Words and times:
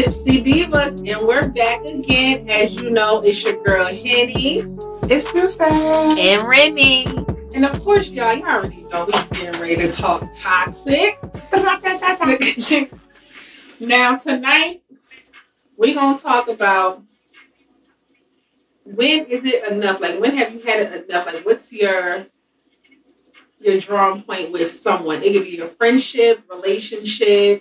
y'all? 0.00 0.06
Tipsy 0.06 0.42
Divas, 0.42 1.10
and 1.10 1.26
we're 1.26 1.48
back 1.50 1.84
again. 1.84 2.48
As 2.48 2.72
you 2.72 2.90
know, 2.90 3.20
it's 3.24 3.44
your 3.44 3.62
girl 3.62 3.84
Henny. 3.84 4.60
It's 5.04 5.30
Susan. 5.30 6.18
And 6.18 6.42
Remy. 6.42 7.06
And 7.54 7.64
of 7.64 7.80
course, 7.82 8.10
y'all, 8.10 8.34
you 8.34 8.44
already 8.44 8.82
know 8.82 9.04
we 9.04 9.12
getting 9.12 9.60
ready 9.60 9.76
to 9.76 9.92
talk 9.92 10.28
toxic. 10.34 11.16
now, 13.80 14.16
tonight, 14.16 14.80
we're 15.76 15.94
going 15.94 16.16
to 16.16 16.22
talk 16.22 16.48
about 16.48 17.02
when 18.86 19.26
is 19.26 19.44
it 19.44 19.70
enough? 19.70 20.00
Like, 20.00 20.18
when 20.20 20.36
have 20.36 20.52
you 20.52 20.60
had 20.64 20.80
it 20.80 21.10
enough? 21.10 21.26
Like, 21.26 21.44
what's 21.44 21.72
your 21.72 22.24
your 23.60 23.78
drawing 23.78 24.22
point 24.22 24.52
with 24.52 24.70
someone? 24.70 25.22
It 25.22 25.34
could 25.34 25.44
be 25.44 25.56
your 25.56 25.66
friendship, 25.66 26.42
relationship, 26.48 27.60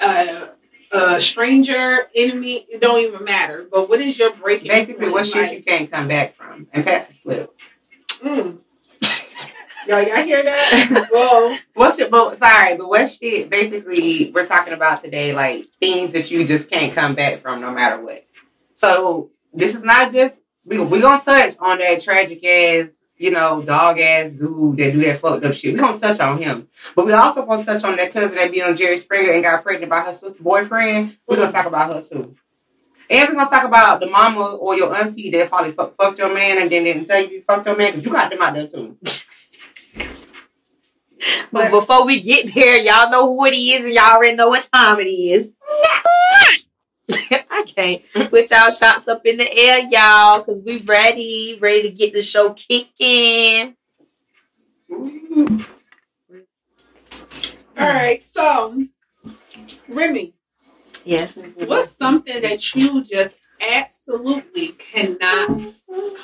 uh, 0.00 0.48
a 0.92 1.20
stranger, 1.20 2.06
enemy. 2.14 2.66
It 2.68 2.80
don't 2.80 3.00
even 3.00 3.24
matter. 3.24 3.66
But 3.70 3.88
what 3.88 4.00
is 4.00 4.18
your 4.18 4.34
breaking? 4.34 4.68
Basically, 4.68 5.02
point? 5.02 5.12
what 5.12 5.26
shit 5.26 5.42
Like, 5.42 5.52
you 5.52 5.62
can't 5.62 5.90
come 5.90 6.06
back 6.06 6.34
from. 6.34 6.66
And 6.72 6.84
pass 6.84 7.08
the 7.08 7.12
split. 7.14 7.50
Mm. 8.22 8.64
Y'all, 9.88 10.02
y'all 10.02 10.24
hear 10.24 10.42
that? 10.42 11.08
Whoa. 11.12 11.56
What's 11.72 11.98
your, 11.98 12.10
but, 12.10 12.36
sorry, 12.36 12.76
but 12.76 12.86
what 12.86 13.08
shit, 13.08 13.48
basically, 13.48 14.30
we're 14.34 14.46
talking 14.46 14.74
about 14.74 15.02
today, 15.02 15.34
like 15.34 15.62
things 15.80 16.12
that 16.12 16.30
you 16.30 16.46
just 16.46 16.70
can't 16.70 16.92
come 16.92 17.14
back 17.14 17.38
from 17.38 17.62
no 17.62 17.72
matter 17.72 18.02
what. 18.02 18.20
So, 18.74 19.30
this 19.54 19.74
is 19.74 19.82
not 19.82 20.12
just, 20.12 20.38
we, 20.66 20.84
we 20.84 21.00
gonna 21.00 21.22
touch 21.22 21.54
on 21.60 21.78
that 21.78 22.00
tragic 22.00 22.44
ass, 22.44 22.88
you 23.20 23.30
know, 23.30 23.62
dog 23.62 23.98
ass 23.98 24.30
dude 24.30 24.78
that 24.78 24.92
do 24.94 25.00
that 25.00 25.20
fucked 25.20 25.44
up 25.44 25.52
shit. 25.52 25.74
we 25.74 25.80
gonna 25.80 25.98
touch 25.98 26.18
on 26.20 26.38
him. 26.38 26.66
But 26.96 27.04
we 27.04 27.12
also 27.12 27.44
gonna 27.44 27.62
touch 27.62 27.84
on 27.84 27.96
that 27.96 28.14
cousin 28.14 28.34
that 28.36 28.50
be 28.50 28.62
on 28.62 28.74
Jerry 28.74 28.96
Springer 28.96 29.32
and 29.32 29.42
got 29.42 29.62
pregnant 29.62 29.90
by 29.90 30.00
her 30.00 30.12
sister 30.12 30.42
boyfriend. 30.42 31.18
We're 31.28 31.36
gonna 31.36 31.52
talk 31.52 31.66
about 31.66 31.94
her 31.94 32.00
too. 32.00 32.24
And 33.10 33.28
we're 33.28 33.34
gonna 33.34 33.50
talk 33.50 33.64
about 33.64 34.00
the 34.00 34.08
mama 34.08 34.56
or 34.56 34.74
your 34.74 34.96
auntie 34.96 35.28
that 35.32 35.50
probably 35.50 35.72
fuck, 35.72 35.94
fucked 35.96 36.18
your 36.18 36.32
man 36.32 36.62
and 36.62 36.72
then 36.72 36.82
didn't 36.82 37.04
tell 37.04 37.20
you 37.20 37.28
you 37.28 37.42
fucked 37.42 37.66
your 37.66 37.76
man 37.76 37.90
because 37.90 38.06
you 38.06 38.12
got 38.12 38.30
them 38.30 38.40
out 38.40 38.54
there 38.54 38.66
too. 38.66 38.96
But 41.52 41.70
before 41.70 42.06
we 42.06 42.20
get 42.22 42.54
there, 42.54 42.78
y'all 42.78 43.10
know 43.10 43.26
who 43.26 43.44
it 43.44 43.54
is 43.54 43.84
and 43.84 43.92
y'all 43.92 44.16
already 44.16 44.36
know 44.36 44.48
what 44.48 44.66
time 44.72 45.00
it 45.00 45.10
is. 45.10 45.54
I 47.50 47.64
can't 47.66 48.02
put 48.30 48.50
y'all 48.50 48.70
shots 48.70 49.08
up 49.08 49.22
in 49.24 49.36
the 49.36 49.48
air, 49.52 49.80
y'all, 49.90 50.38
because 50.40 50.62
we 50.64 50.78
ready, 50.78 51.58
ready 51.60 51.82
to 51.82 51.90
get 51.90 52.12
the 52.12 52.22
show 52.22 52.50
kicking. 52.54 53.76
All 57.78 57.86
right. 57.86 58.22
So, 58.22 58.84
Remy, 59.88 60.34
Yes. 61.04 61.38
what's 61.66 61.96
something 61.96 62.42
that 62.42 62.74
you 62.74 63.02
just 63.04 63.38
absolutely 63.66 64.68
cannot 64.78 65.48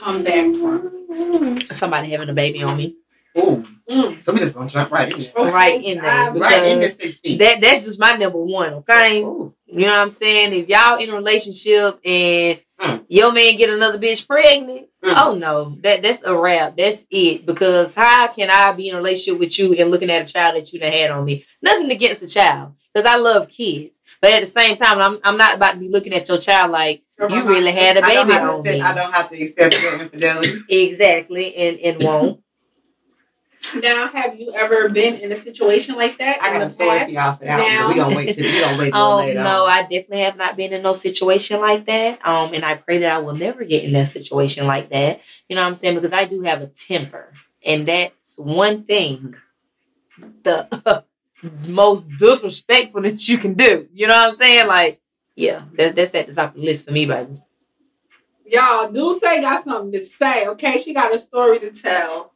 come 0.01 0.23
back 0.23 0.55
from? 0.55 1.61
Somebody 1.71 2.11
having 2.11 2.29
a 2.29 2.35
baby 2.35 2.63
on 2.63 2.77
me. 2.77 2.97
Ooh, 3.39 3.65
Mm. 3.89 4.21
so 4.21 4.33
we 4.33 4.41
just 4.41 4.53
gonna 4.55 4.69
jump 4.69 4.91
right 4.91 5.13
in 5.13 5.21
there. 5.21 5.33
Okay, 5.37 5.51
Right 5.53 5.85
in 5.85 5.99
there. 5.99 6.33
Right 6.33 6.67
in 6.67 6.81
the 6.81 6.89
six 6.89 7.21
feet. 7.21 7.39
That 7.39 7.61
that's 7.61 7.85
just 7.85 8.01
my 8.01 8.17
number 8.17 8.39
one, 8.43 8.73
okay? 8.75 9.23
Ooh. 9.23 9.55
You 9.67 9.83
know 9.83 9.91
what 9.93 9.99
I'm 10.01 10.11
saying? 10.11 10.53
If 10.55 10.69
y'all 10.69 10.99
in 10.99 11.11
a 11.11 11.15
relationship 11.15 12.01
and 12.05 12.59
Mm. 12.81 13.05
your 13.09 13.33
man 13.33 13.57
get 13.57 13.71
another 13.71 13.99
bitch 13.99 14.27
pregnant, 14.27 14.87
Mm. 15.05 15.15
oh 15.17 15.35
no, 15.35 15.77
that 15.83 16.03
that's 16.03 16.23
a 16.25 16.37
wrap. 16.37 16.77
That's 16.77 17.07
it. 17.11 17.47
Because 17.47 17.95
how 17.95 18.27
can 18.27 18.51
I 18.51 18.73
be 18.73 18.89
in 18.89 18.95
a 18.95 18.99
relationship 18.99 19.39
with 19.41 19.57
you 19.59 19.73
and 19.75 19.91
looking 19.91 20.11
at 20.11 20.29
a 20.29 20.33
child 20.33 20.57
that 20.57 20.73
you 20.73 20.81
done 20.81 20.93
had 20.93 21.11
on 21.13 21.25
me? 21.25 21.45
Nothing 21.63 21.91
against 21.93 22.21
the 22.23 22.27
child, 22.27 22.73
because 22.93 23.07
I 23.07 23.17
love 23.19 23.49
kids. 23.49 23.97
But 24.21 24.33
at 24.33 24.41
the 24.41 24.47
same 24.49 24.75
time, 24.77 24.99
I'm 25.01 25.19
I'm 25.23 25.37
not 25.39 25.57
about 25.57 25.75
to 25.75 25.79
be 25.79 25.89
looking 25.89 26.13
at 26.13 26.29
your 26.29 26.39
child 26.39 26.73
like 26.73 27.03
you 27.21 27.45
really 27.45 27.71
had 27.71 27.97
a 27.99 28.03
baby 28.03 28.33
on 28.33 28.63
say, 28.65 28.77
me. 28.77 28.81
I 28.83 28.95
don't 28.95 29.13
have 29.13 29.31
to 29.31 29.41
accept 29.43 29.81
your 29.81 30.01
infidelity. 30.01 30.59
Exactly, 30.69 31.55
and 31.55 31.79
and 31.79 32.03
won't. 32.03 32.39
Now, 33.75 34.09
have 34.09 34.39
you 34.39 34.53
ever 34.55 34.89
been 34.89 35.17
in 35.21 35.33
a 35.33 35.35
situation 35.35 35.97
like 35.97 36.17
that 36.19 36.41
I 36.43 36.49
in 36.49 36.53
got 36.55 36.59
the 36.61 36.67
a 36.67 36.69
story 36.71 37.05
for 37.05 37.11
y'all 37.11 37.35
for 37.35 37.45
that. 37.45 37.59
Now- 37.59 37.89
We 37.89 37.95
gonna 37.97 38.15
wait 38.17 38.35
till 38.35 38.45
we 38.45 38.61
gonna 38.61 38.79
wait 38.79 38.93
till 38.93 38.97
Oh 39.03 39.17
later. 39.19 39.43
no. 39.43 39.67
I 39.67 39.83
definitely 39.83 40.21
have 40.21 40.37
not 40.39 40.57
been 40.57 40.73
in 40.73 40.83
no 40.83 40.93
situation 40.93 41.61
like 41.61 41.85
that. 41.85 42.25
Um, 42.27 42.55
and 42.55 42.65
I 42.65 42.75
pray 42.75 42.99
that 42.99 43.13
I 43.13 43.19
will 43.19 43.35
never 43.35 43.65
get 43.65 43.85
in 43.85 43.93
that 43.93 44.07
situation 44.07 44.67
like 44.67 44.89
that. 44.91 45.21
You 45.49 45.57
know 45.57 45.63
what 45.63 45.69
I'm 45.69 45.75
saying? 45.77 45.95
Because 45.97 46.13
I 46.13 46.25
do 46.25 46.43
have 46.43 46.63
a 46.63 46.67
temper, 46.69 47.33
and 47.65 47.85
that's 47.87 48.37
one 48.39 48.83
thing. 48.85 49.35
The 50.45 51.05
most 51.69 52.09
disrespectful 52.19 53.03
that 53.03 53.29
you 53.29 53.39
can 53.39 53.55
do. 53.55 53.87
You 53.93 54.07
know 54.07 54.15
what 54.15 54.31
I'm 54.31 54.35
saying? 54.37 54.67
Like, 54.69 55.01
yeah, 55.35 55.63
that's 55.77 55.95
that's 55.95 56.15
at 56.15 56.27
the 56.27 56.35
top 56.35 56.55
of 56.55 56.61
the 56.61 56.67
list 56.67 56.87
for 56.87 56.93
me, 56.93 57.05
baby. 57.07 57.31
Y'all, 58.49 58.91
do 58.91 59.13
say 59.15 59.41
got 59.41 59.61
something 59.63 59.91
to 59.93 60.05
say, 60.05 60.47
okay? 60.47 60.79
She 60.81 60.95
got 60.95 61.13
a 61.15 61.19
story 61.19 61.59
to 61.59 61.71
tell. 61.73 62.33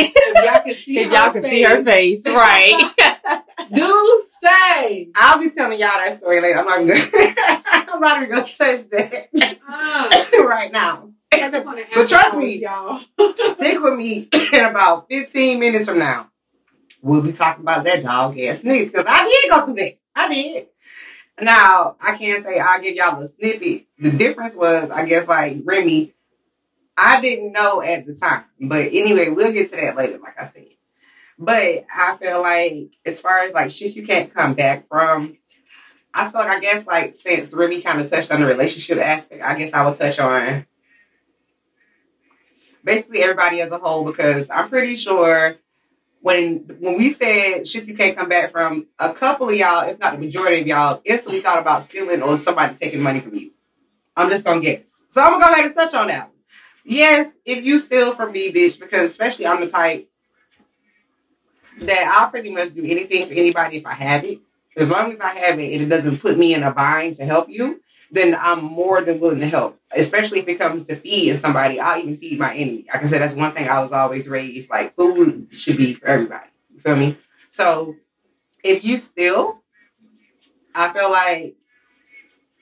If 0.00 0.44
y'all 0.44 0.62
can 0.62 0.74
see, 0.74 0.98
if 0.98 1.06
her 1.08 1.12
y'all 1.12 1.32
can 1.32 1.42
see 1.42 1.62
her 1.62 1.82
face, 1.82 2.26
right? 2.26 2.92
Do 3.74 4.22
say. 4.42 5.10
I'll 5.16 5.38
be 5.40 5.50
telling 5.50 5.78
y'all 5.78 5.88
that 5.98 6.18
story 6.18 6.40
later. 6.40 6.58
I'm 6.60 6.66
not 6.66 6.80
even 6.80 6.96
gonna, 6.96 7.62
I'm 7.66 8.00
not 8.00 8.22
even 8.22 8.30
gonna 8.36 8.52
touch 8.52 8.88
that 8.90 9.28
Uh, 9.68 10.24
right 10.46 10.72
now. 10.72 11.10
I 11.32 11.50
just 11.50 11.66
wanna 11.66 11.82
But 11.94 12.08
trust 12.08 12.36
me, 12.36 12.60
y'all. 12.60 13.00
stick 13.50 13.80
with 13.82 13.94
me 13.94 14.28
in 14.52 14.64
about 14.64 15.08
15 15.10 15.60
minutes 15.60 15.86
from 15.86 15.98
now. 15.98 16.30
We'll 17.02 17.22
be 17.22 17.32
talking 17.32 17.62
about 17.62 17.84
that 17.84 18.02
dog 18.02 18.38
ass 18.38 18.62
nigga 18.62 18.86
because 18.90 19.04
I 19.06 19.24
did 19.28 19.50
go 19.50 19.66
through 19.66 19.74
that. 19.76 19.98
I 20.16 20.28
did. 20.34 20.66
Now, 21.40 21.94
I 22.04 22.16
can't 22.16 22.42
say 22.44 22.58
I'll 22.58 22.80
give 22.80 22.96
y'all 22.96 23.20
a 23.22 23.26
snippet. 23.26 23.86
The 23.98 24.10
difference 24.10 24.56
was, 24.56 24.90
I 24.90 25.04
guess, 25.06 25.28
like 25.28 25.58
Remy, 25.64 26.12
I 27.00 27.20
didn't 27.20 27.52
know 27.52 27.80
at 27.80 28.06
the 28.06 28.14
time. 28.14 28.44
But 28.60 28.86
anyway, 28.86 29.28
we'll 29.28 29.52
get 29.52 29.70
to 29.70 29.76
that 29.76 29.96
later, 29.96 30.18
like 30.18 30.40
I 30.40 30.44
said. 30.44 30.66
But 31.38 31.86
I 31.94 32.16
feel 32.20 32.42
like, 32.42 32.96
as 33.06 33.20
far 33.20 33.38
as 33.38 33.52
like 33.52 33.70
shit 33.70 33.94
you 33.94 34.04
can't 34.04 34.34
come 34.34 34.54
back 34.54 34.88
from, 34.88 35.38
I 36.12 36.28
feel 36.28 36.40
like, 36.40 36.48
I 36.50 36.58
guess, 36.58 36.86
like, 36.86 37.14
since 37.14 37.52
Remy 37.52 37.82
kind 37.82 38.00
of 38.00 38.10
touched 38.10 38.32
on 38.32 38.40
the 38.40 38.46
relationship 38.46 38.98
aspect, 38.98 39.44
I 39.44 39.56
guess 39.56 39.72
I 39.72 39.84
will 39.84 39.94
touch 39.94 40.18
on 40.18 40.66
basically 42.82 43.22
everybody 43.22 43.60
as 43.60 43.70
a 43.70 43.78
whole 43.78 44.04
because 44.04 44.48
I'm 44.50 44.68
pretty 44.68 44.96
sure 44.96 45.56
when 46.20 46.64
when 46.80 46.96
we 46.96 47.12
said 47.12 47.66
shit 47.66 47.86
you 47.86 47.96
can't 47.96 48.16
come 48.16 48.28
back 48.28 48.50
from, 48.50 48.88
a 48.98 49.12
couple 49.12 49.48
of 49.48 49.54
y'all, 49.54 49.88
if 49.88 50.00
not 50.00 50.14
the 50.14 50.18
majority 50.18 50.62
of 50.62 50.66
y'all, 50.66 51.00
instantly 51.04 51.40
thought 51.40 51.60
about 51.60 51.82
stealing 51.82 52.22
or 52.22 52.36
somebody 52.38 52.74
taking 52.74 53.02
money 53.02 53.20
from 53.20 53.36
you. 53.36 53.52
I'm 54.16 54.28
just 54.28 54.44
gonna 54.44 54.60
guess. 54.60 55.02
So 55.10 55.22
I'm 55.22 55.38
gonna 55.38 55.44
go 55.44 55.52
ahead 55.52 55.66
and 55.66 55.74
touch 55.74 55.94
on 55.94 56.08
that. 56.08 56.32
Yes, 56.88 57.30
if 57.44 57.66
you 57.66 57.78
steal 57.78 58.12
from 58.12 58.32
me, 58.32 58.50
bitch, 58.50 58.80
because 58.80 59.10
especially 59.10 59.46
I'm 59.46 59.60
the 59.60 59.68
type 59.68 60.08
that 61.82 62.16
I'll 62.16 62.30
pretty 62.30 62.50
much 62.50 62.72
do 62.72 62.82
anything 62.82 63.26
for 63.26 63.34
anybody 63.34 63.76
if 63.76 63.84
I 63.84 63.92
have 63.92 64.24
it. 64.24 64.38
As 64.74 64.88
long 64.88 65.12
as 65.12 65.20
I 65.20 65.28
have 65.34 65.58
it 65.60 65.70
and 65.74 65.82
it 65.82 65.88
doesn't 65.94 66.22
put 66.22 66.38
me 66.38 66.54
in 66.54 66.62
a 66.62 66.72
bind 66.72 67.16
to 67.16 67.26
help 67.26 67.50
you, 67.50 67.78
then 68.10 68.34
I'm 68.40 68.64
more 68.64 69.02
than 69.02 69.20
willing 69.20 69.40
to 69.40 69.46
help. 69.46 69.78
Especially 69.94 70.38
if 70.38 70.48
it 70.48 70.58
comes 70.58 70.86
to 70.86 70.96
feeding 70.96 71.36
somebody, 71.36 71.78
I'll 71.78 71.98
even 71.98 72.16
feed 72.16 72.38
my 72.38 72.54
enemy. 72.54 72.86
Like 72.90 73.02
I 73.02 73.06
said, 73.06 73.20
that's 73.20 73.34
one 73.34 73.52
thing 73.52 73.68
I 73.68 73.80
was 73.80 73.92
always 73.92 74.26
raised. 74.26 74.70
Like 74.70 74.92
food 74.92 75.52
should 75.52 75.76
be 75.76 75.92
for 75.92 76.06
everybody. 76.06 76.48
You 76.72 76.80
feel 76.80 76.96
me? 76.96 77.18
So 77.50 77.96
if 78.64 78.82
you 78.82 78.96
steal, 78.96 79.60
I 80.74 80.90
feel 80.94 81.10
like 81.10 81.57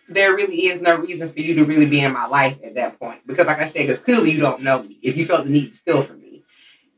there 0.09 0.35
really 0.35 0.67
is 0.67 0.81
no 0.81 0.97
reason 0.97 1.29
for 1.29 1.41
you 1.41 1.55
to 1.55 1.65
really 1.65 1.87
be 1.87 2.01
in 2.01 2.13
my 2.13 2.27
life 2.27 2.59
at 2.65 2.75
that 2.77 2.99
point. 2.99 3.27
Because 3.27 3.47
like 3.47 3.61
I 3.61 3.67
said, 3.67 3.83
because 3.83 3.99
clearly 3.99 4.31
you 4.31 4.41
don't 4.41 4.63
know 4.63 4.83
me 4.83 4.99
if 5.03 5.17
you 5.17 5.25
felt 5.25 5.45
the 5.45 5.51
need 5.51 5.73
to 5.73 5.75
steal 5.75 6.01
from 6.01 6.21
me. 6.21 6.43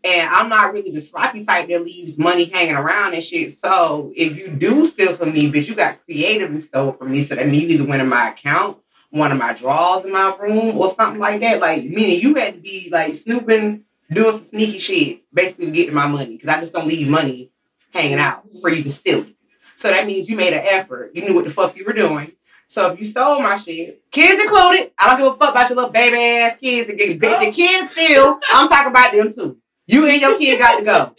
And 0.04 0.28
I'm 0.30 0.48
not 0.48 0.72
really 0.72 0.90
the 0.90 1.00
sloppy 1.00 1.44
type 1.44 1.68
that 1.68 1.82
leaves 1.82 2.18
money 2.18 2.44
hanging 2.44 2.76
around 2.76 3.14
and 3.14 3.22
shit. 3.22 3.52
So 3.52 4.12
if 4.14 4.36
you 4.36 4.48
do 4.48 4.86
steal 4.86 5.16
from 5.16 5.32
me, 5.32 5.50
bitch, 5.50 5.68
you 5.68 5.74
got 5.74 6.04
creative 6.04 6.50
and 6.50 6.62
stole 6.62 6.92
from 6.92 7.10
me. 7.10 7.22
So 7.22 7.34
that 7.34 7.46
means 7.46 7.64
you 7.64 7.68
either 7.70 7.84
went 7.84 8.02
in 8.02 8.08
my 8.08 8.30
account, 8.30 8.78
one 9.10 9.32
of 9.32 9.38
my 9.38 9.54
drawers 9.54 10.04
in 10.04 10.12
my 10.12 10.34
room, 10.36 10.76
or 10.76 10.88
something 10.88 11.20
like 11.20 11.40
that. 11.40 11.60
Like 11.60 11.84
meaning 11.84 12.20
you 12.20 12.34
had 12.34 12.54
to 12.54 12.60
be 12.60 12.88
like 12.92 13.14
snooping, 13.14 13.84
doing 14.12 14.32
some 14.32 14.44
sneaky 14.44 14.78
shit, 14.78 15.22
basically 15.34 15.66
to 15.66 15.72
get 15.72 15.92
my 15.92 16.06
money. 16.06 16.36
Because 16.36 16.48
I 16.48 16.60
just 16.60 16.72
don't 16.72 16.86
leave 16.86 17.08
money 17.08 17.50
hanging 17.92 18.18
out 18.18 18.44
for 18.60 18.70
you 18.70 18.82
to 18.84 18.90
steal 18.90 19.20
it. 19.20 19.34
So 19.74 19.90
that 19.90 20.06
means 20.06 20.28
you 20.28 20.36
made 20.36 20.52
an 20.52 20.64
effort. 20.64 21.12
You 21.14 21.22
knew 21.22 21.34
what 21.34 21.44
the 21.44 21.50
fuck 21.50 21.76
you 21.76 21.84
were 21.84 21.92
doing. 21.92 22.32
So 22.68 22.92
if 22.92 22.98
you 22.98 23.06
stole 23.06 23.40
my 23.40 23.56
shit, 23.56 24.02
kids 24.10 24.42
included, 24.42 24.90
I 24.98 25.06
don't 25.08 25.16
give 25.16 25.26
a 25.26 25.34
fuck 25.34 25.52
about 25.52 25.70
your 25.70 25.76
little 25.76 25.90
baby 25.90 26.18
ass 26.18 26.56
kids. 26.60 26.90
And 26.90 26.98
get, 26.98 27.40
the 27.40 27.50
kids 27.50 27.90
still, 27.92 28.38
I'm 28.52 28.68
talking 28.68 28.90
about 28.90 29.10
them 29.12 29.32
too. 29.32 29.56
You 29.86 30.06
and 30.06 30.20
your 30.20 30.36
kid 30.36 30.58
got 30.58 30.78
to 30.78 30.84
go. 30.84 31.14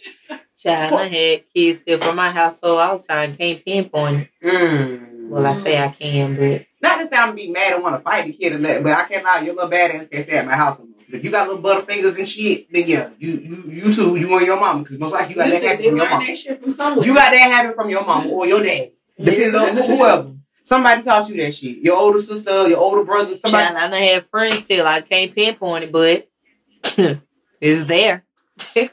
Child, 0.56 0.92
I 0.92 1.08
had 1.08 1.52
kids 1.52 1.78
still 1.78 1.98
from 1.98 2.14
my 2.14 2.30
household 2.30 2.78
all 2.78 2.98
the 2.98 3.04
time. 3.04 3.36
Can't 3.36 3.64
pinpoint. 3.64 4.28
it. 4.40 4.46
Mm. 4.48 5.28
Well, 5.28 5.44
I 5.44 5.52
say 5.52 5.82
I 5.82 5.88
can, 5.88 6.36
but 6.36 6.66
Not 6.82 6.98
to 6.98 7.06
say 7.06 7.16
I'm 7.16 7.34
be 7.34 7.50
mad 7.50 7.72
and 7.72 7.82
want 7.82 7.96
to 7.96 8.00
fight 8.00 8.26
the 8.26 8.32
kid 8.32 8.52
or 8.52 8.58
nothing, 8.58 8.84
but 8.84 8.92
I 8.92 9.04
can't 9.04 9.24
lie. 9.24 9.40
Your 9.40 9.54
little 9.54 9.70
badass 9.70 10.10
can't 10.10 10.22
stay 10.24 10.38
at 10.38 10.46
my 10.46 10.54
house 10.54 10.78
no. 10.78 10.86
If 11.12 11.24
you 11.24 11.30
got 11.32 11.48
little 11.48 11.62
butterfingers 11.62 12.16
and 12.16 12.28
shit, 12.28 12.72
then 12.72 12.84
yeah, 12.86 13.10
you 13.18 13.30
you 13.32 13.64
you 13.66 13.92
too, 13.92 14.16
you 14.16 14.36
and 14.36 14.46
your 14.46 14.58
mama, 14.60 14.82
because 14.82 14.98
most 15.00 15.12
likely 15.12 15.30
you 15.30 15.36
got 15.36 15.50
that 15.50 15.62
Listen, 15.62 15.68
habit 15.68 15.84
from 15.84 15.96
your 15.96 16.04
learn 16.04 16.10
mama. 16.10 16.36
from. 16.94 17.04
You 17.04 17.14
got 17.14 17.30
that 17.30 17.50
habit 17.50 17.74
from 17.74 17.90
your 17.90 18.04
mama 18.04 18.28
or 18.30 18.46
your 18.46 18.62
dad. 18.62 18.90
Depends 19.16 19.56
on 19.56 19.76
whoever. 19.76 20.32
Somebody 20.70 21.02
taught 21.02 21.28
you 21.28 21.36
that 21.38 21.52
shit. 21.52 21.78
Your 21.78 21.96
older 21.96 22.22
sister, 22.22 22.68
your 22.68 22.78
older 22.78 23.02
brother, 23.02 23.34
somebody. 23.34 23.66
Child, 23.66 23.76
I 23.76 23.90
done 23.90 24.02
had 24.02 24.22
friends 24.26 24.58
still. 24.60 24.86
I 24.86 25.00
can't 25.00 25.34
pinpoint 25.34 25.82
it, 25.82 25.90
but 25.90 26.28
it's 27.60 27.84
there. 27.86 28.24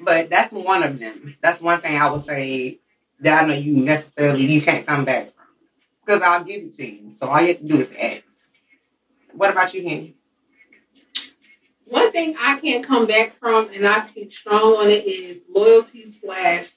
But 0.00 0.28
that's 0.28 0.52
one 0.52 0.82
of 0.82 0.98
them. 0.98 1.34
That's 1.40 1.62
one 1.62 1.80
thing 1.80 1.98
I 1.98 2.10
would 2.10 2.20
say 2.20 2.80
that 3.20 3.42
I 3.42 3.46
know 3.46 3.54
you 3.54 3.82
necessarily 3.82 4.44
you 4.44 4.60
can't 4.60 4.86
come 4.86 5.06
back 5.06 5.30
from. 5.30 5.46
Because 6.04 6.20
I'll 6.20 6.44
give 6.44 6.62
it 6.62 6.74
to 6.74 6.84
you. 6.84 7.14
So 7.14 7.28
all 7.28 7.40
you 7.40 7.48
have 7.48 7.58
to 7.60 7.64
do 7.64 7.78
is 7.78 7.94
ask. 7.98 8.22
What 9.32 9.50
about 9.50 9.72
you, 9.72 9.82
Henny? 9.82 10.16
One 11.86 12.10
thing 12.10 12.34
I 12.38 12.58
can't 12.60 12.84
come 12.84 13.06
back 13.06 13.30
from, 13.30 13.70
and 13.72 13.86
I 13.86 14.00
speak 14.00 14.30
strong 14.30 14.74
on 14.74 14.90
it, 14.90 15.06
is 15.06 15.44
loyalty 15.48 16.04
slash 16.04 16.72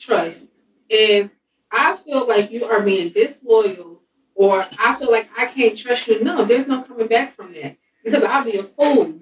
trust. 0.00 0.50
If 0.88 1.36
I 1.72 1.96
feel 1.96 2.28
like 2.28 2.50
you 2.50 2.66
are 2.66 2.82
being 2.82 3.08
disloyal, 3.10 4.02
or 4.34 4.66
I 4.78 4.94
feel 4.96 5.10
like 5.10 5.30
I 5.36 5.46
can't 5.46 5.76
trust 5.76 6.06
you, 6.06 6.22
no, 6.22 6.44
there's 6.44 6.66
no 6.66 6.82
coming 6.82 7.08
back 7.08 7.34
from 7.34 7.52
that. 7.54 7.76
Because 8.04 8.24
I'll 8.24 8.44
be 8.44 8.58
a 8.58 8.62
fool 8.62 9.20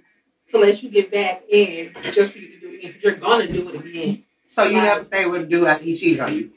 to 0.48 0.58
let 0.58 0.82
you 0.82 0.90
get 0.90 1.12
back 1.12 1.42
in 1.48 1.94
just 2.10 2.32
for 2.32 2.38
you 2.38 2.48
to 2.48 2.60
do 2.60 2.68
it 2.70 2.78
again. 2.78 2.94
You're 3.02 3.16
gonna 3.16 3.46
do 3.46 3.68
it 3.68 3.84
again. 3.84 4.24
So 4.46 4.64
you 4.64 4.78
never 4.78 5.04
stay 5.04 5.26
with 5.26 5.42
a 5.42 5.46
dude 5.46 5.68
after 5.68 5.84
he 5.84 5.94
cheated 5.94 6.20
on 6.20 6.34
you? 6.34 6.50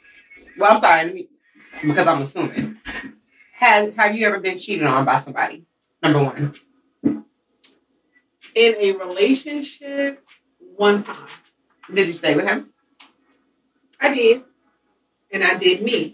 Well, 0.57 0.73
I'm 0.73 0.79
sorry, 0.79 1.03
let 1.05 1.13
me, 1.13 1.27
because 1.81 2.07
I'm 2.07 2.21
assuming. 2.21 2.77
Have 3.53 3.95
Have 3.95 4.17
you 4.17 4.25
ever 4.25 4.39
been 4.39 4.57
cheated 4.57 4.87
on 4.87 5.05
by 5.05 5.17
somebody? 5.17 5.65
Number 6.01 6.23
one. 6.23 6.51
In 8.55 8.75
a 8.77 8.91
relationship, 8.97 10.23
one 10.75 11.03
time 11.03 11.27
Did 11.91 12.07
you 12.07 12.13
stay 12.13 12.35
with 12.35 12.47
him? 12.47 12.63
I 13.99 14.13
did, 14.13 14.43
and 15.33 15.43
I 15.43 15.57
did 15.57 15.81
me. 15.81 16.13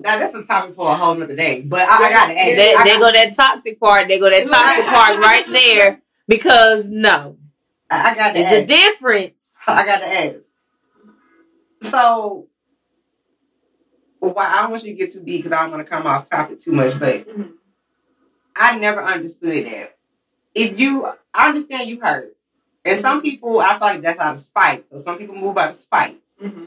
Now 0.00 0.18
that's 0.18 0.34
a 0.34 0.44
topic 0.44 0.74
for 0.74 0.88
a 0.90 0.94
whole 0.94 1.14
nother 1.14 1.34
day. 1.34 1.62
But 1.62 1.88
I, 1.88 2.06
I 2.06 2.10
gotta 2.10 2.32
ask. 2.32 2.56
They, 2.56 2.74
I, 2.74 2.84
they 2.84 2.90
got- 2.98 3.00
go 3.00 3.12
that 3.12 3.34
toxic 3.34 3.80
part. 3.80 4.08
They 4.08 4.18
go 4.18 4.30
that 4.30 4.48
toxic 4.48 4.84
part 4.86 5.18
right 5.18 5.48
there 5.50 6.00
because 6.28 6.86
no, 6.88 7.36
I, 7.90 8.10
I 8.10 8.14
got 8.14 8.28
to 8.32 8.34
there's 8.34 8.52
a 8.52 8.66
difference. 8.66 9.56
I 9.66 9.84
got 9.84 9.98
to 9.98 10.06
ask. 10.06 10.44
So, 11.82 12.46
well, 14.20 14.34
I 14.38 14.62
don't 14.62 14.70
want 14.70 14.84
you 14.84 14.92
to 14.92 14.98
get 14.98 15.12
too 15.12 15.20
deep 15.20 15.42
because 15.44 15.52
I 15.52 15.62
don't 15.62 15.72
want 15.72 15.84
to 15.86 15.90
come 15.90 16.06
off 16.06 16.28
topic 16.30 16.60
too 16.60 16.72
much. 16.72 16.98
But 16.98 17.26
Mhm. 17.28 17.52
I 18.56 18.78
never 18.78 19.02
understood 19.02 19.66
that. 19.66 19.96
If 20.54 20.78
you, 20.80 21.06
I 21.34 21.48
understand 21.48 21.88
you 21.88 22.00
hurt, 22.00 22.36
and 22.84 22.98
some 23.00 23.20
people, 23.22 23.60
I 23.60 23.70
feel 23.72 23.80
like 23.80 24.00
that's 24.02 24.18
out 24.18 24.34
of 24.34 24.40
spite. 24.40 24.88
So 24.88 24.96
some 24.96 25.18
people 25.18 25.34
move 25.36 25.56
out 25.58 25.70
of 25.70 25.76
spite. 25.76 26.20
Mhm. 26.42 26.66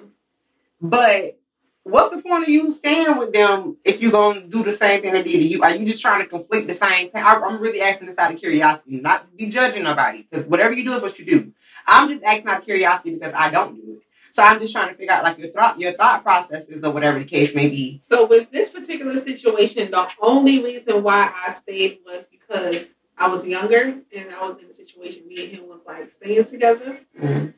But 0.81 1.39
what's 1.83 2.15
the 2.15 2.21
point 2.21 2.43
of 2.43 2.49
you 2.49 2.71
staying 2.71 3.17
with 3.17 3.33
them 3.33 3.77
if 3.85 4.01
you're 4.01 4.11
gonna 4.11 4.47
do 4.47 4.63
the 4.63 4.71
same 4.71 5.01
thing 5.01 5.13
they 5.13 5.23
did 5.23 5.31
to 5.31 5.47
you? 5.47 5.61
Are 5.61 5.75
you 5.75 5.85
just 5.85 6.01
trying 6.01 6.21
to 6.21 6.27
conflict 6.27 6.67
the 6.67 6.73
same? 6.73 7.09
pain? 7.09 7.23
I, 7.23 7.35
I'm 7.35 7.61
really 7.61 7.81
asking 7.81 8.07
this 8.07 8.17
out 8.17 8.33
of 8.33 8.39
curiosity, 8.39 8.99
not 8.99 9.29
to 9.29 9.37
be 9.37 9.45
judging 9.47 9.83
nobody, 9.83 10.27
because 10.29 10.47
whatever 10.47 10.73
you 10.73 10.83
do 10.83 10.93
is 10.93 11.01
what 11.01 11.19
you 11.19 11.25
do. 11.25 11.53
I'm 11.87 12.09
just 12.09 12.23
asking 12.23 12.47
out 12.47 12.59
of 12.59 12.65
curiosity 12.65 13.13
because 13.13 13.33
I 13.33 13.49
don't 13.49 13.75
do 13.75 13.93
it. 13.93 13.99
So 14.31 14.41
I'm 14.41 14.59
just 14.59 14.71
trying 14.71 14.87
to 14.87 14.95
figure 14.95 15.13
out 15.13 15.23
like 15.23 15.37
your 15.37 15.51
thought, 15.51 15.77
your 15.77 15.93
thought 15.93 16.23
processes 16.23 16.83
or 16.83 16.91
whatever 16.91 17.19
the 17.19 17.25
case 17.25 17.53
may 17.53 17.67
be. 17.67 17.97
So 17.99 18.25
with 18.25 18.49
this 18.49 18.69
particular 18.69 19.17
situation, 19.17 19.91
the 19.91 20.09
only 20.21 20.63
reason 20.63 21.03
why 21.03 21.33
I 21.47 21.51
stayed 21.51 21.99
was 22.05 22.27
because 22.31 22.91
I 23.17 23.27
was 23.27 23.45
younger 23.45 23.81
and 24.15 24.31
I 24.33 24.47
was 24.47 24.57
in 24.59 24.65
a 24.65 24.71
situation 24.71 25.27
me 25.27 25.43
and 25.43 25.51
him 25.51 25.67
was 25.67 25.81
like 25.85 26.09
staying 26.11 26.45
together. 26.45 26.99
Mhm. 27.19 27.53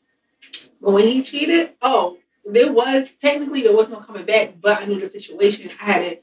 But 0.82 0.92
when 0.92 1.08
he 1.08 1.22
cheated, 1.22 1.76
oh, 1.82 2.18
there 2.46 2.72
was 2.72 3.12
technically 3.22 3.64
there 3.64 3.76
was 3.76 3.90
no 3.90 3.98
coming 4.00 4.26
back, 4.26 4.54
but 4.62 4.82
I 4.82 4.86
knew 4.86 5.00
the 5.00 5.06
situation. 5.08 5.70
I 5.82 5.84
had 5.86 6.02
to 6.04 6.18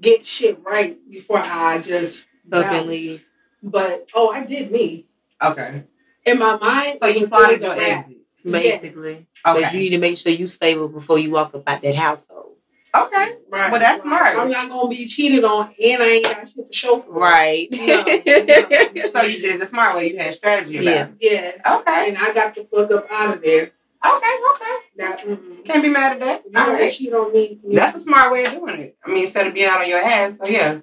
get 0.00 0.26
shit 0.26 0.60
right 0.64 0.98
before 1.10 1.38
I 1.38 1.80
just 1.80 2.26
Up 2.52 2.62
bounced. 2.64 2.88
leave. 2.88 3.24
But 3.62 4.08
oh, 4.14 4.30
I 4.30 4.44
did 4.44 4.70
me. 4.70 5.06
Okay. 5.42 5.84
In 6.26 6.38
my 6.38 6.56
mind, 6.56 6.98
So 6.98 7.06
you 7.06 7.20
was- 7.20 7.28
it 7.28 7.32
plotted 7.32 7.60
your 7.62 7.78
exit. 7.80 8.16
Basically, 8.44 9.26
but 9.42 9.72
you 9.72 9.80
need 9.80 9.90
to 9.90 9.98
make 9.98 10.18
sure 10.18 10.30
you 10.30 10.46
stable 10.46 10.88
before 10.88 11.18
you 11.18 11.30
walk 11.30 11.54
up 11.54 11.66
out 11.66 11.80
that 11.80 11.94
household. 11.94 12.56
Okay. 12.94 13.36
Right. 13.50 13.70
Well, 13.72 13.80
that's 13.80 14.04
right. 14.04 14.32
smart. 14.32 14.36
I'm 14.36 14.50
not 14.50 14.68
gonna 14.68 14.88
be 14.90 15.06
cheated 15.08 15.44
on, 15.44 15.74
and 15.82 16.02
I 16.02 16.06
ain't 16.06 16.24
got 16.24 16.48
shit 16.50 16.66
to 16.66 16.72
show 16.72 16.98
for. 17.00 17.16
it. 17.16 17.20
Right. 17.20 17.68
No, 17.72 18.02
no. 18.04 19.08
So 19.08 19.22
you 19.22 19.40
did 19.40 19.54
it 19.54 19.60
the 19.60 19.66
smart 19.66 19.96
way. 19.96 20.10
You 20.12 20.18
had 20.18 20.34
strategy 20.34 20.76
about 20.76 20.84
Yeah. 20.84 21.04
it. 21.06 21.10
Yes. 21.20 21.60
Okay. 21.66 22.08
And 22.10 22.18
I 22.18 22.34
got 22.34 22.54
the 22.54 22.64
fuck 22.64 22.90
up 22.90 23.06
out 23.10 23.34
of 23.36 23.42
there. 23.42 23.70
Okay. 24.04 24.34
Okay. 24.54 24.76
That 24.96 25.20
mm-mm. 25.20 25.64
Can't 25.64 25.82
be 25.82 25.88
mad 25.88 26.12
at 26.14 26.20
that. 26.20 26.42
you 26.44 26.58
All 26.58 26.66
don't 26.66 26.74
right. 26.74 26.92
cheat 26.92 27.12
on 27.12 27.32
me. 27.32 27.58
That's 27.64 27.96
a 27.96 28.00
smart 28.00 28.32
way 28.32 28.44
of 28.44 28.52
doing 28.52 28.80
it. 28.80 28.96
I 29.04 29.10
mean, 29.10 29.22
instead 29.24 29.46
of 29.46 29.54
being 29.54 29.66
out 29.68 29.80
on 29.80 29.88
your 29.88 29.98
ass. 29.98 30.38
So 30.38 30.46
yeah. 30.46 30.78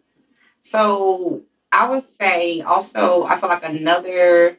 So 0.59 1.43
I 1.71 1.89
would 1.89 2.03
say 2.03 2.61
also, 2.61 3.23
I 3.23 3.39
feel 3.39 3.49
like 3.49 3.63
another 3.63 4.57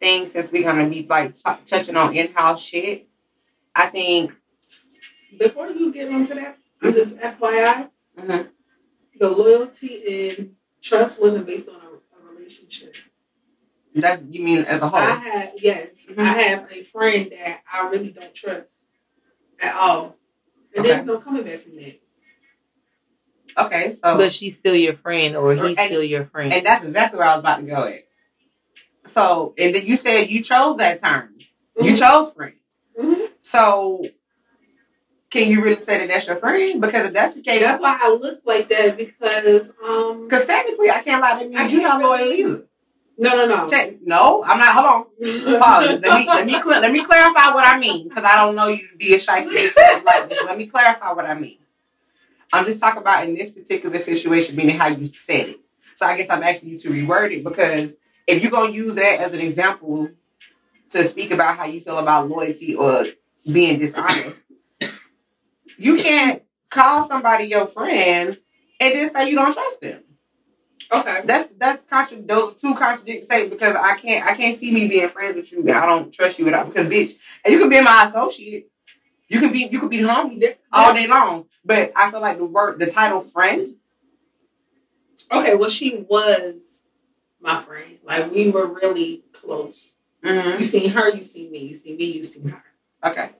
thing 0.00 0.26
since 0.26 0.50
we're 0.52 0.62
gonna 0.62 0.88
be 0.88 1.06
like 1.06 1.34
t- 1.34 1.50
touching 1.64 1.96
on 1.96 2.14
in-house 2.14 2.62
shit. 2.62 3.08
I 3.74 3.86
think 3.88 4.32
Before 5.38 5.68
you 5.68 5.92
get 5.92 6.10
onto 6.12 6.34
that, 6.34 6.58
I'm 6.82 6.92
just 6.94 7.16
FYI, 7.18 7.90
Mhm. 8.18 8.50
the 9.18 9.28
loyalty 9.30 10.30
and 10.36 10.56
trust 10.82 11.20
wasn't 11.20 11.46
based 11.46 11.68
on 11.68 11.74
a, 11.76 11.88
a 12.30 12.34
relationship. 12.34 12.94
That 14.02 14.22
you 14.30 14.44
mean 14.44 14.64
as 14.64 14.82
a 14.82 14.88
whole. 14.88 14.98
I 15.00 15.14
have 15.16 15.52
yes, 15.62 16.06
Mhm. 16.08 16.18
I 16.18 16.24
have 16.24 16.72
a 16.72 16.82
friend 16.84 17.30
that 17.30 17.60
I 17.72 17.82
really 17.88 18.10
don't 18.10 18.34
trust 18.34 18.84
at 19.60 19.74
all, 19.74 20.16
and 20.74 20.80
Okay. 20.84 20.94
there's 20.94 21.06
no 21.06 21.18
coming 21.18 21.44
back 21.44 21.62
from 21.62 21.76
that. 21.76 22.00
Okay, 23.58 23.94
so 23.94 24.16
But 24.18 24.32
she's 24.32 24.56
still 24.56 24.74
your 24.74 24.92
friend, 24.94 25.34
or 25.36 25.54
he's 25.54 25.78
And- 25.78 25.86
still 25.86 26.02
your 26.02 26.24
friend. 26.24 26.52
and 26.52 26.66
that's 26.66 26.84
exactly 26.84 27.18
where 27.18 27.28
I 27.28 27.32
was 27.36 27.40
about 27.40 27.56
to 27.56 27.62
go 27.62 27.84
at. 27.84 28.02
So 29.06 29.54
and 29.56 29.74
then 29.74 29.86
you 29.86 29.96
said 29.96 30.28
you 30.30 30.42
chose 30.42 30.76
that 30.78 31.00
term. 31.00 31.34
You 31.80 31.92
Mhm. 31.92 31.98
chose 31.98 32.32
friend. 32.34 32.54
Mhm. 32.98 33.30
So 33.40 34.02
can 35.30 35.48
you 35.48 35.62
really 35.62 35.80
say 35.80 35.98
that 35.98 36.08
that's 36.08 36.26
your 36.26 36.36
friend? 36.36 36.80
Because 36.80 37.06
if 37.06 37.12
that's 37.14 37.34
the 37.34 37.40
case, 37.40 37.60
That's 37.60 37.80
why 37.80 37.98
I 38.00 38.10
look 38.10 38.40
like 38.44 38.68
that 38.68 38.96
because 38.98 39.72
um 39.82 40.24
because 40.24 40.44
technically 40.46 40.90
I 40.90 41.02
can't 41.02 41.22
lie. 41.22 41.38
to 41.42 41.48
means 41.48 41.56
I 41.56 41.66
you're 41.68 41.82
not 41.82 41.92
can't 41.92 42.02
loyal 42.02 42.24
really- 42.28 42.40
either. 42.40 42.64
No 43.18 43.36
no 43.36 43.46
no. 43.46 43.66
Te- 43.66 43.98
no, 44.04 44.44
I'm 44.44 44.58
not. 44.58 44.74
Hold 44.74 44.86
on. 44.86 45.58
Pause. 45.58 46.00
let 46.00 46.02
me 46.02 46.26
let 46.26 46.46
me 46.46 46.52
cl- 46.52 46.80
let 46.80 46.92
me 46.92 47.04
clarify 47.04 47.52
what 47.54 47.66
I 47.66 47.78
mean 47.78 48.08
because 48.08 48.24
I 48.24 48.36
don't 48.44 48.54
know 48.54 48.68
you 48.68 48.88
to 48.88 48.96
be 48.96 49.14
a 49.14 49.18
shy 49.18 49.40
like 49.44 50.28
this. 50.28 50.42
Let 50.44 50.58
me 50.58 50.66
clarify 50.66 51.12
what 51.12 51.24
I 51.26 51.34
mean. 51.34 51.58
I'm 52.52 52.64
just 52.64 52.78
talking 52.78 53.00
about 53.00 53.24
in 53.24 53.34
this 53.34 53.50
particular 53.50 53.98
situation, 53.98 54.56
meaning 54.56 54.76
how 54.76 54.86
you 54.88 55.06
said 55.06 55.48
it. 55.48 55.60
So 55.94 56.06
I 56.06 56.16
guess 56.16 56.30
I'm 56.30 56.42
asking 56.42 56.70
you 56.70 56.78
to 56.78 56.90
reword 56.90 57.32
it 57.32 57.42
because 57.44 57.96
if 58.26 58.42
you're 58.42 58.52
gonna 58.52 58.72
use 58.72 58.94
that 58.94 59.20
as 59.20 59.32
an 59.32 59.40
example 59.40 60.08
to 60.90 61.04
speak 61.04 61.30
about 61.30 61.56
how 61.56 61.64
you 61.64 61.80
feel 61.80 61.98
about 61.98 62.28
loyalty 62.28 62.74
or 62.74 63.04
being 63.50 63.78
dishonest, 63.78 64.42
you 65.78 65.96
can't 65.96 66.42
call 66.70 67.06
somebody 67.08 67.44
your 67.46 67.66
friend 67.66 68.38
and 68.80 68.94
then 68.94 69.14
say 69.14 69.28
you 69.30 69.36
don't 69.36 69.52
trust 69.52 69.80
them. 69.80 70.02
Okay. 70.92 71.20
That's 71.24 71.52
that's 71.52 71.82
contra- 71.90 72.22
those 72.22 72.54
two 72.54 72.74
contradicting 72.74 73.24
statements 73.24 73.54
because 73.54 73.76
I 73.76 73.96
can't 73.96 74.24
I 74.24 74.36
can't 74.36 74.56
see 74.56 74.70
me 74.72 74.88
being 74.88 75.08
friends 75.08 75.36
with 75.36 75.50
you. 75.52 75.72
I 75.72 75.86
don't 75.86 76.12
trust 76.12 76.38
you 76.38 76.48
at 76.48 76.54
all 76.54 76.66
because 76.66 76.86
bitch, 76.88 77.14
and 77.44 77.52
you 77.52 77.60
can 77.60 77.68
be 77.68 77.80
my 77.80 78.04
associate. 78.08 78.70
You 79.28 79.40
can 79.40 79.52
be 79.52 79.68
you 79.70 79.80
can 79.80 79.88
be 79.88 79.98
homie 79.98 80.40
Th- 80.40 80.56
all 80.72 80.94
day 80.94 81.06
long. 81.06 81.46
But 81.64 81.92
I 81.96 82.10
feel 82.10 82.20
like 82.20 82.38
the 82.38 82.44
word 82.44 82.78
the 82.78 82.90
title 82.90 83.20
friend. 83.20 83.76
Okay, 85.32 85.56
well, 85.56 85.70
she 85.70 86.06
was 86.08 86.82
my 87.40 87.62
friend. 87.62 87.98
Like 88.04 88.30
we 88.32 88.50
were 88.50 88.66
really 88.66 89.24
close. 89.32 89.96
Mm-hmm. 90.24 90.58
You 90.58 90.64
seen 90.64 90.90
her, 90.90 91.10
you 91.10 91.24
seen 91.24 91.50
me. 91.50 91.58
You 91.60 91.74
seen 91.74 91.96
me, 91.96 92.04
you 92.04 92.22
seen 92.24 92.48
her. 92.48 92.62
Okay. 93.04 93.30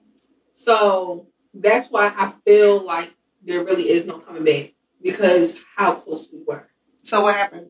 So 0.53 1.27
that's 1.53 1.89
why 1.89 2.13
I 2.15 2.33
feel 2.45 2.83
like 2.83 3.13
there 3.43 3.63
really 3.63 3.89
is 3.89 4.05
no 4.05 4.19
coming 4.19 4.43
back 4.43 4.73
because 5.01 5.57
how 5.75 5.95
close 5.95 6.31
we 6.31 6.39
were. 6.45 6.67
So 7.07 7.21
what 7.21 7.35
happened? 7.37 7.67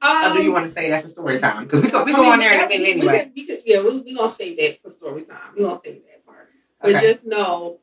Um, 0.00 0.30
or 0.30 0.34
do 0.36 0.42
you 0.42 0.52
want 0.52 0.66
to 0.66 0.70
say 0.70 0.88
that 0.90 1.02
for 1.02 1.08
story 1.08 1.36
time? 1.40 1.64
Because 1.64 1.82
we 1.82 1.90
go 1.90 2.04
we 2.04 2.12
I 2.12 2.16
go 2.16 2.22
mean, 2.22 2.32
on 2.32 2.38
there 2.38 2.54
in 2.54 2.60
a 2.64 2.68
minute 2.68 2.88
anyway. 2.88 3.06
We 3.06 3.18
could, 3.18 3.32
we 3.34 3.46
could, 3.46 3.62
yeah, 3.66 3.82
we 3.82 4.00
we 4.02 4.14
gonna 4.14 4.28
save 4.28 4.56
that 4.58 4.80
for 4.80 4.90
story 4.90 5.22
time. 5.22 5.38
We're 5.56 5.64
gonna 5.64 5.76
save 5.76 6.02
that 6.04 6.24
part. 6.24 6.48
But 6.80 6.94
Okay. 6.94 7.00
just 7.00 7.26
know, 7.26 7.80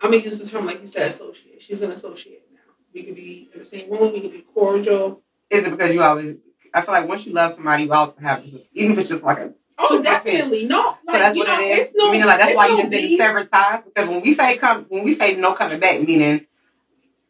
I'm 0.00 0.12
gonna 0.12 0.22
use 0.22 0.38
the 0.38 0.48
term 0.48 0.66
like 0.66 0.80
you 0.80 0.86
said, 0.86 1.08
associate. 1.10 1.60
She's 1.60 1.82
an 1.82 1.90
associate 1.90 2.44
now. 2.52 2.60
We 2.94 3.02
could 3.02 3.16
be 3.16 3.50
in 3.52 3.58
the 3.58 3.64
same 3.64 3.90
room. 3.90 4.12
We 4.12 4.20
could 4.20 4.32
be 4.32 4.44
cordial. 4.54 5.22
Is 5.50 5.66
it 5.66 5.70
because 5.70 5.92
you 5.92 6.02
always? 6.02 6.36
I 6.72 6.82
feel 6.82 6.94
like 6.94 7.08
once 7.08 7.26
you 7.26 7.32
love 7.32 7.52
somebody, 7.52 7.82
you 7.84 7.92
always 7.92 8.14
have 8.22 8.42
just 8.42 8.70
even 8.74 8.92
if 8.92 8.98
it's 8.98 9.08
just 9.08 9.24
like 9.24 9.38
a. 9.38 9.54
Oh, 9.78 9.98
2%. 9.98 10.02
definitely. 10.04 10.66
No, 10.66 10.78
like, 10.78 10.96
So 11.10 11.18
that's 11.18 11.36
what 11.36 11.48
know, 11.48 11.58
it 11.58 11.78
is. 11.80 11.94
No, 11.96 12.12
meaning 12.12 12.28
like 12.28 12.38
that's 12.38 12.54
why 12.54 12.68
you 12.68 12.76
just 12.76 12.90
didn't 12.92 13.16
sever 13.16 13.42
ties 13.44 13.82
because 13.82 14.08
when 14.08 14.20
we 14.20 14.34
say 14.34 14.56
come 14.56 14.84
when 14.84 15.02
we 15.02 15.12
say 15.14 15.34
no 15.34 15.54
coming 15.54 15.80
back, 15.80 16.00
meaning 16.00 16.40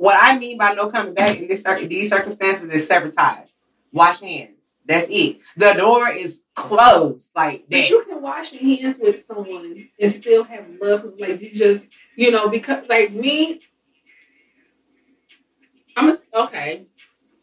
what 0.03 0.19
I 0.21 0.37
mean 0.37 0.59
by 0.59 0.73
no 0.75 0.91
coming 0.91 1.15
back 1.15 1.39
in 1.39 1.47
this 1.47 1.63
these 1.63 2.11
circumstances 2.11 2.75
is 2.75 2.89
sever 2.89 3.09
ties, 3.09 3.71
wash 3.93 4.21
hands. 4.21 4.79
That's 4.85 5.07
it. 5.09 5.39
The 5.57 5.75
door 5.75 6.09
is 6.09 6.43
clothes 6.57 7.31
like 7.37 7.67
But 7.71 7.89
you 7.89 8.05
can 8.05 8.21
wash 8.21 8.53
your 8.53 8.79
hands 8.79 8.99
with 9.01 9.17
someone 9.21 9.79
and 10.01 10.11
still 10.11 10.43
have 10.43 10.69
love. 10.81 11.05
Like 11.21 11.41
you 11.41 11.51
just, 11.55 11.87
you 12.17 12.33
know, 12.33 12.49
because 12.49 12.89
like 12.89 13.13
me, 13.13 13.61
I'm 15.97 16.11
a, 16.11 16.17
okay. 16.35 16.85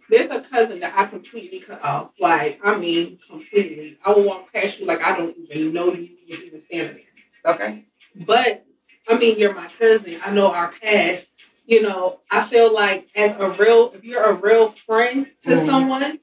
There's 0.10 0.30
a 0.30 0.42
cousin 0.42 0.82
that 0.82 0.94
I 0.98 1.06
completely 1.06 1.62
cut 1.62 1.80
off. 1.82 2.12
Like 2.20 2.60
I 2.62 2.78
mean, 2.78 3.20
completely. 3.26 3.96
I 4.06 4.12
will 4.12 4.28
walk 4.28 4.52
past 4.52 4.80
you 4.80 4.86
like 4.86 5.02
I 5.02 5.16
don't 5.16 5.34
even 5.56 5.74
know 5.74 5.88
you 5.88 6.10
was 6.28 6.46
even 6.46 6.60
standing 6.60 7.06
there. 7.46 7.54
Okay. 7.56 7.86
But 8.28 8.64
I 9.08 9.18
mean, 9.18 9.40
you're 9.40 9.56
my 9.56 9.68
cousin. 9.68 10.20
I 10.26 10.34
know 10.34 10.52
our 10.52 10.74
past. 10.74 11.29
You 11.70 11.84
know, 11.84 12.20
I 12.32 12.42
feel 12.42 12.74
like 12.74 13.10
as 13.16 13.34
a 13.38 13.48
real, 13.62 13.92
if 13.94 14.04
you're 14.04 14.24
a 14.24 14.34
real 14.34 14.70
friend 14.72 15.28
to 15.44 15.52
Mhm. 15.52 15.66
someone, 15.68 16.20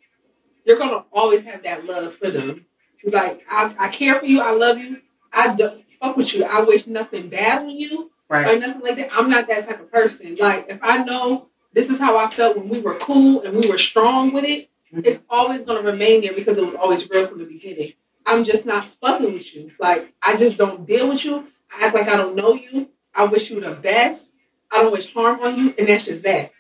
you're 0.65 0.77
gonna 0.77 1.05
always 1.13 1.45
have 1.45 1.63
that 1.63 1.87
love 1.87 2.17
for 2.17 2.29
them. 2.29 2.67
Like 3.05 3.47
I, 3.49 3.73
I 3.79 3.89
care 3.89 4.17
for 4.17 4.27
you. 4.27 4.41
I 4.41 4.51
love 4.51 4.79
you. 4.79 5.03
I 5.33 5.55
don't 5.55 5.85
fuck 6.01 6.17
with 6.17 6.35
you. 6.35 6.43
I 6.45 6.63
wish 6.63 6.89
nothing 6.89 7.29
bad 7.29 7.63
on 7.63 7.71
you 7.71 8.11
Right. 8.29 8.57
or 8.57 8.59
nothing 8.59 8.83
like 8.83 8.97
that. 8.97 9.11
I'm 9.17 9.31
not 9.31 9.47
that 9.47 9.69
type 9.69 9.79
of 9.79 9.93
person. 9.93 10.35
Like 10.35 10.67
if 10.69 10.81
I 10.83 11.05
know 11.05 11.47
this 11.73 11.91
is 11.91 12.01
how 12.01 12.17
I 12.19 12.27
felt 12.27 12.57
when 12.57 12.67
we 12.67 12.81
were 12.81 12.95
cool 12.99 13.43
and 13.43 13.55
we 13.57 13.71
were 13.71 13.79
strong 13.79 14.33
with 14.33 14.45
it, 14.45 14.69
it's 15.05 15.21
always 15.31 15.63
gonna 15.63 15.83
remain 15.89 16.23
there 16.23 16.33
because 16.35 16.59
it 16.59 16.65
was 16.67 16.75
always 16.75 17.09
real 17.09 17.25
from 17.25 17.39
the 17.39 17.47
beginning. 17.47 17.93
I'm 18.27 18.43
just 18.43 18.67
not 18.67 18.83
fucking 18.83 19.33
with 19.33 19.55
you. 19.55 19.71
Like 19.79 20.13
I 20.21 20.37
just 20.37 20.59
don't 20.59 20.85
deal 20.89 21.09
with 21.09 21.25
you. 21.25 21.47
I 21.73 21.87
act 21.87 21.95
like 21.95 22.09
I 22.09 22.17
don't 22.17 22.35
know 22.35 22.55
you. 22.55 22.89
I 23.15 23.23
wish 23.27 23.49
you 23.51 23.61
the 23.61 23.71
best. 23.71 24.33
I 24.71 24.83
don't 24.83 24.93
wish 24.93 25.13
harm 25.15 25.41
on 25.41 25.57
you, 25.59 25.75
and 25.79 25.89
that's 25.89 26.07
just 26.07 26.23
that. 26.25 26.51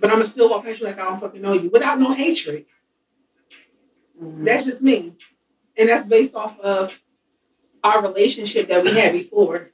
But 0.00 0.10
I'm 0.10 0.16
gonna 0.16 0.24
still 0.26 0.50
walk 0.50 0.64
past 0.64 0.80
you 0.80 0.86
like 0.86 0.98
I 0.98 1.04
don't 1.04 1.20
fucking 1.20 1.42
know 1.42 1.52
you 1.52 1.70
without 1.70 1.98
no 1.98 2.12
hatred. 2.12 2.66
Mhm. 4.20 4.44
That's 4.44 4.64
just 4.64 4.82
me. 4.82 5.14
And 5.76 5.88
that's 5.88 6.06
based 6.06 6.34
off 6.34 6.58
of 6.60 6.98
our 7.84 8.02
relationship 8.02 8.68
that 8.68 8.84
we 8.84 8.92
had 8.92 9.12
before. 9.12 9.70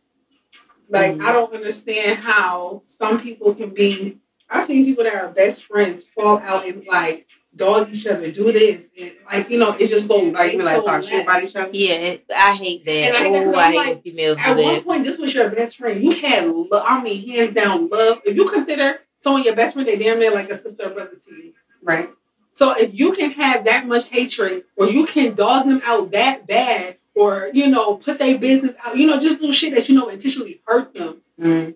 Like, 0.89 1.17
Mhm. 1.17 1.25
I 1.25 1.33
don't 1.33 1.53
understand 1.55 2.21
how 2.21 2.83
some 2.85 3.21
people 3.21 3.55
can 3.55 3.73
be. 3.73 4.21
I've 4.51 4.65
seen 4.65 4.85
people 4.85 5.05
that 5.05 5.15
are 5.15 5.33
best 5.35 5.65
friends 5.65 6.07
fall 6.07 6.39
out 6.39 6.67
and 6.67 6.87
like 6.87 7.29
dog 7.55 7.89
each 7.93 8.07
other, 8.07 8.31
do 8.31 8.51
this, 8.53 8.89
and 8.99 9.13
like 9.31 9.51
you 9.51 9.59
know, 9.59 9.75
it 9.79 9.89
just 9.89 10.09
goes 10.09 10.33
Like 10.33 10.53
you 10.55 10.61
so 10.61 10.65
like 10.67 10.85
talk 10.85 11.03
shit 11.03 11.23
about 11.25 11.43
each 11.43 11.55
other. 11.57 11.71
Yeah, 11.73 11.93
it, 11.95 12.25
I 12.35 12.55
hate 12.55 12.85
that. 12.85 12.91
And 12.93 13.17
I 13.17 13.21
hate 13.25 13.33
that 13.33 13.45
'cause 13.45 13.55
oh, 13.55 13.59
I'm 13.59 13.73
hate 13.73 13.77
like, 13.79 13.87
when 13.89 14.01
females 14.03 14.39
At 14.39 14.57
one 14.57 14.75
that. 14.75 14.85
point, 14.85 15.05
this 15.05 15.19
was 15.19 15.35
your 15.35 15.51
best 15.51 15.77
friend. 15.77 16.03
You 16.03 16.13
had, 16.13 16.47
lo- 16.47 16.83
I 16.85 17.03
mean, 17.03 17.29
hands 17.29 17.53
down 17.55 17.89
love. 17.89 18.21
If 18.25 18.37
you 18.37 18.49
consider 18.49 19.01
someone 19.19 19.43
your 19.45 19.55
best 19.57 19.75
friend, 19.75 19.87
they 19.89 19.97
damn 19.99 20.19
near 20.19 20.33
like 20.33 20.49
a 20.51 20.57
sister 20.59 20.89
or 20.89 20.95
brother 20.95 21.17
to 21.27 21.35
you. 21.35 21.53
Right. 21.83 22.09
So 22.53 22.73
if 22.77 22.95
you 22.95 23.13
can 23.13 23.31
have 23.33 23.65
that 23.67 23.87
much 23.87 24.09
hatred, 24.09 24.65
or 24.77 24.87
you 24.89 25.05
can 25.07 25.35
dog 25.35 25.69
them 25.69 25.81
out 25.85 26.11
that 26.13 26.47
bad, 26.47 26.97
or 27.15 27.51
you 27.53 27.67
know, 27.69 27.95
put 27.97 28.19
their 28.19 28.39
business 28.39 28.75
out, 28.85 28.97
you 28.97 29.07
know, 29.07 29.21
just 29.21 29.41
do 29.41 29.53
shit 29.53 29.75
that 29.75 29.89
you 29.89 29.95
know 29.97 30.09
intentionally 30.09 30.61
hurt 30.67 30.95
them. 30.95 31.23
Mhm. 31.39 31.75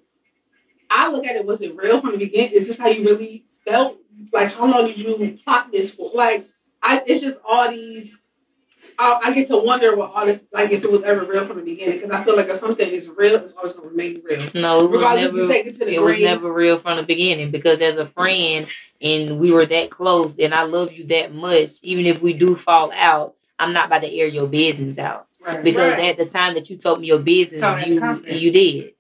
I 0.95 1.11
look 1.11 1.25
at 1.27 1.37
it, 1.37 1.47
was 1.47 1.61
it 1.63 1.75
real 1.77 2.01
from 2.01 2.13
the 2.13 2.19
beginning? 2.19 2.53
Is 2.53 2.67
this 2.67 2.79
how 2.79 2.89
you 2.89 3.05
really 3.05 3.45
felt? 3.67 3.99
Like, 4.33 4.53
how 4.53 4.67
long 4.67 4.87
did 4.87 4.99
you 4.99 5.39
plot 5.45 5.73
this 5.73 5.95
for? 5.95 6.11
Like, 6.15 6.47
I, 6.83 7.03
it's 7.07 7.23
just 7.23 7.39
all 7.49 7.71
these. 7.71 8.21
I, 8.99 9.21
I 9.25 9.33
get 9.33 9.49
to 9.49 9.57
wonder 9.57 9.97
what 9.97 10.13
all 10.15 10.27
this, 10.27 10.47
like, 10.53 10.71
if 10.71 10.85
it 10.85 10.91
was 10.93 11.03
ever 11.03 11.25
real 11.25 11.45
from 11.47 11.57
the 11.57 11.63
beginning, 11.65 11.97
because 11.99 12.11
I 12.11 12.23
feel 12.23 12.37
like 12.37 12.49
if 12.49 12.59
something 12.59 12.87
is 12.89 13.09
real, 13.17 13.37
it's 13.37 13.53
always 13.57 13.73
going 13.73 13.89
to 13.97 14.03
remain 14.05 14.23
real. 14.25 14.41
No, 14.55 14.81
it 14.85 14.91
was 14.91 14.99
Regardless 14.99 15.25
if 15.27 15.33
you 15.33 15.39
never. 15.41 15.53
take 15.53 15.67
it 15.67 15.73
to 15.79 15.85
the 15.87 15.95
It 15.95 16.03
was 16.03 16.13
grave. 16.15 16.23
never 16.25 16.53
real 16.53 16.79
from 16.79 16.97
the 16.99 17.03
beginning 17.03 17.51
because 17.51 17.81
as 17.81 17.97
a 17.97 18.05
friend 18.07 18.67
and 19.01 19.41
we 19.41 19.51
were 19.53 19.65
that 19.67 19.91
close 19.91 20.37
and 20.39 20.55
I 20.55 20.65
love 20.65 20.93
you 20.93 21.05
that 21.07 21.35
much, 21.35 21.71
even 21.83 22.05
if 22.07 22.21
we 22.21 22.35
do 22.35 22.55
fall 22.55 22.93
out, 22.93 23.35
I'm 23.59 23.73
not 23.73 23.87
about 23.87 24.03
to 24.03 24.15
air 24.15 24.27
your 24.27 24.47
business 24.47 24.99
out. 24.99 25.23
Right. 25.45 25.65
Because 25.65 25.95
Right. 25.95 26.11
at 26.11 26.19
the 26.19 26.27
time 26.27 26.55
that 26.55 26.69
you 26.69 26.77
told 26.77 27.01
me 27.01 27.07
your 27.07 27.19
business, 27.21 27.61
Told 27.63 27.81
you 27.87 27.95
you 28.29 28.53
did. 28.53 28.93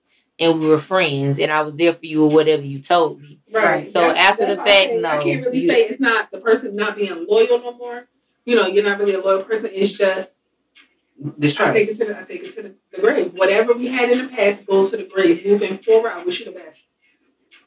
And 0.42 0.60
we 0.60 0.68
were 0.68 0.78
friends 0.78 1.38
and 1.38 1.52
I 1.52 1.62
was 1.62 1.76
there 1.76 1.92
for 1.92 2.04
you 2.04 2.24
or 2.24 2.30
whatever 2.30 2.62
you 2.64 2.80
told 2.80 3.20
me. 3.20 3.38
Right. 3.52 3.88
So 3.88 4.10
after 4.10 4.46
the 4.46 4.56
why 4.56 4.62
I 4.62 4.66
fact, 4.66 4.92
no, 4.94 5.08
I 5.10 5.22
can't 5.22 5.44
really 5.44 5.58
you- 5.60 5.68
say 5.68 5.82
it's 5.84 6.00
not 6.00 6.30
the 6.30 6.40
person 6.40 6.74
not 6.76 6.96
being 6.96 7.26
loyal 7.28 7.58
no 7.60 7.74
more. 7.78 8.02
You 8.44 8.56
know, 8.56 8.66
you're 8.66 8.84
not 8.84 8.98
really 8.98 9.14
a 9.14 9.20
loyal 9.20 9.42
person. 9.44 9.70
It's 9.72 9.96
just 9.96 10.38
I 11.24 11.30
Distrust. 11.38 11.76
take 11.76 11.88
it 11.90 11.98
to 11.98 12.04
the 12.06 12.18
I 12.18 12.22
take 12.24 12.44
it 12.44 12.54
to 12.56 12.62
the, 12.62 12.76
the 12.92 13.00
grave. 13.00 13.32
Whatever 13.34 13.74
we 13.74 13.86
had 13.88 14.10
in 14.10 14.22
the 14.24 14.28
past 14.28 14.66
goes 14.66 14.90
to 14.90 14.96
the 14.96 15.04
grave. 15.06 15.46
Moving 15.46 15.78
forward, 15.78 16.10
I 16.12 16.24
wish 16.24 16.40
you 16.40 16.46
the 16.46 16.52
best. 16.52 16.86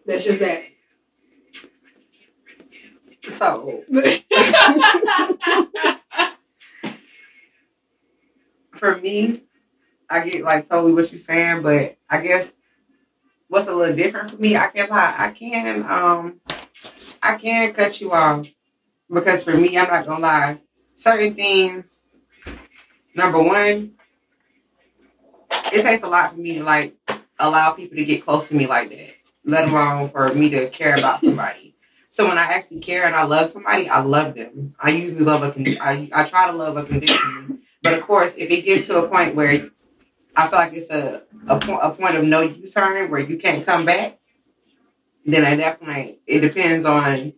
That's 0.06 0.24
just 0.26 0.40
that. 0.40 0.62
So 3.22 3.84
for 8.76 8.98
me, 8.98 9.44
I 10.10 10.28
get 10.28 10.44
like 10.44 10.68
totally 10.68 10.94
what 10.94 11.12
you're 11.12 11.20
saying, 11.20 11.62
but 11.64 11.98
I 12.10 12.22
guess 12.22 12.52
what's 13.48 13.68
a 13.68 13.74
little 13.74 13.96
different 13.96 14.32
for 14.32 14.38
me, 14.38 14.56
I 14.56 14.68
can't 14.68 14.92
I 14.92 15.32
can 15.32 15.84
um 15.84 16.42
I 17.22 17.36
can 17.36 17.74
cut 17.74 18.00
you 18.00 18.12
off 18.12 18.48
because 19.12 19.44
for 19.44 19.56
me, 19.56 19.78
I'm 19.78 19.88
not 19.88 20.06
gonna 20.06 20.22
lie, 20.22 20.62
certain 20.86 21.36
things. 21.36 22.02
Number 23.16 23.42
one, 23.42 23.94
it 25.72 25.84
takes 25.84 26.04
a 26.04 26.08
lot 26.08 26.32
for 26.32 26.38
me 26.38 26.56
to 26.56 26.64
like 26.64 26.96
allow 27.40 27.72
people 27.72 27.98
to 27.98 28.04
get 28.04 28.24
close 28.24 28.50
to 28.50 28.56
me 28.56 28.68
like 28.68 28.90
that, 28.90 29.16
let 29.44 29.70
alone 29.70 30.10
for 30.10 30.34
me 30.34 30.50
to 30.50 30.70
care 30.70 30.96
about 30.96 31.22
somebody. 31.22 31.76
So 32.10 32.28
when 32.28 32.38
I 32.38 32.44
actually 32.44 32.80
care 32.80 33.06
and 33.06 33.16
I 33.16 33.26
love 33.26 33.50
somebody, 33.50 33.90
I 33.90 34.00
love 34.00 34.36
them. 34.36 34.70
I 34.80 34.92
usually 34.92 35.26
love 35.26 35.44
a 35.44 35.78
I, 35.82 36.10
I 36.14 36.24
try 36.24 36.50
to 36.50 36.56
love 36.56 36.78
unconditionally. 36.78 37.58
But 37.84 37.94
of 37.94 38.02
course, 38.04 38.36
if 38.38 38.50
it 38.50 38.62
gets 38.62 38.88
to 38.88 39.04
a 39.04 39.10
point 39.10 39.36
where 39.36 39.70
I 40.36 40.48
feel 40.48 40.60
like 40.60 40.74
it's 40.74 40.90
a 40.90 41.22
a, 41.50 41.60
point 41.60 41.80
a 41.82 41.92
point 41.92 42.16
of 42.16 42.26
no 42.26 42.42
U-turn 42.42 43.10
where 43.10 43.22
you 43.22 43.38
can't 43.38 43.66
come 43.66 43.86
back, 43.86 44.20
then 45.26 45.44
at 45.44 45.58
that 45.58 45.80
point 45.80 46.16
it 46.28 46.42
depends 46.42 46.86
on. 46.86 47.34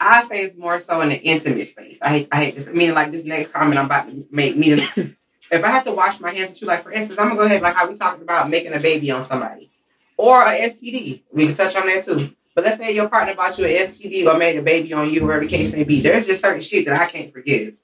I 0.00 0.24
say 0.24 0.42
it's 0.42 0.58
more 0.58 0.78
so 0.80 1.00
in 1.00 1.10
the 1.10 1.16
intimate 1.16 1.66
space. 1.66 1.98
I 2.02 2.08
hate 2.08 2.28
I 2.32 2.36
hate 2.36 2.54
this. 2.54 2.68
I 2.68 2.72
mean, 2.72 2.94
like 2.94 3.10
this 3.10 3.24
next 3.24 3.52
comment 3.52 3.78
I'm 3.78 3.86
about 3.86 4.08
to 4.08 4.26
make. 4.30 4.56
Me, 4.56 4.72
if 4.72 5.64
I 5.64 5.68
have 5.68 5.84
to 5.84 5.92
wash 5.92 6.20
my 6.20 6.32
hands 6.32 6.60
you, 6.60 6.66
like 6.66 6.82
for 6.82 6.92
instance, 6.92 7.18
I'm 7.18 7.28
gonna 7.28 7.40
go 7.40 7.46
ahead 7.46 7.62
like 7.62 7.74
how 7.74 7.88
we 7.88 7.96
talked 7.96 8.20
about 8.20 8.50
making 8.50 8.72
a 8.72 8.80
baby 8.80 9.10
on 9.10 9.22
somebody 9.22 9.70
or 10.16 10.42
a 10.42 10.58
STD. 10.58 11.22
We 11.32 11.46
can 11.46 11.54
touch 11.54 11.76
on 11.76 11.86
that 11.86 12.04
too. 12.04 12.34
But 12.54 12.64
let's 12.64 12.78
say 12.78 12.94
your 12.94 13.08
partner 13.08 13.34
bought 13.34 13.58
you 13.58 13.64
an 13.64 13.72
STD 13.72 14.32
or 14.32 14.38
made 14.38 14.56
a 14.56 14.62
baby 14.62 14.92
on 14.92 15.10
you, 15.10 15.24
wherever 15.24 15.44
the 15.44 15.50
case 15.50 15.74
may 15.74 15.84
be. 15.84 16.00
There's 16.00 16.26
just 16.26 16.40
certain 16.40 16.60
shit 16.60 16.86
that 16.86 17.00
I 17.00 17.06
can't 17.06 17.32
forgive. 17.32 17.80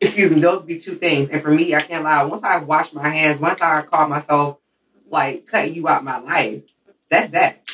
Excuse 0.00 0.30
me, 0.30 0.40
those 0.40 0.58
would 0.58 0.66
be 0.66 0.78
two 0.78 0.94
things. 0.96 1.28
And 1.28 1.42
for 1.42 1.50
me, 1.50 1.74
I 1.74 1.82
can't 1.82 2.04
lie. 2.04 2.22
Once 2.24 2.42
I 2.42 2.58
wash 2.58 2.92
my 2.92 3.08
hands, 3.08 3.40
once 3.40 3.60
I 3.60 3.82
call 3.82 4.08
myself 4.08 4.58
like 5.10 5.46
cutting 5.46 5.74
you 5.74 5.88
out 5.88 6.04
my 6.04 6.18
life, 6.18 6.62
that's 7.10 7.30
that. 7.30 7.70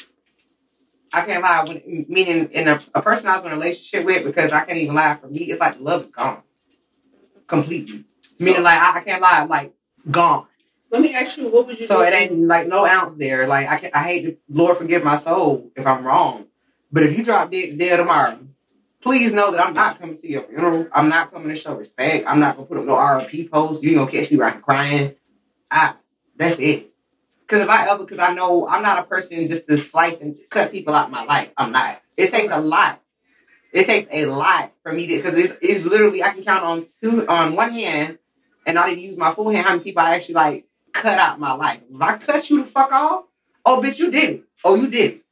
I 1.15 1.25
can't 1.25 1.43
lie. 1.43 1.65
When, 1.67 2.07
meaning 2.09 2.51
in 2.51 2.69
a, 2.69 2.81
a 2.95 3.03
person 3.03 3.29
I 3.29 3.37
was 3.37 3.47
in 3.47 3.53
a 3.53 3.55
relationship 3.55 4.05
with, 4.05 4.27
because 4.27 4.53
I 4.53 4.65
can't 4.65 4.79
even 4.79 4.95
lie. 4.95 5.15
For 5.15 5.29
me, 5.29 5.45
it's 5.45 5.61
like 5.61 5.81
love 5.81 6.03
is 6.03 6.11
gone 6.11 6.43
completely. 7.47 8.05
Meaning 8.41 8.63
like 8.63 8.81
I, 8.81 8.99
I 8.99 9.01
can't 9.03 9.23
lie, 9.23 9.45
like 9.45 9.75
gone. 10.11 10.47
Let 10.91 11.03
me 11.03 11.15
ask 11.15 11.37
you, 11.37 11.51
what 11.51 11.67
would 11.67 11.79
you 11.79 11.85
So 11.85 12.03
it 12.03 12.13
ain't 12.13 12.33
like 12.33 12.67
no 12.67 12.87
ounce 12.87 13.17
there. 13.17 13.47
Like 13.47 13.69
I 13.69 13.79
can, 13.79 13.91
I 13.95 14.03
hate 14.03 14.23
to, 14.23 14.37
Lord 14.49 14.77
forgive 14.77 15.05
my 15.05 15.17
soul 15.17 15.71
if 15.77 15.87
I'm 15.87 16.05
wrong. 16.05 16.47
But 16.93 17.05
if 17.05 17.17
you 17.17 17.25
drop 17.25 17.51
dead, 17.51 17.79
dead 17.79 17.97
tomorrow, 17.97 18.39
please 19.07 19.33
know 19.33 19.53
that 19.53 19.65
I'm 19.65 19.73
not 19.73 20.01
coming 20.01 20.19
to 20.19 20.29
your 20.29 20.43
funeral. 20.43 20.89
I'm 20.93 21.09
not 21.09 21.31
coming 21.31 21.49
to 21.49 21.55
show 21.55 21.75
respect. 21.77 22.27
I'm 22.27 22.41
not 22.41 22.57
gonna 22.57 22.67
put 22.67 22.79
up 22.79 22.87
no 22.87 22.95
RP 22.95 23.49
post. 23.49 23.85
You 23.85 23.91
ain't 23.91 24.01
gonna 24.01 24.11
catch 24.11 24.33
me 24.33 24.37
right 24.37 24.61
crying. 24.61 25.15
I 25.71 25.95
that's 26.37 26.59
it. 26.59 26.93
Cause 27.47 27.63
if 27.63 27.69
I 27.69 27.89
ever, 27.89 28.05
cause 28.05 28.19
I 28.19 28.35
know 28.35 28.67
I'm 28.67 28.83
not 28.83 28.99
a 28.99 29.05
person 29.05 29.47
just 29.47 29.69
to 29.69 29.77
slice 29.77 30.21
and 30.21 30.35
cut 30.51 30.73
people 30.73 30.93
out 30.93 31.13
my 31.13 31.25
life. 31.25 31.55
I'm 31.57 31.71
not. 31.71 31.99
It 32.19 32.31
takes 32.31 32.53
a 32.53 32.61
lot. 32.61 32.99
It 33.73 33.87
takes 33.87 34.09
a 34.11 34.27
lot 34.27 34.73
for 34.83 34.93
me 34.93 35.07
to, 35.07 35.23
cause 35.23 35.35
it's, 35.35 35.57
it's 35.63 35.85
literally 35.85 36.25
I 36.25 36.31
can 36.31 36.43
count 36.43 36.65
on 36.65 36.85
two 37.01 37.27
on 37.29 37.55
one 37.55 37.73
hand, 37.73 38.19
and 38.67 38.75
not 38.75 38.89
even 38.89 39.05
use 39.05 39.17
my 39.17 39.33
full 39.33 39.51
hand. 39.51 39.65
How 39.65 39.73
many 39.73 39.85
people 39.85 40.03
I 40.03 40.17
actually 40.17 40.35
like 40.35 40.67
cut 40.93 41.19
out 41.19 41.39
my 41.39 41.53
life? 41.53 41.81
If 41.89 42.03
I 42.03 42.19
cut 42.19 42.51
you 42.51 42.59
the 42.59 42.67
fuck 42.67 42.91
off, 42.91 43.27
oh 43.65 43.81
bitch, 43.81 44.01
you 44.01 44.11
did 44.11 44.31
it. 44.31 44.43
Oh, 44.65 44.75
you 44.75 44.89
did 44.89 45.13
it. 45.13 45.26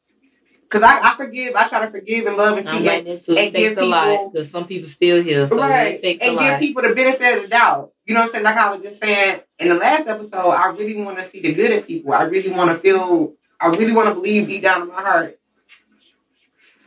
Cause 0.68 0.82
I, 0.82 0.98
I 1.00 1.14
forgive. 1.16 1.54
I 1.54 1.68
try 1.68 1.84
to 1.84 1.90
forgive 1.90 2.26
and 2.26 2.36
love 2.36 2.56
and 2.56 2.66
see 2.66 2.88
right 2.88 2.98
and. 3.00 3.08
It 3.08 3.28
and 3.28 3.36
takes 3.36 3.74
give 3.74 3.78
a 3.78 3.86
lot 3.86 4.08
people- 4.08 4.30
because 4.30 4.50
some 4.50 4.66
people 4.66 4.88
still 4.88 5.22
here, 5.22 5.46
so 5.46 5.58
right, 5.58 5.94
it 5.94 6.00
takes 6.00 6.24
and 6.24 6.38
give 6.38 6.50
lot. 6.50 6.60
people 6.60 6.82
the 6.82 6.94
benefit 6.94 7.36
of 7.36 7.42
the 7.44 7.48
doubt. 7.48 7.90
You 8.06 8.14
know 8.14 8.20
what 8.20 8.26
I'm 8.26 8.32
saying? 8.32 8.44
Like 8.44 8.56
I 8.56 8.70
was 8.74 8.82
just 8.82 9.02
saying 9.02 9.40
in 9.58 9.68
the 9.68 9.74
last 9.76 10.08
episode, 10.08 10.50
I 10.50 10.66
really 10.70 11.00
want 11.02 11.18
to 11.18 11.24
see 11.24 11.40
the 11.40 11.52
good 11.52 11.70
in 11.70 11.82
people. 11.82 12.12
I 12.12 12.22
really 12.24 12.50
want 12.50 12.70
to 12.70 12.76
feel. 12.76 13.34
I 13.60 13.68
really 13.68 13.92
want 13.92 14.08
to 14.08 14.14
believe 14.14 14.46
deep 14.48 14.62
down 14.62 14.82
in 14.82 14.88
my 14.88 15.00
heart 15.00 15.36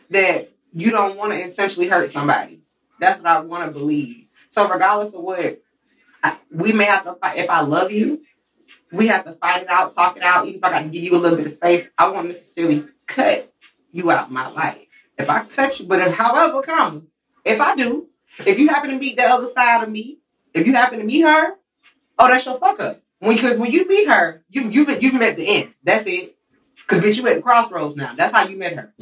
that 0.09 0.47
you 0.73 0.91
don't 0.91 1.17
want 1.17 1.31
to 1.31 1.41
intentionally 1.41 1.87
hurt 1.89 2.09
somebody. 2.09 2.59
That's 2.99 3.19
what 3.19 3.27
I 3.27 3.39
want 3.39 3.71
to 3.71 3.77
believe. 3.77 4.25
So 4.49 4.67
regardless 4.69 5.13
of 5.13 5.21
what 5.21 5.61
I, 6.23 6.37
we 6.51 6.73
may 6.73 6.85
have 6.85 7.03
to 7.03 7.13
fight, 7.13 7.37
if 7.37 7.49
I 7.49 7.61
love 7.61 7.91
you, 7.91 8.17
we 8.91 9.07
have 9.07 9.25
to 9.25 9.33
fight 9.33 9.63
it 9.63 9.69
out, 9.69 9.93
talk 9.93 10.17
it 10.17 10.23
out. 10.23 10.45
Even 10.45 10.59
if 10.59 10.63
I 10.63 10.69
got 10.71 10.83
to 10.83 10.89
give 10.89 11.03
you 11.03 11.15
a 11.15 11.17
little 11.19 11.37
bit 11.37 11.47
of 11.47 11.51
space, 11.51 11.89
I 11.97 12.09
won't 12.09 12.27
necessarily 12.27 12.81
cut 13.05 13.51
you 13.97 14.11
out 14.11 14.31
my 14.31 14.47
life. 14.49 14.87
If 15.17 15.29
I 15.29 15.43
cut 15.43 15.79
you, 15.79 15.87
but 15.87 15.99
if 15.99 16.13
however 16.15 16.61
comes, 16.61 17.03
if 17.43 17.59
I 17.59 17.75
do, 17.75 18.07
if 18.45 18.59
you 18.59 18.69
happen 18.69 18.91
to 18.91 18.97
meet 18.99 19.17
the 19.17 19.23
other 19.23 19.47
side 19.47 19.83
of 19.83 19.89
me 19.89 20.19
If 20.53 20.65
you 20.67 20.73
happen 20.73 20.99
to 20.99 21.05
meet 21.05 21.21
her, 21.21 21.55
oh, 22.19 22.27
that's 22.27 22.45
your 22.45 22.57
fuck 22.59 22.79
up. 22.79 22.97
Because 23.21 23.57
when 23.57 23.71
you 23.71 23.87
meet 23.87 24.07
her, 24.07 24.43
you 24.49 24.63
you 24.69 24.85
you 24.99 25.11
met 25.19 25.37
the 25.37 25.47
end. 25.47 25.73
That's 25.83 26.05
it. 26.07 26.35
Because 26.75 27.03
bitch, 27.03 27.17
you 27.17 27.27
at 27.27 27.35
the 27.37 27.41
crossroads 27.41 27.95
now. 27.95 28.13
That's 28.15 28.33
how 28.33 28.47
you 28.47 28.57
met 28.57 28.73
her. 28.75 28.93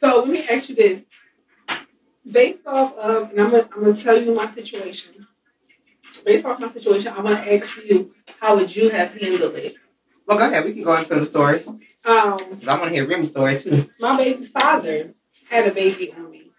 So 0.00 0.18
let 0.20 0.28
me 0.28 0.46
ask 0.48 0.68
you 0.68 0.74
this. 0.74 1.06
Based 2.30 2.66
off 2.66 2.94
of, 2.98 3.30
and 3.30 3.40
I'm 3.40 3.50
gonna, 3.50 3.68
I'm 3.74 3.84
gonna 3.84 3.96
tell 3.96 4.20
you 4.20 4.34
my 4.34 4.46
situation. 4.46 5.14
Based 6.24 6.44
off 6.44 6.60
my 6.60 6.68
situation, 6.68 7.08
I'm 7.16 7.24
gonna 7.24 7.38
ask 7.40 7.84
you, 7.84 8.08
how 8.40 8.56
would 8.56 8.74
you 8.74 8.90
have 8.90 9.14
handled 9.18 9.54
it? 9.54 9.76
Well, 10.28 10.36
go 10.36 10.46
ahead. 10.46 10.66
We 10.66 10.74
can 10.74 10.84
go 10.84 10.94
into 10.94 11.14
the 11.14 11.24
stories. 11.24 11.66
Um, 11.66 11.78
I 12.04 12.78
want 12.78 12.84
to 12.84 12.90
hear 12.90 13.08
Remy's 13.08 13.30
story 13.30 13.58
too. 13.58 13.84
my 13.98 14.14
baby 14.14 14.44
father 14.44 15.06
had 15.50 15.66
a 15.66 15.72
baby 15.72 16.12
on 16.12 16.28
me. 16.28 16.50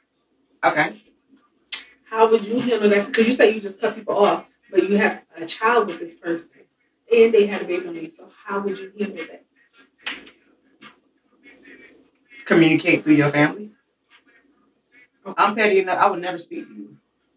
Okay. 0.66 0.94
How 2.10 2.32
would 2.32 2.44
you 2.44 2.60
handle 2.60 2.90
that? 2.90 3.06
Because 3.06 3.28
you 3.28 3.34
say 3.34 3.54
you 3.54 3.62
just 3.62 3.80
cut 3.80 3.96
people 3.96 4.18
off, 4.18 4.52
but 4.72 4.90
you 4.90 4.98
have 4.98 5.24
a 5.38 5.46
child 5.46 5.88
with 5.88 6.00
this 6.00 6.16
person, 6.16 6.62
and 7.16 7.32
they 7.32 7.46
had 7.46 7.62
a 7.62 7.66
baby 7.66 7.88
on 7.88 7.94
me. 7.94 8.10
So 8.10 8.28
how 8.48 8.62
would 8.62 8.80
you 8.80 8.92
handle 8.98 9.18
that? 9.18 9.42
Communicate 12.46 13.04
through 13.04 13.14
your 13.14 13.30
family. 13.30 13.70
I'm 15.38 15.56
petty 15.56 15.78
enough. 15.80 16.00
I 16.00 16.10
would 16.10 16.22
never 16.22 16.40
speak 16.40 16.68
to 16.68 16.74
you. 16.74 16.96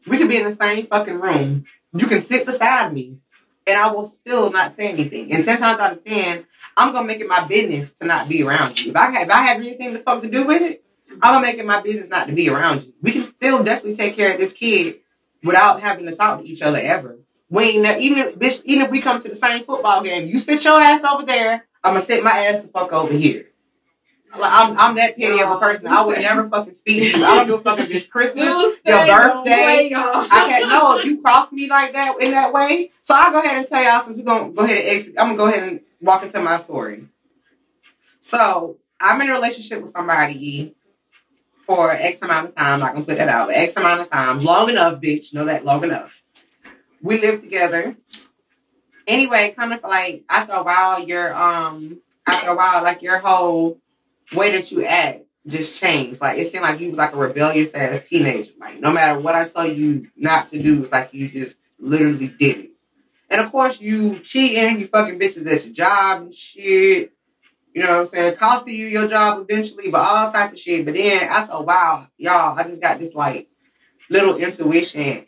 We 0.09 0.17
could 0.17 0.31
be 0.31 0.39
in 0.39 0.45
the 0.45 0.53
same 0.53 0.87
fucking 0.87 1.21
room. 1.21 1.65
You 1.93 2.07
can 2.07 2.23
sit 2.23 2.47
beside 2.47 2.95
me, 2.95 3.21
and 3.67 3.79
I 3.79 3.91
will 3.93 4.05
still 4.05 4.51
not 4.51 4.73
say 4.73 4.89
anything. 4.89 5.33
And 5.33 5.45
ten 5.45 5.59
times 5.59 5.81
out 5.81 5.93
of 5.93 6.05
ten, 6.05 6.47
I'm 6.77 6.93
gonna 6.93 7.07
make 7.07 7.21
it 7.21 7.29
my 7.29 7.47
business 7.47 7.93
to 7.95 8.07
not 8.07 8.29
be 8.29 8.43
around 8.43 8.83
you. 8.85 8.91
If 8.91 8.97
I 8.97 9.11
have, 9.11 9.27
if 9.29 9.33
I 9.33 9.43
have 9.43 9.59
anything 9.59 9.93
to 9.93 9.99
fuck 9.99 10.23
to 10.23 10.31
do 10.31 10.47
with 10.47 10.63
it, 10.63 10.85
I'm 11.23 11.35
gonna 11.35 11.47
make 11.47 11.59
it 11.59 11.67
my 11.67 11.81
business 11.81 12.09
not 12.09 12.27
to 12.29 12.35
be 12.35 12.49
around 12.49 12.85
you. 12.85 12.95
We 13.03 13.13
can 13.13 13.23
still 13.23 13.63
definitely 13.63 13.95
take 13.95 14.17
care 14.17 14.33
of 14.33 14.39
this 14.39 14.53
kid 14.53 15.01
without 15.45 15.81
having 15.81 16.07
to 16.07 16.17
talk 16.17 16.41
to 16.41 16.49
each 16.49 16.63
other 16.63 16.79
ever. 16.79 17.19
We 17.51 17.65
ain't 17.65 18.01
even 18.01 18.19
if 18.19 18.39
bitch, 18.39 18.63
even 18.65 18.87
if 18.87 18.91
we 18.91 19.01
come 19.01 19.21
to 19.21 19.29
the 19.29 19.35
same 19.35 19.65
football 19.65 20.03
game, 20.03 20.27
you 20.27 20.39
sit 20.39 20.65
your 20.65 20.81
ass 20.81 21.05
over 21.05 21.25
there. 21.25 21.67
I'm 21.85 21.95
gonna 21.95 22.05
sit 22.05 22.25
my 22.25 22.31
ass 22.31 22.63
the 22.63 22.69
fuck 22.69 22.93
over 22.93 23.13
here. 23.13 23.47
Like, 24.39 24.51
I'm 24.53 24.79
I'm 24.79 24.95
that 24.97 25.17
petty 25.19 25.41
of 25.43 25.51
a 25.51 25.59
person. 25.59 25.89
I 25.89 26.05
would 26.05 26.19
never 26.19 26.45
fucking 26.47 26.73
speak 26.73 27.13
to 27.13 27.19
you. 27.19 27.25
I 27.25 27.37
don't 27.37 27.47
give 27.47 27.61
a 27.61 27.63
fuck 27.63 27.79
if 27.81 27.91
it's 27.91 28.07
Christmas, 28.07 28.47
your 28.87 29.07
birthday. 29.07 29.91
I 29.95 30.47
can't 30.49 30.69
know 30.71 30.99
if 30.99 31.05
you 31.05 31.21
cross 31.21 31.53
me 31.53 31.69
like 31.69 31.93
that 31.93 32.21
in 32.21 32.31
that 32.31 32.53
way. 32.53 32.89
So 33.03 33.15
I'll 33.17 33.31
go 33.33 33.41
ahead 33.41 33.59
and 33.59 33.67
tell 33.67 33.83
y'all 33.83 34.03
since 34.05 34.17
we're 34.17 34.25
gonna 34.25 34.53
go 34.53 34.65
ahead 34.65 34.79
and 34.79 34.89
exit. 34.89 35.15
I'm 35.19 35.27
gonna 35.27 35.37
go 35.37 35.47
ahead 35.49 35.69
and 35.69 35.81
walk 36.01 36.23
into 36.23 36.41
my 36.41 36.57
story. 36.59 37.03
So 38.21 38.79
I'm 39.01 39.21
in 39.21 39.29
a 39.29 39.35
relationship 39.35 39.83
with 39.83 39.91
somebody 39.91 40.75
for 41.67 41.91
X 41.91 42.23
amount 42.23 42.49
of 42.49 42.55
time. 42.55 42.75
I'm 42.75 42.81
not 42.81 42.95
gonna 42.95 43.05
put 43.05 43.19
that 43.19 43.29
out, 43.29 43.49
but 43.49 43.57
X 43.57 43.77
amount 43.77 44.01
of 44.01 44.11
time. 44.11 44.39
Long 44.39 44.71
enough, 44.71 45.01
bitch. 45.01 45.35
Know 45.35 45.45
that 45.45 45.65
long 45.65 45.85
enough. 45.85 46.23
We 47.03 47.21
live 47.21 47.43
together. 47.43 47.97
Anyway, 49.07 49.53
kind 49.59 49.73
of 49.75 49.83
like 49.83 50.25
after 50.31 50.55
a 50.55 50.63
while, 50.63 51.03
your 51.07 51.35
um 51.35 52.01
after 52.27 52.51
a 52.51 52.57
while, 52.57 52.83
like 52.83 53.03
your 53.03 53.19
whole 53.19 53.82
way 54.35 54.53
that 54.53 54.71
you 54.73 54.85
act 54.85 55.25
just 55.47 55.81
changed. 55.81 56.21
Like 56.21 56.39
it 56.39 56.47
seemed 56.47 56.63
like 56.63 56.81
you 56.81 56.89
was 56.89 56.99
like 56.99 57.15
a 57.15 57.19
rebellious 57.19 57.73
ass 57.75 58.09
teenager. 58.09 58.53
Like 58.59 58.81
no 58.81 58.93
matter 58.93 59.19
what 59.19 59.35
I 59.35 59.49
tell 59.49 59.67
you 59.67 60.09
not 60.17 60.49
to 60.49 60.63
do, 60.63 60.83
it's 60.83 60.93
like 60.93 61.13
you 61.13 61.29
just 61.29 61.61
literally 61.79 62.29
did 62.29 62.57
it. 62.59 62.71
And 63.31 63.41
of 63.41 63.51
course 63.51 63.81
you 63.81 64.19
cheating, 64.19 64.79
you 64.79 64.87
fucking 64.87 65.19
bitches 65.19 65.47
at 65.47 65.65
your 65.65 65.75
job 65.75 66.23
and 66.23 66.35
shit. 66.35 67.13
You 67.75 67.83
know 67.83 67.89
what 67.89 68.01
I'm 68.01 68.07
saying? 68.07 68.37
Costing 68.37 68.75
you 68.75 68.87
your 68.87 69.09
job 69.09 69.47
eventually, 69.49 69.91
but 69.91 70.01
all 70.01 70.31
type 70.31 70.53
of 70.53 70.59
shit. 70.59 70.85
But 70.85 70.95
then 70.95 71.23
after 71.23 71.55
a 71.55 71.63
while, 71.63 72.09
y'all, 72.19 72.59
I 72.59 72.65
just 72.65 72.83
got 72.83 72.99
this 72.99 73.15
like 73.15 73.49
little 74.11 74.37
intuition. 74.37 75.27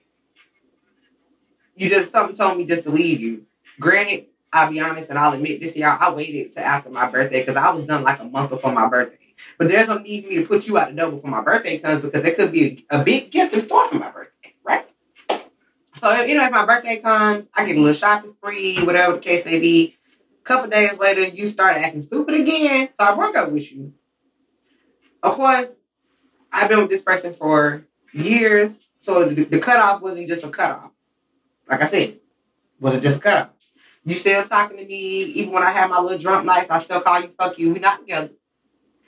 You 1.77 1.89
just 1.89 2.13
something 2.13 2.37
told 2.37 2.59
me 2.59 2.67
just 2.67 2.85
to 2.85 2.91
leave 2.91 3.21
you. 3.21 3.47
Granted, 3.81 4.27
I'll 4.55 4.71
be 4.71 4.79
honest 4.79 5.11
and 5.11 5.19
I'll 5.19 5.33
admit 5.33 5.61
this, 5.61 5.77
y'all. 5.77 5.99
I 6.01 6.15
waited 6.15 6.53
to 6.53 6.61
after 6.61 6.89
my 6.89 7.11
birthday 7.11 7.41
because 7.41 7.57
I 7.57 7.73
was 7.73 7.85
done 7.87 8.05
like 8.05 8.21
a 8.21 8.25
month 8.25 8.51
before 8.51 8.71
my 8.73 8.89
birthday. 8.89 9.35
But 9.59 9.67
there's 9.67 9.89
no 9.89 9.99
need 9.99 10.23
for 10.23 10.31
me 10.31 10.37
to 10.37 10.47
put 10.47 10.69
you 10.69 10.79
out 10.79 10.91
the 10.91 10.95
door 10.95 11.11
before 11.11 11.29
my 11.29 11.43
birthday 11.43 11.79
comes 11.79 12.01
because 12.01 12.23
there 12.23 12.35
could 12.35 12.53
be 12.53 12.87
a, 12.89 13.01
a 13.01 13.05
big 13.05 13.33
gift 13.33 13.53
in 13.53 13.61
store 13.61 13.89
for 13.89 13.99
my 13.99 14.13
birthday, 14.13 14.55
right? 14.63 14.89
So 15.97 16.23
you 16.23 16.37
know, 16.37 16.45
if 16.45 16.53
my 16.53 16.65
birthday 16.65 16.99
comes, 16.99 17.49
I 17.53 17.67
get 17.67 17.77
a 17.77 17.81
little 17.81 17.95
shopping 17.95 18.31
spree, 18.31 18.79
whatever 18.85 19.15
the 19.15 19.19
case 19.19 19.45
may 19.45 19.59
be. 19.59 19.97
A 20.41 20.45
couple 20.45 20.71
days 20.71 20.97
later, 20.99 21.23
you 21.23 21.47
start 21.47 21.77
acting 21.77 22.03
stupid 22.03 22.41
again, 22.41 22.91
so 22.95 23.05
I 23.05 23.15
broke 23.17 23.37
up 23.37 23.51
with 23.51 23.73
you. 23.73 23.93
Of 25.21 25.35
course, 25.35 25.75
I've 26.53 26.69
been 26.69 26.79
with 26.79 26.91
this 26.91 27.03
person 27.03 27.35
for 27.35 27.89
years, 28.13 28.87
so 28.99 29.29
the, 29.29 29.45
the 29.45 29.59
cutoff 29.59 30.01
wasn't 30.01 30.29
just 30.29 30.45
a 30.45 30.51
cutoff. 30.51 30.93
Like 31.69 31.83
I 31.83 31.89
said, 31.89 32.21
wasn't 32.79 33.03
just 33.03 33.17
a 33.17 33.21
cutoff. 33.21 33.54
You 34.05 34.15
still 34.15 34.45
talking 34.45 34.77
to 34.77 34.85
me, 34.85 35.23
even 35.23 35.53
when 35.53 35.63
I 35.63 35.71
have 35.71 35.89
my 35.89 35.99
little 35.99 36.19
drunk 36.19 36.45
nights, 36.45 36.71
I 36.71 36.79
still 36.79 37.01
call 37.01 37.21
you 37.21 37.29
fuck 37.29 37.59
you. 37.59 37.73
We 37.73 37.81
not 37.81 38.01
together. 38.01 38.31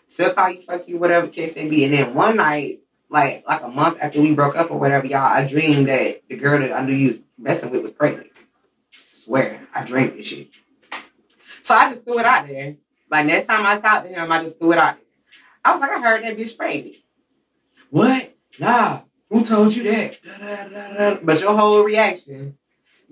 Still 0.09 0.33
call 0.33 0.51
you 0.51 0.63
fuck 0.63 0.89
you, 0.89 0.99
whatever 0.99 1.29
case 1.29 1.57
may 1.57 1.69
be. 1.69 1.85
And 1.85 1.93
then 1.93 2.15
one 2.15 2.37
night, 2.37 2.81
like 3.11 3.45
like 3.47 3.63
a 3.63 3.69
month 3.69 3.99
after 4.01 4.21
we 4.21 4.35
broke 4.35 4.57
up 4.57 4.71
or 4.71 4.79
whatever, 4.79 5.07
y'all, 5.07 5.21
I 5.21 5.47
dreamed 5.47 5.89
that 5.89 6.23
the 6.29 6.37
girl 6.37 6.59
that 6.61 6.73
I 6.73 6.81
knew 6.81 6.95
you 6.95 7.09
was 7.09 7.23
messing 7.39 7.71
with 7.71 7.83
was 7.83 7.93
pregnant. 7.93 8.31
Swear, 8.91 9.67
I 9.75 9.85
dreamed 9.85 10.19
this 10.19 10.27
shit. 10.29 10.49
So 11.61 11.75
I 11.75 11.91
just 11.91 12.05
threw 12.05 12.19
it 12.19 12.25
out 12.25 12.47
there. 12.47 12.77
Like 13.11 13.27
next 13.27 13.49
time 13.49 13.67
I 13.67 13.79
talked 13.79 14.07
to 14.07 14.13
him, 14.13 14.33
I 14.33 14.43
just 14.43 14.59
threw 14.59 14.73
it 14.73 14.79
out 14.79 14.95
there. 14.95 15.05
I 15.65 15.73
was 15.73 15.81
like, 15.81 15.91
I 15.91 16.01
heard 16.01 16.23
that 16.23 16.37
bitch 16.37 16.57
pregnant. 16.57 16.97
What? 17.91 18.35
Nah. 18.59 19.01
Who 19.29 19.45
told 19.45 19.75
you 19.75 19.83
that? 19.91 20.21
Da, 20.23 20.69
da, 20.69 21.13
da. 21.15 21.19
But 21.23 21.41
your 21.41 21.57
whole 21.57 21.83
reaction, 21.83 22.57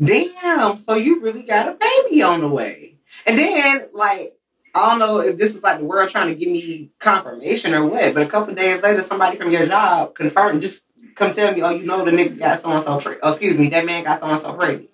damn, 0.02 0.76
so 0.76 0.94
you 0.94 1.20
really 1.20 1.42
got 1.42 1.68
a 1.68 1.72
baby 1.72 2.22
on 2.22 2.40
the 2.40 2.48
way. 2.48 2.96
And 3.26 3.38
then, 3.38 3.88
like, 3.92 4.36
I 4.74 4.90
don't 4.90 4.98
know 4.98 5.20
if 5.20 5.36
this 5.38 5.54
is 5.54 5.62
like 5.62 5.78
the 5.78 5.84
world 5.84 6.08
trying 6.08 6.28
to 6.28 6.34
give 6.34 6.50
me 6.50 6.90
confirmation 6.98 7.74
or 7.74 7.88
what, 7.88 8.12
but 8.14 8.24
a 8.24 8.28
couple 8.28 8.54
days 8.54 8.82
later, 8.82 9.02
somebody 9.02 9.36
from 9.36 9.52
your 9.52 9.66
job 9.66 10.14
confirmed, 10.14 10.60
just 10.62 10.84
come 11.14 11.32
tell 11.32 11.54
me, 11.54 11.62
oh, 11.62 11.70
you 11.70 11.86
know, 11.86 12.04
the 12.04 12.10
nigga 12.10 12.38
got 12.38 12.60
so 12.60 12.70
and 12.70 12.82
so 12.82 12.98
pregnant. 12.98 13.20
Oh, 13.22 13.30
excuse 13.30 13.56
me, 13.56 13.68
that 13.68 13.86
man 13.86 14.02
got 14.02 14.18
so 14.18 14.26
and 14.26 14.38
so 14.38 14.52
pregnant. 14.52 14.90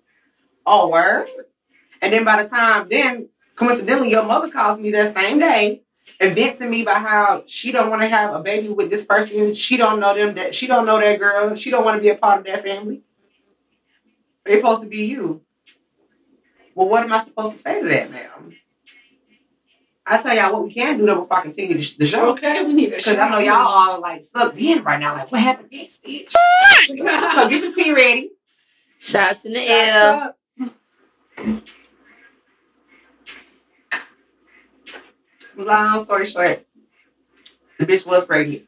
Oh, 0.66 0.88
word? 0.88 1.28
And 2.02 2.12
then 2.12 2.24
by 2.24 2.42
the 2.42 2.48
time, 2.48 2.86
then 2.88 3.30
coincidentally, 3.54 4.10
your 4.10 4.24
mother 4.24 4.50
calls 4.50 4.78
me 4.78 4.90
that 4.90 5.16
same 5.16 5.38
day 5.38 5.82
and 6.20 6.34
venting 6.34 6.70
me 6.70 6.82
about 6.82 7.00
how 7.00 7.42
she 7.46 7.72
don't 7.72 7.88
want 7.88 8.02
to 8.02 8.08
have 8.08 8.34
a 8.34 8.40
baby 8.40 8.68
with 8.68 8.90
this 8.90 9.04
person. 9.04 9.54
She 9.54 9.76
don't 9.76 10.00
know 10.00 10.14
them. 10.14 10.34
That 10.34 10.54
she 10.54 10.66
don't 10.66 10.84
know 10.84 11.00
that 11.00 11.18
girl. 11.18 11.54
She 11.54 11.70
don't 11.70 11.84
want 11.84 11.96
to 11.96 12.02
be 12.02 12.10
a 12.10 12.16
part 12.16 12.40
of 12.40 12.46
that 12.46 12.64
family. 12.64 13.02
They 14.50 14.56
supposed 14.56 14.82
to 14.82 14.88
be 14.88 15.04
you. 15.04 15.44
Well, 16.74 16.88
what 16.88 17.04
am 17.04 17.12
I 17.12 17.20
supposed 17.20 17.52
to 17.52 17.58
say 17.58 17.82
to 17.82 17.88
that, 17.88 18.10
ma'am? 18.10 18.52
I 20.04 20.20
tell 20.20 20.34
y'all 20.34 20.52
what 20.52 20.64
we 20.64 20.74
can 20.74 20.98
do 20.98 21.06
though 21.06 21.20
before 21.20 21.36
I 21.36 21.42
continue 21.42 21.78
the, 21.78 21.94
the 22.00 22.04
show. 22.04 22.30
Okay, 22.30 22.64
we 22.64 22.72
need 22.72 22.90
Because 22.90 23.16
I 23.16 23.28
know 23.30 23.38
y'all 23.38 23.54
all 23.54 24.00
like 24.00 24.20
stuck 24.22 24.60
in 24.60 24.82
right 24.82 24.98
now. 24.98 25.14
Like, 25.14 25.30
what 25.30 25.40
happened 25.40 25.68
next, 25.70 26.04
bitch? 26.04 26.30
so 26.88 27.48
get 27.48 27.62
your 27.62 27.72
tea 27.72 27.92
ready. 27.92 28.30
Shots 28.98 29.44
in 29.44 29.52
the 29.52 29.60
air. 29.60 30.34
Long 35.56 36.04
story 36.04 36.26
short, 36.26 36.66
the 37.78 37.86
bitch 37.86 38.04
was 38.04 38.24
pregnant. 38.24 38.64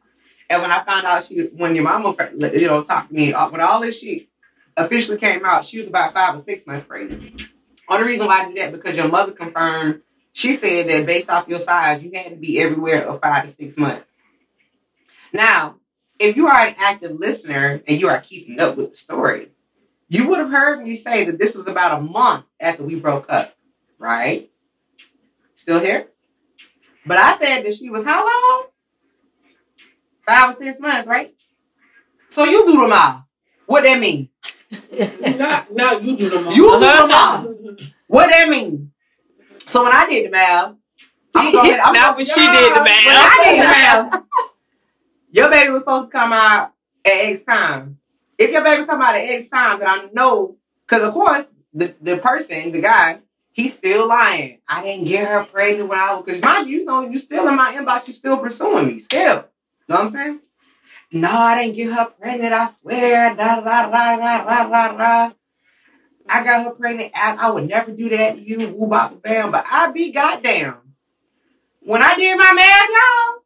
And 0.48 0.62
when 0.62 0.70
I 0.70 0.84
found 0.84 1.06
out 1.06 1.24
she, 1.24 1.46
when 1.56 1.74
your 1.74 1.82
mama, 1.82 2.14
you 2.54 2.68
know, 2.68 2.84
talked 2.84 3.08
to 3.08 3.14
me, 3.14 3.32
uh, 3.32 3.50
when 3.50 3.60
all 3.60 3.80
this 3.80 3.98
shit 3.98 4.28
officially 4.76 5.18
came 5.18 5.44
out, 5.44 5.64
she 5.64 5.78
was 5.78 5.86
about 5.86 6.14
five 6.14 6.34
or 6.34 6.38
six 6.38 6.66
months 6.66 6.84
pregnant. 6.84 7.42
Only 7.88 8.06
reason 8.06 8.26
why 8.26 8.42
I 8.42 8.48
did 8.48 8.56
that 8.56 8.72
because 8.72 8.96
your 8.96 9.08
mother 9.08 9.32
confirmed. 9.32 10.02
She 10.32 10.56
said 10.56 10.88
that 10.88 11.04
based 11.04 11.28
off 11.28 11.48
your 11.48 11.58
size, 11.58 12.02
you 12.02 12.10
had 12.14 12.30
to 12.30 12.36
be 12.36 12.58
everywhere 12.58 13.06
of 13.06 13.20
five 13.20 13.44
to 13.44 13.50
six 13.50 13.76
months. 13.76 14.06
Now, 15.32 15.76
if 16.18 16.36
you 16.36 16.46
are 16.46 16.66
an 16.66 16.74
active 16.78 17.12
listener 17.12 17.82
and 17.86 18.00
you 18.00 18.08
are 18.08 18.20
keeping 18.20 18.60
up 18.60 18.76
with 18.76 18.92
the 18.92 18.96
story, 18.96 19.50
you 20.08 20.28
would 20.28 20.38
have 20.38 20.50
heard 20.50 20.82
me 20.82 20.96
say 20.96 21.24
that 21.24 21.38
this 21.38 21.54
was 21.54 21.66
about 21.66 21.98
a 21.98 22.02
month 22.02 22.44
after 22.60 22.82
we 22.82 22.98
broke 23.00 23.30
up, 23.30 23.54
right? 23.98 24.50
Still 25.54 25.80
here? 25.80 26.08
But 27.04 27.18
I 27.18 27.36
said 27.36 27.64
that 27.64 27.74
she 27.74 27.90
was 27.90 28.04
how 28.04 28.24
long? 28.24 28.66
Five 30.22 30.50
or 30.50 30.62
six 30.62 30.78
months, 30.78 31.06
right? 31.06 31.34
So 32.28 32.44
you 32.44 32.64
do 32.64 32.80
the 32.80 32.88
math. 32.88 33.24
What 33.66 33.84
that 33.84 33.98
mean? 33.98 34.28
not, 35.38 35.72
not 35.72 36.02
you 36.02 36.16
do 36.16 36.30
the 36.30 36.40
most. 36.40 36.56
You 36.56 36.72
do 36.72 36.80
the 36.80 36.86
uh-huh. 36.86 37.06
mile. 37.06 37.76
What 38.06 38.28
that 38.30 38.48
mean? 38.48 38.92
So 39.66 39.82
when 39.84 39.92
I 39.92 40.08
did 40.08 40.26
the 40.26 40.30
math, 40.30 40.74
I'm 41.34 41.52
going. 41.52 41.78
I'm 41.82 41.92
Not 41.92 42.16
when 42.16 42.24
she 42.24 42.40
did 42.40 42.74
the 42.74 42.82
math. 42.82 43.04
When 43.04 43.14
math. 43.14 43.38
I 43.38 43.44
did 43.44 43.62
the 43.62 43.68
math, 43.68 44.22
your 45.30 45.50
baby 45.50 45.70
was 45.70 45.80
supposed 45.80 46.10
to 46.10 46.18
come 46.18 46.32
out 46.32 46.72
at 47.04 47.12
X 47.12 47.42
time. 47.42 47.98
If 48.38 48.50
your 48.50 48.64
baby 48.64 48.86
come 48.86 49.00
out 49.00 49.14
at 49.14 49.20
X 49.20 49.48
time, 49.48 49.78
then 49.78 49.88
I 49.88 50.08
know, 50.12 50.56
because 50.86 51.06
of 51.06 51.12
course 51.12 51.46
the 51.74 51.94
the 52.00 52.16
person, 52.18 52.72
the 52.72 52.80
guy, 52.80 53.20
he's 53.52 53.74
still 53.74 54.08
lying. 54.08 54.60
I 54.68 54.82
didn't 54.82 55.06
get 55.06 55.28
her 55.28 55.44
pregnant 55.44 55.88
when 55.88 55.98
I 55.98 56.14
was, 56.14 56.24
because 56.24 56.42
mind 56.42 56.68
you, 56.68 56.80
you 56.80 56.84
know, 56.84 57.08
you 57.08 57.18
still 57.18 57.48
in 57.48 57.56
my 57.56 57.74
inbox, 57.74 58.06
you 58.06 58.14
still 58.14 58.38
pursuing 58.38 58.86
me, 58.86 58.98
still. 58.98 59.48
Know 59.88 59.96
what 59.96 60.00
I'm 60.00 60.08
saying? 60.08 60.40
No, 61.12 61.30
I 61.30 61.62
didn't 61.62 61.76
get 61.76 61.92
her 61.92 62.06
pregnant. 62.06 62.52
I 62.52 62.70
swear. 62.70 63.34
Da 63.34 63.60
da 63.60 63.90
da 63.90 64.16
da 64.16 64.44
da 64.44 64.68
da 64.68 64.96
da. 64.96 65.34
I 66.28 66.44
got 66.44 66.64
her 66.64 66.70
pregnant. 66.70 67.12
I, 67.14 67.36
I 67.38 67.50
would 67.50 67.68
never 67.68 67.92
do 67.92 68.08
that 68.08 68.36
to 68.36 68.42
you. 68.42 68.74
Woo 68.74 68.88
bop 68.88 69.22
bam. 69.22 69.50
But 69.50 69.66
I 69.70 69.90
be 69.90 70.10
goddamn. 70.10 70.76
When 71.84 72.00
I 72.00 72.14
did 72.14 72.36
my 72.38 72.52
math, 72.52 72.82
y'all, 72.88 73.42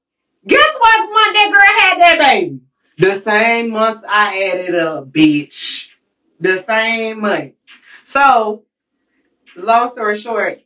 guess 0.46 0.76
what 0.79 1.00
month 1.00 1.35
that 1.35 1.50
girl 1.52 1.81
had 1.81 1.98
that 2.00 2.18
baby? 2.18 2.61
The 2.98 3.14
same 3.14 3.70
months 3.70 4.05
I 4.09 4.52
added 4.52 4.74
up, 4.74 5.11
bitch. 5.11 5.87
The 6.38 6.62
same 6.62 7.20
months. 7.20 7.57
So, 8.05 8.64
long 9.57 9.88
story 9.88 10.16
short, 10.16 10.61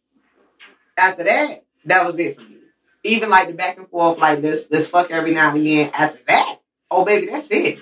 after 0.99 1.25
that, 1.25 1.65
that 1.87 2.07
was 2.07 2.19
it 2.19 2.41
for 2.41 2.49
me. 2.49 2.59
Even 3.05 3.31
like 3.31 3.49
the 3.49 3.55
back 3.55 3.79
and 3.79 3.89
forth, 3.89 4.19
like 4.19 4.43
this, 4.43 4.67
this 4.67 4.89
fuck 4.89 5.11
every 5.11 5.31
now 5.31 5.51
and 5.51 5.61
again. 5.61 5.91
After 5.95 6.23
that, 6.25 6.60
oh 6.91 7.05
baby, 7.05 7.27
that's 7.27 7.51
it. 7.51 7.79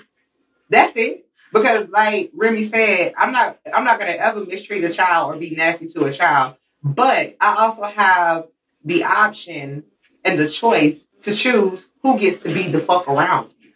That's 0.69 0.95
it. 0.95 1.25
Because 1.51 1.89
like 1.89 2.31
Remy 2.35 2.63
said, 2.63 3.13
I'm 3.17 3.31
not 3.31 3.57
I'm 3.73 3.83
not 3.83 3.99
gonna 3.99 4.11
ever 4.11 4.45
mistreat 4.45 4.83
a 4.83 4.89
child 4.89 5.33
or 5.33 5.39
be 5.39 5.55
nasty 5.55 5.87
to 5.87 6.05
a 6.05 6.11
child. 6.11 6.55
But 6.83 7.35
I 7.41 7.55
also 7.59 7.83
have 7.83 8.47
the 8.83 9.03
option 9.03 9.83
and 10.23 10.39
the 10.39 10.47
choice 10.47 11.07
to 11.21 11.33
choose 11.33 11.91
who 12.01 12.17
gets 12.19 12.39
to 12.39 12.53
be 12.53 12.67
the 12.67 12.79
fuck 12.79 13.07
around 13.07 13.51
you. 13.59 13.71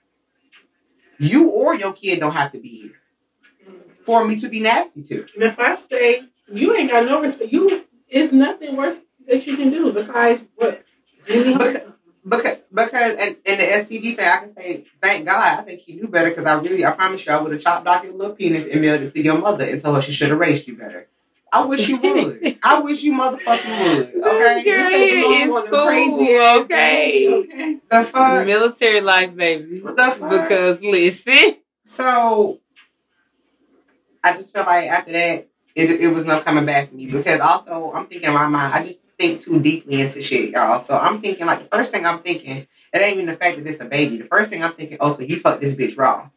You 1.20 1.50
or 1.50 1.76
your 1.76 1.94
kid 1.94 2.20
don't 2.20 2.34
have 2.34 2.52
to 2.52 2.60
be 2.60 2.70
here 2.70 3.02
for 4.04 4.26
me 4.26 4.36
to 4.38 4.50
be 4.50 4.60
nasty 4.60 5.02
to. 5.04 5.26
And 5.34 5.44
if 5.44 5.60
I 5.60 5.76
say 5.76 6.24
you 6.54 6.76
ain't 6.76 6.92
got 6.92 7.06
no 7.06 7.22
respect, 7.22 7.52
you 7.52 7.86
it's 8.08 8.32
nothing 8.32 8.76
worth 8.76 9.00
that 9.28 9.46
you 9.48 9.58
can 9.58 9.70
do 9.70 9.92
besides 9.92 10.46
what. 10.56 10.84
Because. 11.26 11.86
Because, 12.28 12.58
because 12.74 13.14
in, 13.14 13.38
in 13.46 13.58
the 13.58 13.64
STD 13.64 14.16
thing, 14.16 14.20
I 14.20 14.38
can 14.38 14.50
say, 14.50 14.86
thank 15.02 15.26
God. 15.26 15.60
I 15.60 15.62
think 15.62 15.82
he 15.82 15.94
knew 15.94 16.08
better 16.08 16.30
because 16.30 16.46
I 16.46 16.60
really, 16.60 16.86
I 16.86 16.92
promise 16.92 17.26
you, 17.26 17.34
I 17.34 17.42
would 17.42 17.52
have 17.52 17.62
chopped 17.62 17.88
off 17.88 18.04
your 18.04 18.14
little 18.14 18.36
penis 18.36 18.68
and 18.68 18.82
mailed 18.82 19.02
it 19.02 19.14
to 19.14 19.22
your 19.22 19.38
mother 19.38 19.66
and 19.66 19.80
told 19.80 19.96
her 19.96 20.02
she 20.02 20.12
should 20.12 20.30
have 20.30 20.40
raised 20.40 20.68
you 20.68 20.78
better. 20.78 21.08
I 21.52 21.66
wish 21.66 21.88
you 21.88 21.98
would. 21.98 22.58
I 22.64 22.80
wish 22.80 23.04
you 23.04 23.14
motherfucking 23.14 23.96
would. 23.96 24.08
Okay? 24.16 24.64
Girl, 24.64 24.86
say 24.86 25.22
the 25.22 25.28
it's 25.28 25.62
the 25.62 25.70
cool, 25.70 25.86
crazy 25.86 26.40
okay. 26.40 27.34
okay. 27.36 27.78
The 27.92 28.04
fuck? 28.06 28.46
Military 28.48 29.02
life, 29.02 29.36
baby. 29.36 29.82
What 29.82 29.96
the 29.96 30.04
fuck? 30.04 30.30
Because 30.32 30.82
listen, 30.82 31.58
So 31.84 32.60
I 34.24 34.34
just 34.36 34.52
feel 34.52 34.64
like 34.64 34.90
after 34.90 35.12
that, 35.12 35.48
it, 35.76 35.90
it 36.02 36.08
was 36.08 36.26
no 36.26 36.40
coming 36.42 36.66
back 36.66 36.90
for 36.90 36.96
me 36.96 37.06
because 37.06 37.40
also 37.40 37.92
I'm 37.94 38.08
thinking 38.08 38.30
in 38.30 38.34
my 38.34 38.48
mind, 38.48 38.74
I 38.74 38.84
just 38.84 39.03
think 39.18 39.40
too 39.40 39.60
deeply 39.62 40.02
into 40.02 40.22
shit, 40.22 40.50
y'all. 40.52 40.80
So 40.80 40.98
I'm 40.98 41.22
thinking 41.22 41.46
like 41.46 41.64
the 41.64 41.78
first 41.78 41.92
thing 41.92 42.06
I'm 42.06 42.20
thinking, 42.20 42.58
it 42.58 42.68
ain't 42.94 43.16
even 43.16 43.28
the 43.28 43.34
fact 43.34 43.58
that 43.58 43.68
it's 43.68 43.80
a 43.80 43.86
baby. 43.86 44.18
The 44.18 44.26
first 44.26 44.50
thing 44.50 44.64
I'm 44.64 44.74
thinking, 44.74 44.98
oh, 45.00 45.14
so 45.14 45.24
you 45.24 45.38
fuck 45.38 45.60
this 45.60 45.76
bitch 45.76 45.98
raw. 45.98 46.30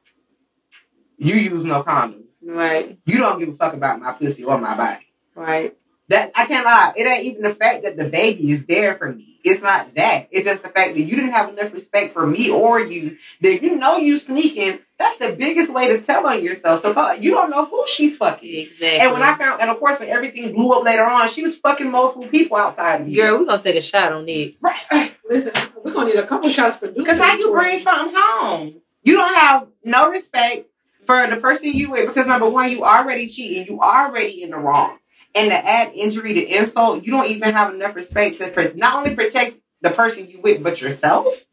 You 1.19 1.35
use 1.37 1.65
no 1.65 1.83
condom. 1.83 2.25
right, 2.45 2.99
You 3.07 3.19
don't 3.19 3.39
give 3.39 3.49
a 3.49 3.55
fuck 3.55 3.73
about 3.75 4.01
my 4.01 4.13
pussy 4.13 4.45
or 4.45 4.59
my 4.59 4.77
body. 4.77 5.07
right. 5.35 5.77
That 6.09 6.31
I 6.37 6.47
can't 6.47 6.65
lie. 6.65 6.93
It 6.97 7.05
ain't 7.05 7.25
even 7.25 7.43
the 7.43 7.53
fact 7.53 7.83
that 7.83 7.97
the 7.97 8.09
baby 8.09 8.51
is 8.51 8.65
there 8.67 8.95
for 8.95 9.13
me. 9.13 9.41
It's 9.43 9.61
not 9.61 9.95
that. 9.97 10.29
It's 10.31 10.47
just 10.47 10.63
the 10.63 10.69
fact 10.69 10.95
that 10.95 11.01
you 11.01 11.17
didn't 11.17 11.33
have 11.33 11.49
enough 11.51 11.73
respect 11.73 12.13
for 12.13 12.25
me 12.27 12.51
or 12.51 12.81
you. 12.81 13.17
That 13.41 13.63
you 13.63 13.77
know 13.77 13.97
you 13.97 14.17
sneaking, 14.17 14.79
that's 14.99 15.17
the 15.19 15.33
biggest 15.33 15.73
way 15.73 15.89
to 15.89 16.01
tell 16.01 16.27
on 16.27 16.43
yourself. 16.43 16.81
So 16.81 16.95
but 16.95 17.23
you 17.23 17.33
don't 17.33 17.51
know 17.51 17.65
who 17.65 17.85
she's 17.89 18.17
fucking. 18.17 18.55
Exactly. 18.57 19.01
And 19.01 19.13
when 19.13 19.23
I 19.23 19.35
found, 19.35 19.61
and 19.61 19.71
of 19.71 19.79
course, 19.81 19.99
when 19.99 20.09
everything 20.09 20.53
blew 20.53 20.73
up 20.73 20.85
later 20.85 21.05
on, 21.05 21.29
she 21.29 21.43
was 21.43 21.57
fucking 21.59 21.91
multiple 21.91 22.29
people 22.29 22.57
outside 22.57 23.01
of 23.01 23.09
you. 23.09 23.23
girl, 23.23 23.41
we're 23.41 23.47
gonna 23.47 23.63
take 23.63 23.77
a 23.77 23.83
shot 23.83 24.13
on 24.13 24.29
it. 24.29 24.55
right? 24.61 25.13
Listen, 25.29 25.53
we're 25.83 25.93
gonna 25.93 26.11
need 26.11 26.17
a 26.17 26.27
couple 26.27 26.49
shots 26.51 26.77
for 26.79 26.87
do. 26.87 26.95
Because 26.95 27.19
how 27.19 27.37
you 27.37 27.51
bring 27.51 27.81
something 27.81 28.15
home? 28.17 28.81
You 29.03 29.17
don't 29.17 29.35
have 29.35 29.69
no 29.85 30.09
respect 30.11 30.69
for 31.05 31.27
the 31.29 31.37
person 31.37 31.73
you 31.73 31.91
with 31.91 32.09
because 32.09 32.27
number 32.27 32.49
one, 32.49 32.71
you 32.71 32.85
already 32.85 33.29
cheating. 33.29 33.67
You 33.67 33.81
already 33.81 34.43
in 34.43 34.51
the 34.51 34.57
wrong. 34.57 34.99
And 35.37 35.51
to 35.51 35.57
add 35.57 35.93
injury 35.95 36.33
to 36.33 36.47
insult, 36.47 37.05
you 37.05 37.13
don't 37.13 37.31
even 37.31 37.53
have 37.53 37.75
enough 37.75 37.95
respect 37.95 38.39
to 38.39 38.49
pro- 38.49 38.73
not 38.75 38.97
only 38.97 39.15
protect 39.15 39.59
the 39.83 39.91
person 39.91 40.29
you 40.29 40.41
with, 40.41 40.63
but 40.63 40.81
yourself. 40.81 41.45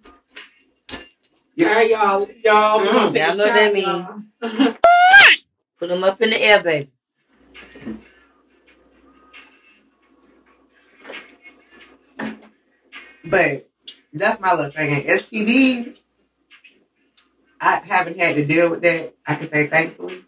All 1.60 1.66
right, 1.66 1.90
y'all, 1.90 2.28
y'all. 2.44 2.80
Mm, 2.80 3.16
y'all 3.16 3.36
know 3.36 3.46
shot, 3.46 3.54
that 3.54 3.74
mean. 3.74 4.32
Put 5.80 5.90
them 5.90 6.04
up 6.04 6.22
in 6.22 6.30
the 6.30 6.42
air, 6.42 6.62
baby. 6.62 6.90
But 13.26 13.70
that's 14.14 14.40
my 14.40 14.54
little 14.54 14.72
thing. 14.72 14.94
And 14.94 15.04
STDs, 15.04 16.04
I 17.60 17.82
haven't 17.84 18.18
had 18.18 18.36
to 18.36 18.46
deal 18.46 18.70
with 18.70 18.82
that. 18.82 19.14
I 19.28 19.36
can 19.36 19.46
say 19.46 19.68
thankfully. 19.68 20.24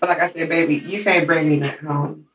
But 0.00 0.08
like 0.08 0.20
I 0.20 0.28
said, 0.28 0.48
baby, 0.48 0.76
you 0.76 1.02
can't 1.04 1.26
bring 1.26 1.48
me 1.48 1.58
nothing 1.58 1.86
home. 1.86 2.26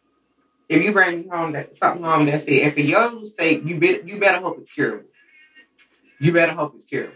If 0.70 0.84
you 0.84 0.92
bring 0.94 1.22
me 1.22 1.28
home, 1.28 1.52
that 1.54 1.76
something 1.76 2.04
home, 2.04 2.26
that's 2.26 2.46
it. 2.46 2.64
And 2.64 2.74
for 2.74 2.80
your 2.82 3.26
sake, 3.26 3.64
you 3.66 3.80
be, 3.80 4.02
you 4.06 4.20
better 4.20 4.40
hope 4.40 4.60
it's 4.60 4.72
curable. 4.72 5.10
You 6.20 6.32
better 6.32 6.54
hope 6.54 6.74
it's 6.76 6.86
curable. 6.86 7.14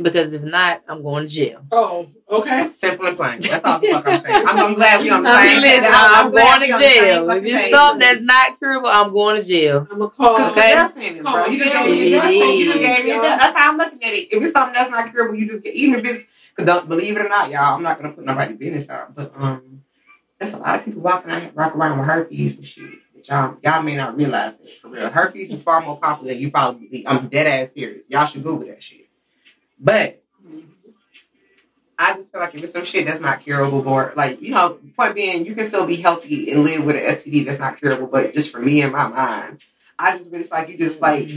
Because 0.00 0.32
if 0.32 0.42
not, 0.42 0.82
I'm 0.88 1.02
going 1.02 1.28
to 1.28 1.30
jail. 1.30 1.64
Oh, 1.70 2.08
okay. 2.28 2.70
Simple 2.72 3.06
and 3.06 3.16
plain. 3.16 3.40
That's 3.40 3.64
all 3.64 3.78
the 3.78 3.86
fuck 3.88 4.06
I'm 4.08 4.20
saying. 4.20 4.44
I'm, 4.46 4.58
I'm 4.58 4.74
glad 4.74 5.00
we 5.00 5.10
on 5.10 5.22
the 5.22 5.28
I 5.28 5.46
same. 5.46 5.62
mean, 5.62 5.70
listen, 5.70 5.84
I'm 5.94 6.26
I'm, 6.26 6.30
going 6.32 6.44
to 6.44 6.50
on 6.50 6.60
the 6.60 6.66
same 6.66 7.02
jail. 7.04 7.30
If 7.30 7.44
it's 7.44 7.70
something 7.70 7.98
that's 8.00 8.20
not 8.20 8.58
curable, 8.58 8.88
I'm 8.88 9.12
going 9.12 9.40
to 9.40 9.48
jail. 9.48 9.86
I'm 9.90 9.98
gonna 9.98 10.10
call. 10.10 10.34
Because 10.36 10.52
Okay. 10.52 10.62
the 10.62 10.74
death 10.74 10.90
sentence, 10.94 11.22
bro. 11.22 11.46
You 11.46 11.58
just 11.58 11.72
gave 11.72 11.90
me 11.90 12.12
a 12.12 12.20
death 12.20 12.32
You 12.32 12.64
just 12.64 12.78
gave 12.80 13.04
me 13.04 13.10
a 13.12 13.14
death. 13.22 13.38
That's 13.40 13.56
how 13.56 13.70
I'm 13.70 13.76
looking 13.78 14.02
at 14.02 14.12
it. 14.14 14.28
If 14.34 14.42
it's 14.42 14.52
something 14.52 14.74
that's 14.74 14.90
not 14.90 15.10
curable, 15.12 15.36
you 15.36 15.46
just 15.48 15.62
get 15.62 15.74
even 15.74 16.00
if 16.00 16.06
it's 16.06 16.24
cause 16.56 16.66
don't 16.66 16.88
believe 16.88 17.16
it 17.16 17.24
or 17.24 17.28
not, 17.28 17.50
y'all. 17.50 17.76
I'm 17.76 17.82
not 17.82 18.00
gonna 18.00 18.14
put 18.14 18.24
nobody's 18.24 18.58
business 18.58 18.88
out, 18.90 19.14
but 19.14 19.32
um, 19.36 19.82
there's 20.38 20.54
a 20.54 20.58
lot 20.58 20.78
of 20.78 20.84
people 20.84 21.02
walking 21.02 21.30
around, 21.30 21.54
walk 21.54 21.74
around 21.74 21.98
with 21.98 22.06
herpes 22.08 22.56
and 22.56 22.66
shit. 22.66 22.90
Y'all, 23.28 23.56
y'all 23.64 23.82
may 23.82 23.96
not 23.96 24.16
realize 24.16 24.58
that 24.58 24.70
for 24.70 24.88
real. 24.88 25.08
Herpes 25.10 25.50
is 25.50 25.62
far 25.62 25.80
more 25.80 25.98
popular 25.98 26.32
than 26.32 26.42
you 26.42 26.50
probably. 26.50 27.06
I'm 27.06 27.28
dead 27.28 27.46
ass 27.46 27.72
serious. 27.72 28.08
Y'all 28.10 28.26
should 28.26 28.42
Google 28.42 28.68
that 28.68 28.82
shit. 28.82 29.06
But 29.80 30.22
I 31.98 32.14
just 32.14 32.32
feel 32.32 32.40
like 32.40 32.54
if 32.54 32.62
it's 32.62 32.72
some 32.72 32.84
shit 32.84 33.06
that's 33.06 33.20
not 33.20 33.40
curable, 33.40 33.86
or 33.88 34.12
like 34.16 34.40
you 34.42 34.50
know, 34.50 34.78
point 34.96 35.14
being, 35.14 35.46
you 35.46 35.54
can 35.54 35.66
still 35.66 35.86
be 35.86 35.96
healthy 35.96 36.50
and 36.50 36.64
live 36.64 36.84
with 36.84 36.96
an 36.96 37.02
STD 37.02 37.46
that's 37.46 37.58
not 37.58 37.78
curable. 37.78 38.06
But 38.08 38.32
just 38.32 38.50
for 38.50 38.60
me 38.60 38.82
in 38.82 38.92
my 38.92 39.08
mind, 39.08 39.64
I 39.98 40.18
just 40.18 40.30
really 40.30 40.44
feel 40.44 40.58
like 40.58 40.68
you 40.68 40.78
just 40.78 41.00
like, 41.00 41.28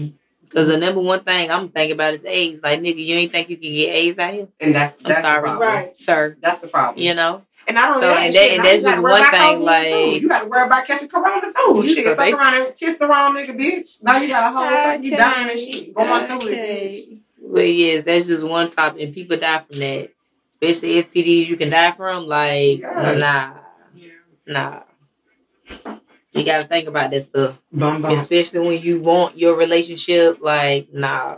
Because 0.50 0.68
the 0.68 0.78
number 0.78 1.02
one 1.02 1.20
thing 1.20 1.52
I'm 1.52 1.68
thinking 1.70 1.94
about 1.96 2.14
is 2.14 2.26
AIDS. 2.26 2.62
Like, 2.64 2.80
nigga, 2.82 3.04
you 3.06 3.16
ain't 3.16 3.32
think 3.32 3.50
you 3.50 3.58
can 3.58 3.70
get 3.70 3.94
AIDS 3.94 4.18
out 4.20 4.34
here? 4.34 4.48
and 4.60 4.76
that's 4.76 5.04
I'm 5.04 5.10
that's 5.10 5.22
sorry. 5.22 5.42
the 5.42 5.46
problem. 5.48 5.68
Right. 5.70 5.98
Sir, 5.98 6.38
That's 6.42 6.60
the 6.60 6.68
problem. 6.68 7.04
you 7.04 7.14
know? 7.14 7.42
And 7.68 7.78
I 7.78 7.88
don't 7.88 7.96
So, 7.96 8.02
know 8.08 8.14
that 8.14 8.24
and 8.28 8.34
shit. 8.34 8.50
that- 8.52 8.56
and 8.58 8.66
that's 8.66 8.84
just 8.84 9.02
one 9.02 9.30
thing, 9.30 9.62
like- 9.62 9.88
too. 9.88 10.20
you 10.22 10.30
got 10.30 10.40
to 10.44 10.46
worry 10.46 10.66
about 10.66 10.86
catching 10.88 11.10
corona 11.10 11.42
too. 11.42 11.82
You 11.84 11.88
shit, 11.88 12.04
so 12.06 12.16
fuck 12.16 12.26
they- 12.26 12.32
around 12.34 12.54
and 12.66 12.76
kiss 12.78 12.96
the 12.96 13.08
wrong 13.08 13.36
nigga, 13.36 13.50
bitch. 13.60 14.02
Now 14.02 14.18
you 14.22 14.30
got 14.30 14.50
a 14.52 14.56
whole 14.58 14.68
fucking 14.70 15.04
you 15.04 15.18
dying 15.18 15.50
and 15.50 15.60
shit 15.60 15.94
going 15.94 16.28
through 16.40 16.50
it. 16.54 16.60
Bitch. 16.96 17.20
Well, 17.42 17.64
yes, 17.64 18.06
that's 18.06 18.28
just 18.28 18.44
one 18.46 18.70
topic, 18.72 19.02
and 19.02 19.14
people 19.14 19.36
die 19.38 19.60
from 19.60 19.80
that. 19.80 20.10
Especially 20.50 20.96
STDs 21.04 21.48
you 21.48 21.58
can 21.58 21.70
die 21.70 21.92
from. 21.92 22.26
Like, 22.28 22.80
Yeah. 22.80 23.16
nah, 23.18 23.54
Yeah. 23.96 24.10
nah. 24.48 24.82
You 26.38 26.44
gotta 26.46 26.66
think 26.66 26.88
about 26.88 27.12
that 27.12 27.22
stuff. 27.22 27.58
Bum 27.72 28.02
bum. 28.02 28.14
Especially 28.14 28.60
when 28.60 28.82
you 28.82 29.00
want 29.02 29.38
your 29.38 29.56
relationship, 29.58 30.38
like, 30.42 30.94
nah. 30.94 31.38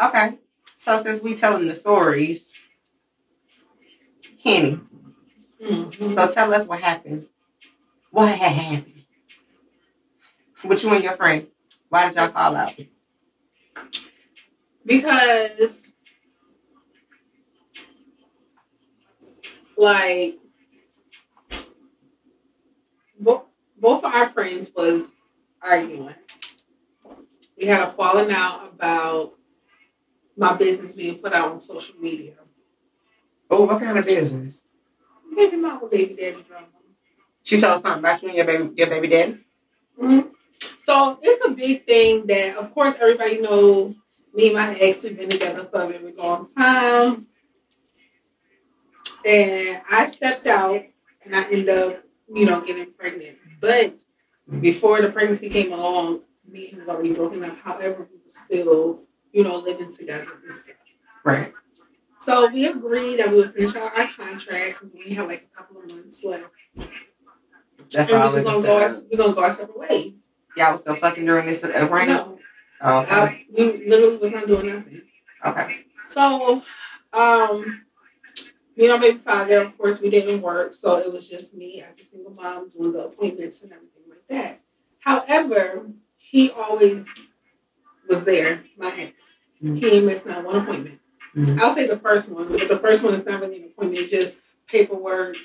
Okay, 0.00 0.38
so 0.76 0.98
since 1.02 1.20
we 1.20 1.34
telling 1.34 1.66
the 1.68 1.74
stories, 1.74 2.64
Henny, 4.42 4.78
Mhm. 5.60 6.14
so 6.14 6.28
tell 6.30 6.54
us 6.54 6.66
what 6.66 6.80
happened. 6.80 7.26
What 8.10 8.28
had 8.38 8.52
happened? 8.52 9.04
With 10.64 10.82
you 10.84 10.90
and 10.94 11.02
your 11.04 11.14
friend. 11.14 11.46
Why 11.88 12.06
did 12.06 12.16
y'all 12.16 12.28
fall 12.28 12.54
out? 12.56 12.74
because 14.86 15.92
like 19.76 20.39
our 24.20 24.28
friends 24.28 24.70
was 24.76 25.14
arguing. 25.62 26.14
We 27.56 27.66
had 27.66 27.88
a 27.88 27.92
falling 27.92 28.30
out 28.30 28.68
about 28.74 29.32
my 30.36 30.54
business 30.54 30.94
being 30.94 31.18
put 31.18 31.32
out 31.32 31.52
on 31.52 31.60
social 31.60 31.94
media. 31.98 32.34
Oh, 33.50 33.64
what 33.64 33.80
kind 33.80 33.98
of 33.98 34.04
business? 34.04 34.62
Baby 35.34 35.56
mama, 35.56 35.88
baby 35.90 36.14
daddy 36.14 36.42
drama. 36.42 36.66
She 37.42 37.58
told 37.58 37.80
something 37.80 38.00
about 38.00 38.22
you 38.22 38.28
and 38.28 38.36
your 38.36 38.46
baby, 38.46 38.70
your 38.76 38.86
baby 38.88 39.08
daddy. 39.08 39.44
Mhm. 39.98 40.32
So 40.84 41.18
it's 41.22 41.44
a 41.46 41.50
big 41.50 41.84
thing 41.84 42.26
that, 42.26 42.56
of 42.56 42.72
course, 42.74 42.96
everybody 43.00 43.40
knows. 43.40 44.00
Me 44.34 44.48
and 44.48 44.56
my 44.56 44.76
ex, 44.76 45.02
we've 45.02 45.18
been 45.18 45.30
together 45.30 45.64
for 45.64 45.82
a 45.82 45.88
very 45.88 46.12
long 46.12 46.46
time. 46.46 47.26
And 49.24 49.82
I 49.90 50.04
stepped 50.06 50.46
out 50.46 50.82
and 51.24 51.34
I 51.34 51.44
ended 51.44 51.68
up, 51.68 52.04
you 52.32 52.44
know, 52.44 52.60
getting 52.60 52.92
pregnant. 52.92 53.38
But 53.60 54.00
before 54.60 55.00
the 55.00 55.10
pregnancy 55.10 55.48
came 55.48 55.72
along, 55.72 56.22
me 56.48 56.64
and 56.68 56.72
him 56.72 56.78
was 56.80 56.88
already 56.88 57.12
broken 57.12 57.44
up. 57.44 57.56
However, 57.58 58.08
we 58.10 58.16
were 58.18 58.28
still 58.28 59.02
you 59.32 59.44
know, 59.44 59.56
living 59.58 59.92
together 59.92 60.26
and 60.46 60.56
stuff. 60.56 60.76
Right. 61.24 61.52
So 62.18 62.50
we 62.50 62.66
agreed 62.66 63.18
that 63.18 63.30
we 63.30 63.36
would 63.36 63.54
finish 63.54 63.74
out 63.76 63.96
our 63.96 64.08
contract. 64.14 64.82
We 64.92 65.14
had 65.14 65.26
like 65.28 65.48
a 65.52 65.56
couple 65.56 65.80
of 65.80 65.88
months 65.88 66.22
left. 66.24 66.44
That's 67.92 68.10
and 68.10 68.22
all. 68.22 68.32
we're 68.32 68.42
gonna 68.42 68.62
go. 68.62 68.76
Our, 68.76 68.90
we're 69.10 69.18
gonna 69.18 69.34
go 69.34 69.42
our 69.44 69.50
separate 69.50 69.78
ways. 69.78 70.26
Y'all 70.56 70.72
was 70.72 70.80
still 70.80 70.96
fucking 70.96 71.24
during 71.24 71.46
this 71.46 71.64
arrangement. 71.64 72.08
No, 72.08 72.38
Oh, 72.82 73.00
okay. 73.00 73.10
uh, 73.14 73.28
we 73.56 73.86
literally 73.86 74.16
was 74.16 74.30
not 74.32 74.46
doing 74.46 74.66
nothing. 74.66 75.02
okay. 75.44 75.76
So, 76.06 76.62
um, 77.12 77.82
me 78.76 78.88
and 78.88 78.94
my 78.94 79.08
baby 79.08 79.18
father, 79.18 79.58
of 79.58 79.76
course, 79.76 80.00
we 80.00 80.08
didn't 80.10 80.40
work, 80.40 80.72
so 80.72 80.98
it 80.98 81.12
was 81.12 81.28
just 81.28 81.54
me 81.54 81.82
as 81.82 82.00
a 82.00 82.04
single 82.04 82.32
mom 82.34 82.70
doing 82.70 82.92
the 82.92 83.06
appointments 83.06 83.62
and 83.62 83.72
everything 83.72 83.99
that. 84.30 84.60
However, 85.00 85.86
he 86.16 86.50
always 86.50 87.06
was 88.08 88.24
there, 88.24 88.64
my 88.78 88.92
ex. 88.98 89.14
Mhm. 89.62 89.78
He 89.78 90.00
missed 90.00 90.26
not 90.26 90.44
one 90.44 90.56
appointment. 90.56 91.00
Mhm. 91.36 91.58
I'll 91.60 91.74
say 91.74 91.86
the 91.86 91.98
first 91.98 92.30
one, 92.30 92.48
but 92.48 92.68
the 92.68 92.78
first 92.78 93.04
one 93.04 93.14
is 93.14 93.24
not 93.24 93.40
really 93.40 93.58
an 93.58 93.64
appointment, 93.64 94.00
it's 94.00 94.10
just 94.10 94.38
paperwork. 94.68 95.36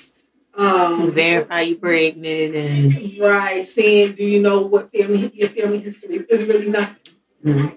Um, 0.54 1.10
Verify 1.10 1.60
you're 1.60 1.78
pregnant 1.78 2.54
and 2.56 3.18
Right, 3.20 3.66
seeing 3.66 4.12
do 4.14 4.24
you 4.24 4.40
know 4.40 4.66
what 4.66 4.90
family 4.90 5.30
your 5.34 5.50
family 5.50 5.78
history 5.80 6.16
is? 6.16 6.26
It's 6.30 6.44
really 6.44 6.68
nothing. 6.70 6.96
Mhm. 7.44 7.76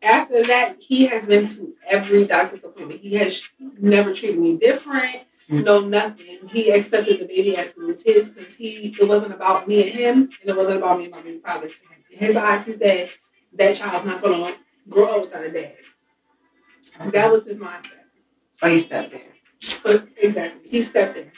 After 0.00 0.44
that, 0.44 0.76
he 0.78 1.06
has 1.06 1.26
been 1.26 1.48
to 1.48 1.74
every 1.88 2.24
doctor's 2.24 2.62
appointment. 2.62 3.00
He 3.00 3.16
has 3.16 3.48
never 3.80 4.14
treated 4.14 4.38
me 4.38 4.56
different. 4.56 5.22
No, 5.48 5.80
nothing. 5.80 6.48
He 6.48 6.70
accepted 6.70 7.20
the 7.20 7.26
baby 7.26 7.56
as 7.56 7.70
it 7.70 7.78
was 7.78 8.02
his 8.02 8.30
because 8.30 8.56
he 8.56 8.94
it 9.00 9.08
wasn't 9.08 9.32
about 9.32 9.68
me 9.68 9.82
and 9.84 9.92
him, 9.98 10.16
and 10.40 10.50
it 10.50 10.56
wasn't 10.56 10.78
about 10.78 10.98
me 10.98 11.04
and 11.04 11.12
my 11.12 11.20
baby 11.20 11.38
father. 11.38 11.68
To 11.68 11.74
him. 11.74 12.04
In 12.10 12.18
his 12.18 12.36
eyes, 12.36 12.66
he 12.66 12.72
said 12.72 13.10
that 13.52 13.76
child's 13.76 14.04
not 14.04 14.22
gonna 14.22 14.52
grow 14.88 15.04
up 15.06 15.20
without 15.22 15.44
a 15.44 15.50
dad. 15.50 15.76
That 17.12 17.30
was 17.30 17.46
his 17.46 17.58
mindset. 17.58 18.04
So 18.54 18.66
you 18.66 18.80
stepped 18.80 19.12
in. 19.12 19.20
So 19.60 20.02
exactly, 20.16 20.68
he 20.68 20.82
stepped 20.82 21.18
in. 21.18 21.30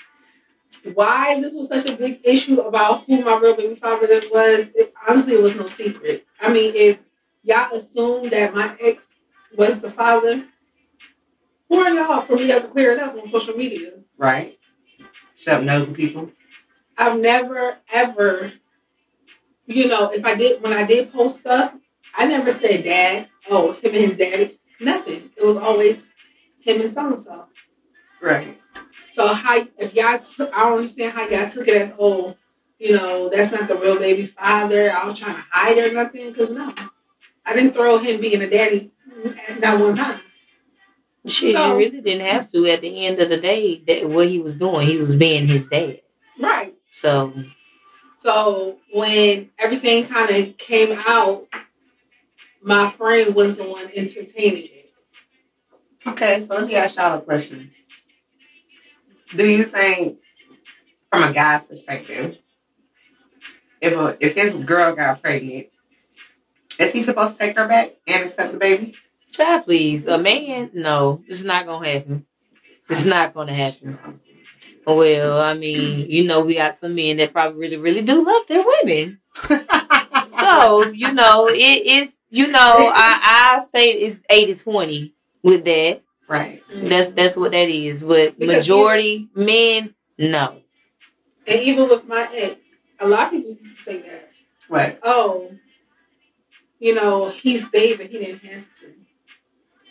Why 0.94 1.40
this 1.40 1.54
was 1.54 1.68
such 1.68 1.86
a 1.88 1.96
big 1.96 2.20
issue 2.24 2.60
about 2.60 3.04
who 3.04 3.22
my 3.24 3.36
real 3.36 3.56
baby 3.56 3.74
father 3.74 4.06
was, 4.32 4.70
it, 4.74 4.92
honestly, 5.06 5.34
it 5.34 5.42
was 5.42 5.56
no 5.56 5.66
secret. 5.66 6.24
I 6.40 6.52
mean, 6.52 6.72
if 6.74 7.00
y'all 7.42 7.74
assume 7.74 8.28
that 8.30 8.54
my 8.54 8.76
ex 8.80 9.14
was 9.56 9.80
the 9.80 9.90
father, 9.90 10.46
who 11.68 11.78
are 11.80 11.92
y'all 11.92 12.20
for 12.20 12.36
me 12.36 12.46
to 12.46 12.60
clear 12.62 12.92
it 12.92 13.00
up 13.00 13.14
on 13.14 13.28
social 13.28 13.54
media? 13.54 13.97
Right. 14.18 14.58
Except 15.34 15.64
nosy 15.64 15.94
people. 15.94 16.32
I've 16.98 17.20
never 17.20 17.78
ever, 17.92 18.52
you 19.66 19.86
know, 19.86 20.10
if 20.10 20.24
I 20.24 20.34
did 20.34 20.60
when 20.62 20.72
I 20.72 20.84
did 20.84 21.12
post 21.12 21.38
stuff, 21.38 21.74
I 22.14 22.26
never 22.26 22.52
said 22.52 22.84
dad. 22.84 23.28
Oh, 23.48 23.72
him 23.72 23.94
and 23.94 23.94
his 23.94 24.16
daddy. 24.16 24.58
Nothing. 24.80 25.30
It 25.36 25.44
was 25.44 25.56
always 25.56 26.06
him 26.60 26.80
and 26.80 26.90
so 26.90 27.06
and 27.06 27.20
so. 27.20 27.46
Right. 28.20 28.60
So 29.10 29.28
how 29.28 29.64
if 29.78 29.94
y'all 29.94 30.18
took, 30.18 30.52
I 30.52 30.64
don't 30.64 30.78
understand 30.78 31.12
how 31.12 31.28
y'all 31.28 31.48
took 31.48 31.68
it 31.68 31.82
as 31.82 31.92
oh, 31.98 32.36
you 32.78 32.96
know, 32.96 33.28
that's 33.28 33.52
not 33.52 33.68
the 33.68 33.76
real 33.76 33.98
baby 33.98 34.26
father. 34.26 34.90
I 34.90 35.06
was 35.06 35.18
trying 35.18 35.36
to 35.36 35.44
hide 35.50 35.78
or 35.78 35.92
nothing 35.92 36.28
because 36.28 36.50
no, 36.50 36.72
I 37.46 37.54
didn't 37.54 37.72
throw 37.72 37.98
him 37.98 38.20
being 38.20 38.42
a 38.42 38.50
daddy 38.50 38.90
mm, 39.08 39.60
not 39.60 39.80
one 39.80 39.94
time. 39.94 40.20
Shit, 41.26 41.54
So- 41.54 41.72
you 41.72 41.78
really 41.78 42.00
didn't 42.00 42.26
have 42.26 42.50
to. 42.52 42.66
At 42.66 42.80
the 42.80 43.06
end 43.06 43.20
of 43.20 43.28
the 43.28 43.38
day, 43.38 43.76
that 43.86 44.08
what 44.08 44.28
he 44.28 44.38
was 44.40 44.56
doing, 44.56 44.86
he 44.86 44.98
was 44.98 45.16
being 45.16 45.46
his 45.46 45.68
dad. 45.68 46.00
Right. 46.38 46.74
So 46.92 47.32
So 48.16 48.78
when 48.92 49.50
everything 49.58 50.04
kind 50.06 50.30
of 50.30 50.58
came 50.58 50.98
out, 51.06 51.46
my 52.60 52.90
friend 52.90 53.34
was 53.34 53.56
the 53.58 53.64
one 53.64 53.86
entertaining 53.94 54.64
it. 54.64 54.92
Okay, 56.06 56.40
so 56.40 56.54
let 56.54 56.66
me 56.66 56.74
ask 56.74 56.96
y'all 56.96 57.18
a 57.18 57.20
question. 57.20 57.70
Do 59.36 59.46
you 59.48 59.64
think, 59.64 60.18
from 61.12 61.22
a 61.22 61.32
guy's 61.32 61.64
perspective, 61.64 62.38
if 63.80 63.94
a, 63.94 64.16
if 64.20 64.34
his 64.34 64.54
girl 64.64 64.94
got 64.96 65.22
pregnant, 65.22 65.68
is 66.78 66.92
he 66.92 67.02
supposed 67.02 67.34
to 67.34 67.38
take 67.38 67.56
her 67.58 67.68
back 67.68 67.96
and 68.06 68.24
accept 68.24 68.52
the 68.52 68.58
baby? 68.58 68.94
Child, 69.30 69.64
please, 69.64 70.06
a 70.06 70.18
man, 70.18 70.70
no, 70.74 71.20
it's 71.26 71.44
not 71.44 71.66
gonna 71.66 71.88
happen. 71.88 72.26
It's 72.88 73.04
not 73.04 73.34
gonna 73.34 73.54
happen. 73.54 73.98
Well, 74.86 75.40
I 75.40 75.54
mean, 75.54 76.10
you 76.10 76.24
know, 76.24 76.40
we 76.40 76.54
got 76.54 76.74
some 76.74 76.94
men 76.94 77.18
that 77.18 77.32
probably 77.32 77.60
really, 77.60 77.76
really 77.76 78.02
do 78.02 78.24
love 78.24 78.46
their 78.48 78.64
women. 78.64 79.20
So, 80.28 80.84
you 80.92 81.12
know, 81.14 81.48
it 81.48 81.86
is, 81.86 82.20
you 82.28 82.48
know, 82.48 82.58
I, 82.94 83.56
I 83.56 83.64
say 83.64 83.90
it's 83.92 84.22
80 84.28 84.54
20 84.56 85.14
with 85.42 85.64
that. 85.64 86.02
right. 86.28 86.62
That's 86.74 87.10
that's 87.12 87.36
what 87.36 87.52
that 87.52 87.68
is. 87.68 88.04
But 88.04 88.38
Because 88.38 88.56
majority 88.68 89.28
men, 89.34 89.94
no. 90.18 90.60
And 91.46 91.60
even 91.62 91.88
with 91.88 92.06
my 92.06 92.28
ex, 92.34 92.56
a 93.00 93.08
lot 93.08 93.26
of 93.26 93.30
people 93.32 93.50
used 93.52 93.76
to 93.78 93.82
say 93.82 93.98
that, 94.02 94.30
What? 94.68 94.98
oh, 95.02 95.50
you 96.78 96.94
know, 96.94 97.28
he's 97.30 97.70
David, 97.70 98.10
he 98.10 98.18
didn't 98.18 98.44
have 98.44 98.66
to. 98.80 98.86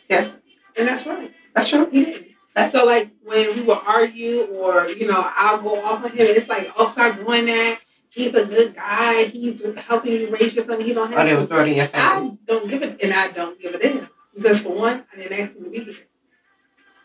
Yeah. 0.09 0.29
And 0.77 0.87
that's 0.87 1.05
right. 1.07 1.33
That's 1.53 1.69
true. 1.69 1.89
He 1.91 2.05
didn't. 2.05 2.27
That's 2.53 2.71
So 2.71 2.85
like 2.85 3.11
when 3.23 3.55
we 3.55 3.61
will 3.61 3.81
argue 3.85 4.43
or, 4.55 4.87
you 4.89 5.07
know, 5.07 5.23
I'll 5.35 5.61
go 5.61 5.83
off 5.83 6.03
on 6.03 6.11
him, 6.11 6.15
it's 6.19 6.49
like, 6.49 6.71
oh, 6.77 6.87
stop 6.87 7.17
doing 7.17 7.45
that. 7.45 7.79
He's 8.09 8.33
a 8.33 8.45
good 8.47 8.75
guy. 8.75 9.25
He's 9.25 9.63
helping 9.75 10.13
you 10.13 10.29
raise 10.29 10.55
your 10.55 10.63
son. 10.63 10.81
He 10.81 10.91
don't 10.91 11.13
Oh, 11.13 11.17
have 11.17 11.39
will 11.39 11.45
throw 11.45 11.59
it 11.61 11.67
in 11.67 11.75
your 11.75 11.89
I 11.93 12.31
don't 12.47 12.67
give 12.67 12.81
it, 12.81 12.99
and 13.03 13.13
I 13.13 13.29
don't 13.29 13.61
give 13.61 13.75
it 13.75 13.81
in 13.83 14.07
because 14.35 14.61
for 14.61 14.75
one, 14.75 15.03
I 15.13 15.21
didn't 15.21 15.39
ask 15.39 15.55
him 15.55 15.65
to 15.65 15.69
be 15.69 15.83
here. 15.83 15.93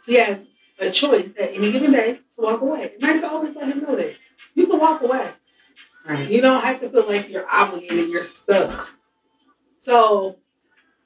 He 0.06 0.14
has 0.14 0.46
a 0.78 0.90
choice 0.90 1.34
at 1.38 1.52
any 1.52 1.70
given 1.70 1.92
day 1.92 2.14
to 2.14 2.20
walk 2.38 2.62
away, 2.62 2.92
and 3.00 3.04
I 3.04 3.28
always 3.28 3.54
let 3.54 3.68
him 3.68 3.82
know 3.82 3.94
that 3.96 4.16
you 4.54 4.66
can 4.66 4.78
walk 4.80 5.02
away. 5.02 5.30
Right. 6.06 6.30
You 6.30 6.40
don't 6.40 6.62
have 6.64 6.80
to 6.80 6.88
feel 6.88 7.06
like 7.06 7.28
you're 7.28 7.48
obligated. 7.50 8.08
You're 8.08 8.24
stuck. 8.24 8.90
So 9.78 10.38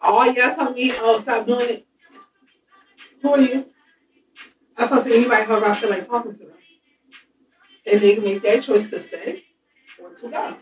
all 0.00 0.26
y'all 0.32 0.54
tell 0.54 0.72
me, 0.72 0.92
oh, 0.96 1.18
stop 1.18 1.46
doing 1.46 1.68
it. 1.68 1.85
Who 3.26 3.34
are 3.34 3.40
you? 3.40 3.66
I 4.76 4.86
talk 4.86 5.02
to 5.02 5.12
anybody 5.12 5.44
who 5.44 5.64
I 5.64 5.74
feel 5.74 5.90
like 5.90 6.06
talking 6.06 6.32
to 6.32 6.38
them, 6.38 6.58
and 7.84 8.00
they 8.00 8.14
can 8.14 8.22
make 8.22 8.40
that 8.42 8.62
choice 8.62 8.88
to 8.90 9.00
stay 9.00 9.42
or 10.00 10.14
to 10.14 10.28
go. 10.28 10.56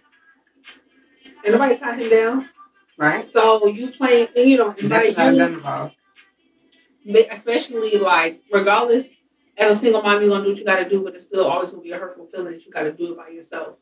And 1.44 1.52
nobody 1.52 1.76
tie 1.76 1.96
him 1.96 2.08
down. 2.08 2.48
Right. 2.96 3.22
So 3.26 3.66
you 3.66 3.88
playing, 3.88 4.28
and 4.34 4.48
you 4.48 4.56
know, 4.56 4.70
invite 4.70 5.14
not 5.14 5.32
you, 5.34 5.38
gun 5.38 5.52
involved. 5.52 5.94
but 7.04 7.26
especially 7.30 7.98
like 7.98 8.42
regardless, 8.50 9.08
as 9.58 9.76
a 9.76 9.78
single 9.78 10.00
mom, 10.00 10.22
you're 10.22 10.30
gonna 10.30 10.44
do 10.44 10.50
what 10.50 10.58
you 10.58 10.64
gotta 10.64 10.88
do, 10.88 11.04
but 11.04 11.14
it's 11.14 11.26
still 11.26 11.46
always 11.46 11.70
gonna 11.70 11.82
be 11.82 11.90
a 11.90 11.98
hurtful 11.98 12.26
feeling 12.28 12.52
that 12.52 12.64
you 12.64 12.72
gotta 12.72 12.92
do 12.92 13.12
it 13.12 13.18
by 13.18 13.28
yourself. 13.28 13.76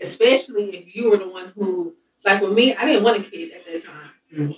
Especially 0.00 0.74
if 0.76 0.96
you 0.96 1.10
were 1.10 1.18
the 1.18 1.28
one 1.28 1.52
who, 1.54 1.94
like 2.24 2.40
with 2.40 2.54
me, 2.54 2.74
I 2.74 2.86
didn't 2.86 3.04
want 3.04 3.18
a 3.18 3.22
kid 3.22 3.52
at 3.52 3.66
that 3.66 3.84
time. 3.84 4.10
Mm. 4.34 4.56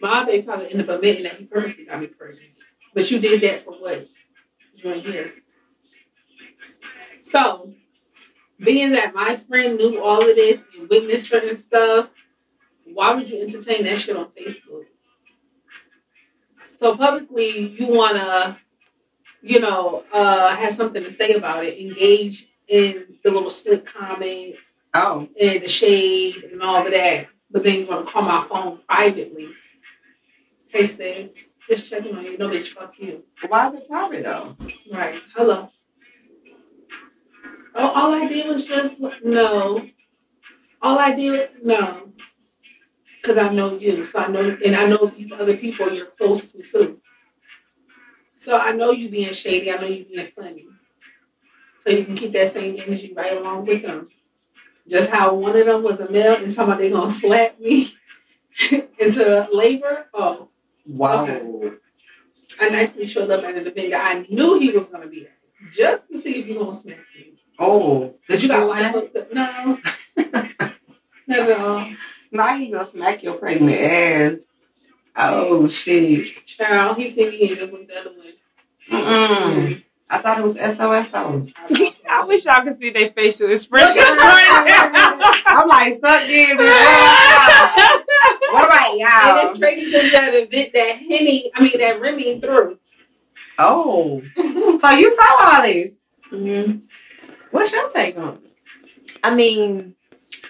My 0.00 0.24
baby 0.24 0.42
father 0.46 0.64
ended 0.64 0.88
up 0.88 0.96
admitting 0.96 1.24
that 1.24 1.36
he 1.36 1.46
purposely 1.46 1.84
got 1.84 2.00
me 2.00 2.06
pregnant, 2.06 2.52
but 2.94 3.10
you 3.10 3.18
did 3.18 3.40
that 3.42 3.64
for 3.64 3.72
what? 3.74 4.04
Ain't 4.84 5.06
here. 5.06 5.32
So, 7.20 7.58
being 8.58 8.92
that 8.92 9.14
my 9.14 9.36
friend 9.36 9.76
knew 9.76 10.02
all 10.02 10.28
of 10.28 10.36
this 10.36 10.64
and 10.78 10.88
witnessed 10.90 11.30
certain 11.30 11.56
stuff, 11.56 12.10
why 12.92 13.14
would 13.14 13.30
you 13.30 13.40
entertain 13.40 13.84
that 13.84 14.00
shit 14.00 14.16
on 14.16 14.26
Facebook? 14.30 14.84
So 16.66 16.96
publicly, 16.96 17.68
you 17.68 17.86
want 17.86 18.16
to, 18.16 18.56
you 19.40 19.60
know, 19.60 20.04
uh, 20.12 20.56
have 20.56 20.74
something 20.74 21.02
to 21.02 21.12
say 21.12 21.34
about 21.34 21.64
it, 21.64 21.78
engage 21.78 22.48
in 22.66 23.18
the 23.22 23.30
little 23.30 23.50
slick 23.50 23.86
comments 23.86 24.82
Oh, 24.94 25.26
and 25.40 25.62
the 25.62 25.68
shade 25.68 26.44
and 26.52 26.60
all 26.60 26.84
of 26.84 26.92
that. 26.92 27.28
But 27.50 27.62
then 27.64 27.80
you 27.80 27.86
want 27.86 28.06
to 28.06 28.12
call 28.12 28.22
my 28.22 28.46
phone 28.48 28.78
privately. 28.86 29.50
Hey 30.68 30.86
sis, 30.86 31.51
just 31.72 31.90
checking 31.90 32.14
on 32.14 32.24
you. 32.26 32.36
No 32.36 32.48
bitch, 32.48 32.68
fuck 32.68 32.98
you. 32.98 33.24
why 33.48 33.68
is 33.68 33.74
it 33.74 33.88
private 33.88 34.24
though? 34.24 34.56
Right. 34.90 35.20
Hello. 35.34 35.66
Oh, 37.74 37.92
all 37.94 38.12
I 38.12 38.28
did 38.28 38.46
was 38.46 38.66
just 38.66 39.00
no. 39.24 39.88
All 40.82 40.98
I 40.98 41.14
did 41.14 41.50
no. 41.62 42.12
Because 43.16 43.38
I 43.38 43.48
know 43.50 43.72
you, 43.72 44.04
so 44.04 44.18
I 44.18 44.28
know, 44.28 44.58
and 44.64 44.74
I 44.74 44.86
know 44.88 45.06
these 45.06 45.30
other 45.32 45.56
people 45.56 45.92
you're 45.92 46.06
close 46.06 46.52
to 46.52 46.62
too. 46.62 47.00
So 48.34 48.58
I 48.58 48.72
know 48.72 48.90
you 48.90 49.08
being 49.08 49.32
shady. 49.32 49.70
I 49.70 49.76
know 49.76 49.86
you 49.86 50.04
being 50.04 50.26
funny. 50.26 50.66
So 51.86 51.92
you 51.92 52.04
can 52.04 52.16
keep 52.16 52.32
that 52.32 52.50
same 52.50 52.76
energy 52.78 53.14
right 53.16 53.36
along 53.36 53.64
with 53.64 53.82
them. 53.82 54.06
Just 54.88 55.10
how 55.10 55.34
one 55.34 55.56
of 55.56 55.64
them 55.64 55.84
was 55.84 56.00
a 56.00 56.10
male 56.12 56.34
and 56.36 56.52
somebody 56.52 56.90
gonna 56.90 57.08
slap 57.08 57.58
me 57.60 57.94
into 58.98 59.48
labor. 59.52 60.08
Oh, 60.12 60.48
Wow. 60.86 61.24
Okay. 61.24 61.76
I 62.60 62.68
nicely 62.70 63.06
showed 63.06 63.30
up 63.30 63.44
at 63.44 63.54
an 63.56 63.66
event 63.66 63.94
I 63.94 64.26
knew 64.28 64.58
he 64.58 64.70
was 64.70 64.88
gonna 64.88 65.06
be 65.06 65.22
at, 65.26 65.32
just 65.72 66.08
to 66.08 66.18
see 66.18 66.38
if 66.38 66.48
you 66.48 66.58
gonna 66.58 66.72
smack 66.72 66.98
me. 67.14 67.34
Oh, 67.58 68.14
did 68.28 68.42
you 68.42 68.48
got 68.48 68.60
get 68.60 68.66
life 68.68 68.78
smacked? 68.78 68.94
hooked 68.94 69.16
up? 69.16 69.32
No, 69.32 69.78
not 71.38 71.50
at 71.50 71.60
all. 71.60 71.86
Now 72.30 72.56
he 72.56 72.68
gonna 72.68 72.86
smack 72.86 73.22
your 73.22 73.34
pregnant 73.34 73.78
ass. 73.78 74.46
Oh 75.14 75.68
shit. 75.68 76.26
Child, 76.46 76.96
he 76.96 77.10
seen 77.10 77.30
me 77.30 77.40
and 77.40 77.48
just 77.48 77.72
looked 77.72 77.88
the 77.88 77.98
other 78.00 78.10
way. 78.10 78.32
Mm-mm. 78.90 79.84
I 80.10 80.18
thought 80.18 80.38
it 80.38 80.42
was 80.42 80.58
SOS 80.58 81.08
though. 81.08 81.44
I 82.08 82.24
wish 82.26 82.44
y'all 82.44 82.62
could 82.62 82.76
see 82.76 82.90
their 82.90 83.10
facial 83.10 83.50
expressions 83.50 84.18
I'm 84.20 85.68
like, 85.68 85.98
suck 86.00 86.28
in, 86.28 86.58
bitch. 86.58 88.01
What 88.52 88.64
about 88.66 88.90
And 88.90 88.98
y'all? 89.00 89.38
And 89.38 89.48
it's 89.50 89.58
crazy 89.58 89.86
because 89.86 90.12
that 90.12 90.34
event 90.34 90.72
that 90.74 90.96
Henny, 90.96 91.50
I 91.54 91.62
mean 91.62 91.78
that 91.78 92.00
Remy 92.00 92.40
threw. 92.40 92.78
Oh, 93.58 94.22
so 94.36 94.90
you 94.90 95.10
saw 95.10 95.26
all 95.56 95.62
this? 95.62 95.94
Mhm. 96.30 96.82
What's 97.50 97.72
your 97.72 97.88
take 97.88 98.16
on 98.18 98.34
it? 98.44 99.16
I 99.22 99.34
mean, 99.34 99.94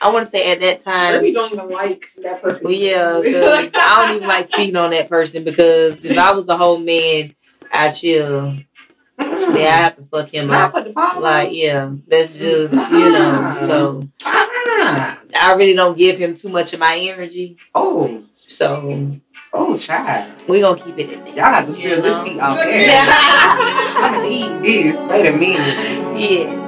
I 0.00 0.10
want 0.10 0.24
to 0.24 0.30
say 0.30 0.52
at 0.52 0.60
that 0.60 0.80
time, 0.80 1.14
Remy 1.14 1.32
don't 1.32 1.52
even 1.52 1.68
like 1.68 2.08
that 2.22 2.40
person. 2.40 2.64
Well, 2.64 2.72
yeah, 2.74 3.20
'cause 3.22 3.70
I 3.74 4.06
don't 4.06 4.16
even 4.16 4.28
like 4.28 4.46
speaking 4.46 4.76
on 4.76 4.90
that 4.90 5.08
person 5.08 5.44
because 5.44 6.04
if 6.04 6.16
I 6.16 6.32
was 6.32 6.48
a 6.48 6.56
whole 6.56 6.78
man, 6.78 7.34
I 7.72 7.90
chill. 7.90 8.52
Yeah, 9.58 9.68
I 9.68 9.82
have 9.82 9.96
to 9.96 10.02
fuck 10.02 10.28
him 10.32 10.50
up. 10.50 10.72
put 10.72 10.84
the 10.84 10.92
pause 10.92 11.16
on. 11.16 11.22
Like, 11.22 11.48
yeah, 11.52 11.92
that's 12.06 12.36
just 12.38 12.74
you 12.74 13.12
know. 13.12 13.56
So. 13.60 14.08
I 15.34 15.54
really 15.56 15.74
don't 15.74 15.96
give 15.96 16.18
him 16.18 16.34
too 16.34 16.48
much 16.48 16.72
of 16.72 16.80
my 16.80 16.96
energy. 16.96 17.56
Oh, 17.74 18.22
So 18.34 19.08
oh, 19.52 19.76
child. 19.76 20.42
we 20.48 20.60
gonna 20.60 20.80
keep 20.80 20.98
it 20.98 21.10
in 21.10 21.24
there. 21.24 21.34
Y'all 21.34 21.44
have 21.44 21.66
to 21.66 21.72
spill 21.72 22.02
this 22.02 22.24
tea 22.28 22.38
off 22.40 22.58
air. 22.58 22.88
I'm 23.08 24.14
gonna 24.14 24.28
eat 24.28 24.62
this. 24.62 25.08
Wait 25.10 25.26
a 25.26 25.32
minute. 25.36 26.18
yeah. 26.18 26.61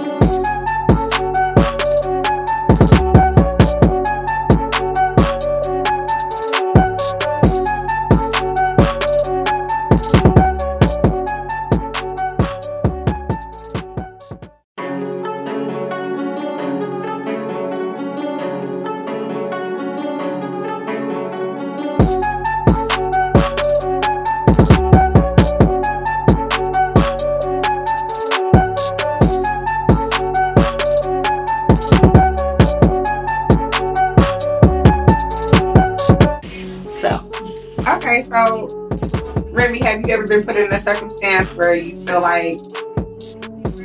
Like 42.34 42.58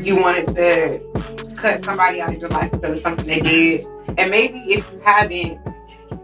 you 0.04 0.16
wanted 0.16 0.48
to 0.48 1.00
cut 1.62 1.84
somebody 1.84 2.20
out 2.20 2.34
of 2.34 2.42
your 2.42 2.50
life 2.50 2.72
because 2.72 2.92
of 2.92 2.98
something 2.98 3.28
they 3.28 3.42
did? 3.42 3.86
And 4.18 4.32
maybe 4.32 4.60
if 4.74 4.92
you 4.92 5.00
haven't, 5.06 5.60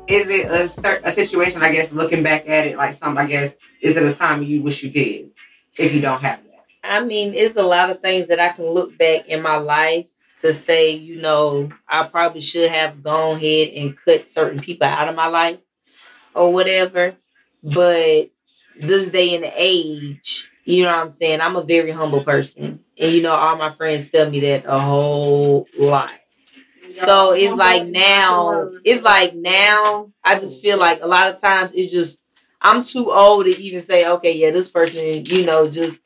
is 0.07 0.27
it 0.27 0.47
a, 0.47 1.07
a 1.07 1.11
situation, 1.11 1.61
I 1.61 1.71
guess, 1.71 1.91
looking 1.91 2.23
back 2.23 2.49
at 2.49 2.65
it, 2.65 2.77
like 2.77 2.95
some, 2.95 3.17
I 3.17 3.25
guess, 3.27 3.55
is 3.81 3.95
it 3.95 4.03
a 4.03 4.13
time 4.13 4.41
you 4.41 4.63
wish 4.63 4.81
you 4.81 4.89
did 4.89 5.31
if 5.77 5.93
you 5.93 6.01
don't 6.01 6.21
have 6.21 6.43
that? 6.45 6.65
I 6.83 7.03
mean, 7.03 7.33
it's 7.35 7.57
a 7.57 7.63
lot 7.63 7.89
of 7.89 7.99
things 7.99 8.27
that 8.27 8.39
I 8.39 8.49
can 8.49 8.65
look 8.65 8.97
back 8.97 9.27
in 9.27 9.41
my 9.41 9.57
life 9.57 10.07
to 10.41 10.51
say, 10.51 10.91
you 10.91 11.21
know, 11.21 11.69
I 11.87 12.07
probably 12.07 12.41
should 12.41 12.71
have 12.71 13.03
gone 13.03 13.37
ahead 13.37 13.69
and 13.75 13.95
cut 13.95 14.29
certain 14.29 14.59
people 14.59 14.87
out 14.87 15.07
of 15.07 15.15
my 15.15 15.27
life 15.27 15.59
or 16.33 16.51
whatever. 16.53 17.15
But 17.73 18.29
this 18.79 19.11
day 19.11 19.35
and 19.35 19.45
age, 19.55 20.47
you 20.65 20.83
know 20.83 20.91
what 20.95 21.05
I'm 21.05 21.11
saying? 21.11 21.41
I'm 21.41 21.55
a 21.55 21.63
very 21.63 21.91
humble 21.91 22.23
person. 22.23 22.79
And 22.97 23.13
you 23.13 23.21
know, 23.21 23.33
all 23.35 23.57
my 23.57 23.69
friends 23.69 24.11
tell 24.11 24.29
me 24.29 24.39
that 24.41 24.65
a 24.65 24.79
whole 24.79 25.67
lot. 25.77 26.11
So 26.89 27.33
it's 27.33 27.53
like 27.55 27.87
now, 27.87 28.71
it's 28.83 29.03
like 29.03 29.35
now, 29.35 30.11
I 30.23 30.39
just 30.39 30.61
feel 30.61 30.77
like 30.77 31.01
a 31.01 31.07
lot 31.07 31.29
of 31.29 31.41
times 31.41 31.71
it's 31.73 31.91
just, 31.91 32.23
I'm 32.61 32.83
too 32.83 33.11
old 33.11 33.45
to 33.45 33.61
even 33.61 33.81
say, 33.81 34.07
okay, 34.07 34.35
yeah, 34.37 34.51
this 34.51 34.69
person, 34.69 35.23
you 35.25 35.45
know, 35.45 35.69
just, 35.69 35.99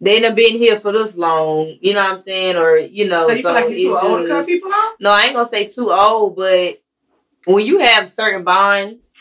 they 0.00 0.20
done 0.20 0.34
been 0.34 0.56
here 0.56 0.78
for 0.78 0.92
this 0.92 1.16
long, 1.16 1.76
you 1.80 1.94
know 1.94 2.02
what 2.02 2.12
I'm 2.12 2.18
saying? 2.18 2.56
Or, 2.56 2.76
you 2.76 3.08
know, 3.08 3.24
So 3.24 3.32
you 3.32 3.42
feel 3.42 3.52
like 3.52 3.68
you're 3.70 3.78
too 3.78 3.94
it's 3.94 4.04
old 4.04 4.22
to 4.22 4.28
cut 4.28 4.36
just- 4.38 4.48
people 4.48 4.70
off? 4.72 4.94
no, 5.00 5.10
I 5.10 5.22
ain't 5.22 5.34
gonna 5.34 5.48
say 5.48 5.66
too 5.68 5.90
old, 5.90 6.36
but 6.36 6.78
when 7.46 7.64
you 7.64 7.78
have 7.78 8.06
certain 8.08 8.42
bonds, 8.42 9.12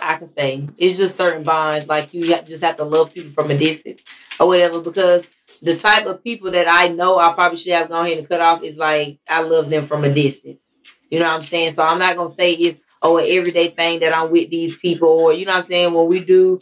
I 0.00 0.16
can 0.16 0.26
say 0.26 0.68
it's 0.78 0.98
just 0.98 1.16
certain 1.16 1.42
bonds. 1.44 1.86
Like 1.86 2.12
you 2.14 2.26
just 2.26 2.62
have 2.62 2.76
to 2.76 2.84
love 2.84 3.14
people 3.14 3.30
from 3.30 3.50
a 3.50 3.56
distance 3.58 4.02
or 4.40 4.46
whatever. 4.48 4.80
Because 4.80 5.24
the 5.62 5.76
type 5.76 6.06
of 6.06 6.22
people 6.24 6.50
that 6.52 6.68
I 6.68 6.88
know 6.88 7.18
I 7.18 7.32
probably 7.32 7.56
should 7.58 7.72
have 7.72 7.88
gone 7.88 8.06
ahead 8.06 8.18
and 8.18 8.28
cut 8.28 8.40
off 8.40 8.62
is 8.62 8.76
like 8.76 9.18
I 9.28 9.42
love 9.42 9.70
them 9.70 9.84
from 9.84 10.04
a 10.04 10.12
distance. 10.12 10.62
You 11.08 11.18
know 11.20 11.26
what 11.26 11.34
I'm 11.34 11.40
saying? 11.42 11.72
So 11.72 11.82
I'm 11.82 11.98
not 11.98 12.16
gonna 12.16 12.28
say 12.30 12.52
it's 12.52 12.80
oh 13.02 13.18
an 13.18 13.26
everyday 13.28 13.68
thing 13.68 14.00
that 14.00 14.16
I'm 14.16 14.30
with 14.30 14.50
these 14.50 14.76
people 14.78 15.08
or 15.08 15.32
you 15.32 15.44
know 15.46 15.52
what 15.52 15.64
I'm 15.64 15.64
saying. 15.68 15.92
When 15.94 16.08
we 16.08 16.24
do 16.24 16.60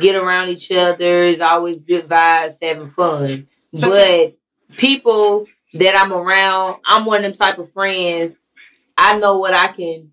get 0.00 0.16
around 0.16 0.48
each 0.50 0.70
other, 0.70 0.96
it's 1.00 1.40
always 1.40 1.84
good 1.84 2.06
vibes, 2.06 2.58
having 2.62 2.88
fun. 2.88 3.48
So- 3.74 3.88
but 3.90 4.36
people 4.76 5.46
that 5.74 5.94
I'm 5.96 6.12
around, 6.12 6.80
I'm 6.86 7.04
one 7.04 7.18
of 7.18 7.22
them 7.24 7.32
type 7.32 7.58
of 7.58 7.70
friends. 7.72 8.38
I 8.96 9.18
know 9.18 9.38
what 9.38 9.54
I 9.54 9.68
can 9.68 10.12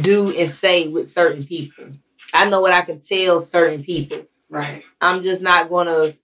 do 0.00 0.34
and 0.36 0.50
say 0.50 0.88
with 0.88 1.08
certain 1.10 1.44
people. 1.44 1.86
I 2.32 2.48
know 2.48 2.60
what 2.60 2.72
I 2.72 2.82
can 2.82 3.00
tell 3.00 3.40
certain 3.40 3.82
people. 3.84 4.26
Right. 4.48 4.82
I'm 5.00 5.22
just 5.22 5.42
not 5.42 5.68
gonna 5.68 6.14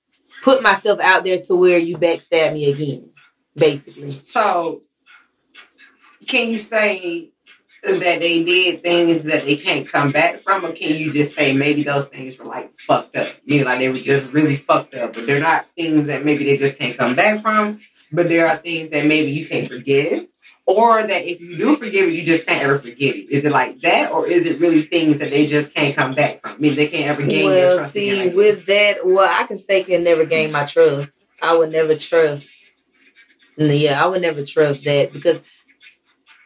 put 0.43 0.63
myself 0.63 1.01
out 1.01 1.25
there 1.25 1.39
to 1.39 1.57
where 1.57 1.79
you 1.79 1.97
backstab 1.97 2.53
me 2.53 2.71
again. 2.71 3.05
Basically, 3.57 4.11
So, 4.11 4.81
can 6.27 6.49
you 6.49 6.59
say 6.59 7.31
that 7.83 8.01
they 8.21 8.45
did 8.45 8.81
things 8.81 9.25
that 9.25 9.45
they 9.45 9.57
can't 9.57 9.87
come 9.87 10.11
back 10.11 10.41
from, 10.41 10.65
or 10.65 10.73
can 10.73 10.97
you 10.97 11.13
just 11.13 11.35
say 11.35 11.53
maybe 11.53 11.83
those 11.83 12.07
things 12.07 12.39
were 12.39 12.47
like 12.47 12.73
fucked 12.75 13.17
up? 13.17 13.29
You 13.45 13.61
know, 13.61 13.67
like 13.67 13.81
they 13.81 13.89
were 13.89 13.97
just 13.97 14.33
really 14.33 14.57
fucked 14.57 14.95
up, 14.95 15.15
but 15.15 15.27
they're 15.27 15.41
not 15.41 15.67
things 15.77 16.07
that 16.07 16.25
maybe 16.25 16.45
they 16.45 16.57
just 16.57 16.79
can't 16.79 16.97
come 16.97 17.15
back 17.15 17.43
from, 17.43 17.81
but 18.13 18.29
there 18.29 18.47
are 18.47 18.57
things 18.57 18.91
that 18.91 19.07
maybe 19.07 19.33
you 19.33 19.47
can't 19.47 19.69
forgive, 19.69 20.27
or 20.67 21.03
that 21.03 21.25
if 21.25 21.41
you 21.41 21.59
do 21.59 21.77
forgive 21.77 22.09
it, 22.09 22.15
you 22.15 22.25
just 22.25 22.47
can't 22.47 22.63
ever 22.63 22.79
forget 22.79 23.17
it. 23.17 23.31
Is 23.31 23.45
it 23.45 23.53
like 23.53 23.81
that, 23.81 24.13
or 24.13 24.27
is 24.27 24.47
it 24.47 24.61
really 24.61 24.83
things 24.83 25.19
that 25.19 25.31
they 25.31 25.47
just 25.47 25.75
can't 25.75 25.97
come 25.97 26.15
back 26.15 26.41
from? 26.41 26.53
I 26.53 26.59
mean, 26.59 26.77
they 26.77 26.87
can't 26.87 27.07
ever 27.07 27.23
gain 27.23 27.51
their 27.51 27.67
well, 27.67 27.77
trust 27.79 27.93
see, 27.93 28.11
again. 28.11 28.33
I 28.33 28.37
with 28.37 28.67
that, 28.67 28.99
well, 29.05 29.43
I 29.43 29.47
can 29.47 29.59
say 29.59 29.83
can 29.83 30.05
never 30.05 30.25
gain 30.25 30.53
my 30.53 30.65
trust. 30.65 31.17
I 31.41 31.57
would 31.57 31.73
never 31.73 31.97
trust. 31.97 32.51
Yeah, 33.57 34.03
I 34.03 34.09
would 34.09 34.23
never 34.23 34.45
trust 34.45 34.85
that 34.85 35.13
because 35.13 35.43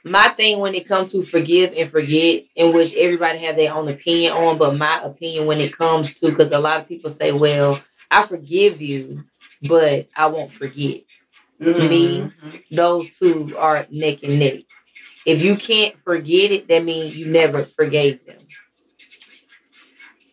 my 0.02 0.28
thing 0.28 0.60
when 0.60 0.74
it 0.74 0.88
comes 0.88 1.12
to 1.12 1.22
forgive 1.22 1.74
and 1.76 1.90
forget, 1.90 2.44
in 2.54 2.74
which 2.74 2.94
everybody 2.94 3.38
have 3.38 3.56
their 3.56 3.74
own 3.74 3.88
opinion 3.88 4.32
on, 4.32 4.56
but 4.56 4.76
my 4.76 5.02
opinion 5.04 5.46
when 5.46 5.60
it 5.60 5.76
comes 5.76 6.18
to, 6.20 6.30
because 6.30 6.52
a 6.52 6.58
lot 6.58 6.80
of 6.80 6.88
people 6.88 7.10
say, 7.10 7.32
well, 7.32 7.80
I 8.10 8.24
forgive 8.24 8.80
you, 8.80 9.24
but 9.68 10.08
I 10.16 10.28
won't 10.28 10.52
forget. 10.52 11.00
Guess. 11.60 11.78
me. 11.90 12.28
Those 12.70 13.18
two 13.18 13.54
are 13.58 13.86
neck 13.90 14.22
and 14.22 14.38
neck. 14.38 14.60
If 15.24 15.42
you 15.42 15.56
can't 15.56 15.98
forget 16.00 16.52
it, 16.52 16.68
that 16.68 16.84
means 16.84 17.16
you 17.16 17.26
never 17.26 17.64
forgave 17.64 18.24
them. 18.26 18.38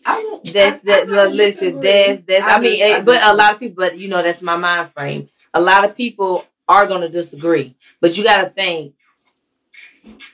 I 0.06 0.20
won't- 0.20 0.54
That's 0.54 0.78
I- 0.78 0.80
I 0.80 1.06
that. 1.06 1.08
don't 1.08 1.36
listen, 1.36 1.80
that's 1.80 2.22
that's. 2.24 2.46
I, 2.46 2.60
mean, 2.60 2.72
dis- 2.74 2.82
eh, 2.82 3.02
but 3.02 3.22
a 3.24 3.34
lot 3.34 3.54
of 3.54 3.60
people, 3.60 3.76
but 3.78 3.98
you 3.98 4.10
know, 4.10 4.22
that's 4.22 4.42
my 4.42 4.58
mind 4.58 4.90
frame. 4.90 5.30
A 5.54 5.62
lot 5.62 5.86
of 5.86 5.96
people 5.96 6.46
are 6.68 6.86
gonna 6.88 7.10
disagree, 7.10 7.76
but 8.02 8.18
you 8.18 8.24
got 8.24 8.42
to 8.44 8.50
think 8.50 8.94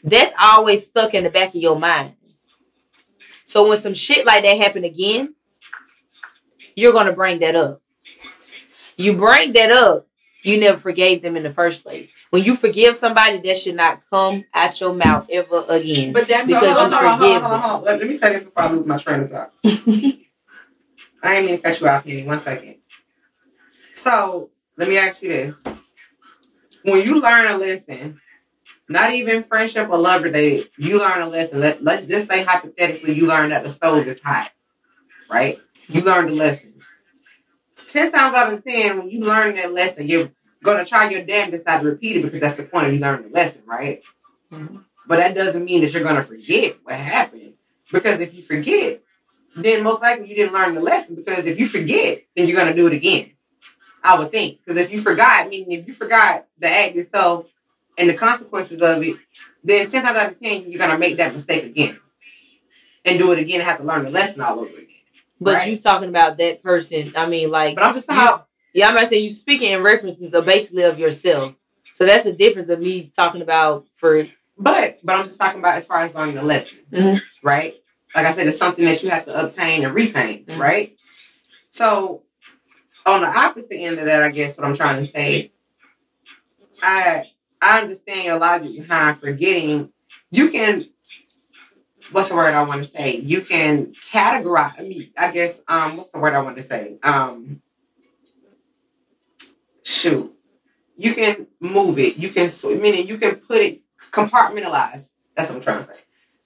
that's 0.04 0.34
always 0.40 0.86
stuck 0.86 1.14
in 1.14 1.24
the 1.24 1.30
back 1.30 1.50
of 1.50 1.56
your 1.56 1.78
mind. 1.78 2.14
So 3.46 3.68
when 3.70 3.80
some 3.80 3.94
shit 3.94 4.26
like 4.26 4.44
that 4.44 4.58
happen 4.58 4.84
again, 4.84 5.36
you're 6.76 6.94
gonna 6.94 7.14
bring 7.14 7.40
that 7.40 7.56
up. 7.56 7.82
You 8.98 9.14
bring 9.16 9.54
that 9.54 9.72
up, 9.72 10.08
you 10.42 10.60
never 10.60 10.78
forgave 10.78 11.22
them 11.22 11.36
in 11.36 11.44
the 11.44 11.50
first 11.50 11.84
place. 11.84 12.14
When 12.30 12.44
you 12.44 12.56
forgive 12.56 12.96
somebody, 12.96 13.38
that 13.40 13.58
should 13.58 13.76
not 13.76 14.02
come 14.10 14.46
out 14.54 14.80
your 14.80 14.94
mouth 14.94 15.28
ever 15.32 15.66
again. 15.70 16.14
But 16.14 16.28
that's 16.28 16.48
Because 16.48 16.78
hold 16.78 16.92
you 16.92 16.98
on, 16.98 17.04
hold 17.04 17.04
on, 17.04 17.04
hold 17.04 17.12
on, 17.12 17.20
forgive 17.20 17.42
hold 17.42 17.54
on, 17.54 17.62
hold 17.62 17.76
on. 17.76 17.84
Let, 17.84 18.00
let 18.00 18.10
me 18.10 18.16
say 18.16 18.34
this 18.34 18.44
before 18.44 18.64
I 18.64 18.72
lose 18.72 18.86
my 18.86 18.98
train 18.98 19.22
of 19.22 19.32
thought. 19.32 19.52
I 21.22 21.36
ain't 21.36 21.46
mean 21.46 21.58
to 21.58 21.62
cut 21.62 21.82
you 21.82 21.88
off, 21.88 22.06
Henny. 22.06 22.24
One 22.24 22.40
second. 22.40 22.76
So 23.94 24.50
let 24.78 24.88
me 24.88 24.98
ask 24.98 25.22
you 25.22 25.30
this: 25.30 25.64
When 26.84 27.04
you 27.04 27.20
learn 27.20 27.52
a 27.52 27.58
lesson, 27.58 28.22
not 28.88 29.12
even 29.14 29.44
friendship 29.44 29.90
or 29.90 29.98
love 29.98 30.24
related, 30.24 30.68
you 30.78 31.00
learn 31.00 31.22
a 31.22 31.28
lesson. 31.28 31.60
Let 31.60 31.84
let's 31.84 32.06
just 32.08 32.30
say 32.30 32.44
hypothetically, 32.44 33.14
you 33.14 33.28
learn 33.28 33.50
that 33.50 33.64
the 33.64 33.70
stove 33.70 34.08
is 34.08 34.24
hot, 34.24 34.52
right? 35.30 35.60
You 35.90 36.02
learned 36.02 36.30
a 36.30 36.34
lesson. 36.34 36.79
Ten 37.90 38.12
times 38.12 38.36
out 38.36 38.54
of 38.54 38.64
ten, 38.64 38.98
when 38.98 39.10
you 39.10 39.22
learn 39.22 39.56
that 39.56 39.74
lesson, 39.74 40.08
you're 40.08 40.30
gonna 40.64 40.86
try 40.86 41.10
your 41.10 41.26
damnedest 41.26 41.66
not 41.66 41.82
to 41.82 41.88
repeat 41.88 42.18
it 42.18 42.24
because 42.24 42.40
that's 42.40 42.58
the 42.58 42.64
point 42.64 42.88
of 42.88 42.94
you 42.94 43.00
learning 43.00 43.30
the 43.30 43.34
lesson, 43.34 43.64
right? 43.66 44.04
Mhm. 44.52 44.86
But 45.08 45.18
that 45.18 45.34
doesn't 45.34 45.66
mean 45.66 45.82
that 45.82 45.92
you're 45.92 46.04
gonna 46.04 46.22
forget 46.22 46.78
what 46.84 46.96
happened. 46.96 47.54
Because 47.92 48.20
if 48.20 48.36
you 48.36 48.44
forget, 48.44 49.02
then 49.56 49.84
most 49.84 50.02
likely 50.02 50.30
you 50.30 50.36
didn't 50.36 50.54
learn 50.54 50.76
the 50.76 50.82
lesson 50.82 51.16
because 51.16 51.46
if 51.46 51.60
you 51.60 51.66
forget, 51.66 52.24
then 52.36 52.46
you're 52.48 52.58
gonna 52.58 52.76
do 52.76 52.86
it 52.86 52.94
again. 52.94 53.32
I 54.04 54.20
would 54.20 54.32
think 54.32 54.60
because 54.64 54.80
if 54.80 54.92
you 54.92 55.00
forgot, 55.02 55.50
meaning 55.50 55.72
if 55.72 55.88
you 55.88 55.94
forgot 55.94 56.46
the 56.60 56.68
act 56.68 56.96
itself 56.96 57.52
and 57.98 58.08
the 58.10 58.14
consequences 58.14 58.82
of 58.82 59.02
it, 59.02 59.18
then 59.64 59.88
ten 59.90 60.04
times 60.04 60.18
out 60.18 60.32
of 60.32 60.40
ten 60.40 60.70
you're 60.70 60.80
gonna 60.80 61.00
make 61.00 61.18
that 61.18 61.34
mistake 61.34 61.64
again 61.64 62.00
and 63.04 63.18
do 63.18 63.32
it 63.32 63.40
again 63.40 63.62
and 63.62 63.68
have 63.68 63.80
to 63.80 63.84
learn 63.84 64.04
the 64.04 64.12
lesson 64.12 64.42
all 64.42 64.60
over 64.60 64.70
again. 64.70 64.89
But 65.42 65.56
Right. 65.56 65.72
you 65.72 65.78
talking 65.78 66.10
about 66.10 66.38
that 66.38 66.62
person? 66.64 67.14
I 67.16 67.28
mean, 67.28 67.50
like, 67.50 67.76
But 67.76 67.84
I'm 67.86 67.94
just 67.94 68.08
talking 68.08 68.22
about 68.24 68.46
yeah, 68.74 68.88
I'm 68.88 68.94
about 68.94 69.06
to 69.06 69.10
say 69.10 69.18
you 69.20 69.30
speaking 69.32 69.72
in 69.72 69.82
references 69.82 70.32
of 70.34 70.46
basically 70.46 70.84
of 70.84 71.00
yourself. 71.00 71.56
So 71.96 72.06
that's 72.06 72.26
the 72.26 72.34
difference 72.34 72.70
of 72.70 72.80
me 72.80 73.12
talking 73.16 73.42
about 73.42 73.86
for 73.96 74.26
But 74.58 75.00
but 75.04 75.16
I'm 75.16 75.26
just 75.26 75.40
talking 75.40 75.60
about 75.60 75.78
as 75.78 75.86
far 75.86 76.00
as 76.00 76.14
learning 76.14 76.36
the 76.36 76.44
lesson, 76.44 76.80
Mhm. 76.92 77.22
right? 77.42 77.76
Like 78.16 78.26
I 78.26 78.32
said, 78.32 78.48
it's 78.48 78.58
something 78.58 78.86
that 78.86 79.02
you 79.04 79.10
have 79.10 79.26
to 79.26 79.40
obtain 79.46 79.84
and 79.86 79.94
retain, 79.94 80.46
Mhm. 80.46 80.60
right? 80.60 80.96
So 81.70 82.24
on 83.06 83.22
the 83.22 83.28
opposite 83.28 83.74
end 83.76 83.98
of 84.00 84.06
that, 84.06 84.22
I 84.22 84.30
guess 84.30 84.58
what 84.58 84.68
I'm 84.68 84.76
trying 84.76 84.98
to 84.98 85.06
say, 85.06 85.50
I 86.82 87.24
I 87.62 87.82
understand 87.82 88.26
your 88.26 88.40
logic 88.40 88.76
behind 88.80 89.20
forgetting. 89.20 89.92
You 90.32 90.50
can 90.50 90.86
what's 92.12 92.30
the 92.30 92.36
word 92.36 92.54
I 92.54 92.64
want 92.64 92.84
to 92.84 92.90
say? 92.90 93.18
You 93.18 93.42
can 93.42 93.86
categorize. 94.12 94.80
I 94.80 94.84
mean, 94.84 95.12
I 95.18 95.32
guess 95.32 95.62
um, 95.68 95.98
what's 95.98 96.10
the 96.10 96.20
word 96.20 96.34
I 96.34 96.42
want 96.42 96.58
to 96.58 96.64
say? 96.64 96.98
Um, 97.04 97.62
shoot, 99.84 100.34
you 100.98 101.14
can 101.14 101.48
move 101.60 102.00
it. 102.00 102.18
You 102.18 102.30
can 102.30 102.50
meaning 102.82 103.08
you 103.08 103.18
can 103.18 103.36
put 103.36 103.58
it 103.58 103.82
compartmentalize. 104.12 105.12
That's 105.36 105.50
what 105.50 105.58
I'm 105.58 105.62
trying 105.62 105.78
to 105.78 105.84
say. 105.84 106.00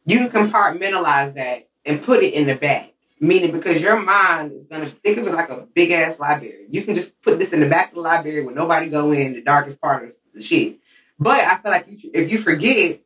You 0.06 0.30
can 0.30 0.48
compartmentalize 0.48 1.36
that 1.36 1.64
and 1.86 2.04
put 2.04 2.24
it 2.24 2.34
in 2.34 2.48
the 2.48 2.56
bag. 2.56 2.90
Meaning 3.20 3.52
because 3.52 3.82
your 3.82 4.02
mind 4.02 4.52
is 4.52 4.66
gonna 4.66 4.88
think 4.88 5.18
of 5.18 5.28
it 5.28 5.34
like 5.34 5.50
a 5.50 5.66
big 5.74 5.92
ass 5.92 6.20
library. 6.20 6.66
You 6.70 6.84
can 6.84 6.94
just 6.94 7.22
put 7.22 7.40
this 7.40 7.54
in 7.54 7.62
the 7.62 7.68
back 7.68 7.90
of 7.90 7.96
the 7.96 8.02
library 8.02 8.44
where 8.44 8.54
nobody 8.54 8.90
go 8.90 9.12
in 9.12 9.34
the 9.34 9.42
darkest 9.42 9.80
part 9.80 10.04
of 10.04 10.16
the 10.34 10.42
shit. 10.42 10.80
But 11.20 11.40
I 11.40 11.58
feel 11.58 11.72
like 11.72 11.86
if 11.88 12.32
you 12.32 12.38
forget, 12.38 13.00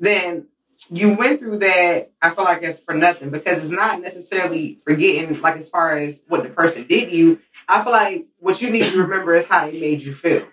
then 0.00 0.46
you 0.90 1.14
went 1.14 1.40
through 1.40 1.58
that. 1.58 2.04
I 2.22 2.30
feel 2.30 2.44
like 2.44 2.62
it's 2.62 2.78
for 2.78 2.94
nothing 2.94 3.30
because 3.30 3.62
it's 3.62 3.72
not 3.72 4.00
necessarily 4.00 4.78
forgetting 4.84 5.40
like 5.40 5.56
as 5.56 5.68
far 5.68 5.96
as 5.96 6.22
what 6.28 6.42
the 6.42 6.50
person 6.50 6.86
did 6.86 7.10
you. 7.10 7.40
I 7.68 7.82
feel 7.82 7.92
like 7.92 8.26
what 8.38 8.60
you 8.60 8.70
need 8.70 8.90
to 8.92 9.02
remember 9.02 9.32
is 9.32 9.48
how 9.48 9.68
they 9.68 9.78
made 9.78 10.02
you 10.02 10.14
feel. 10.14 10.46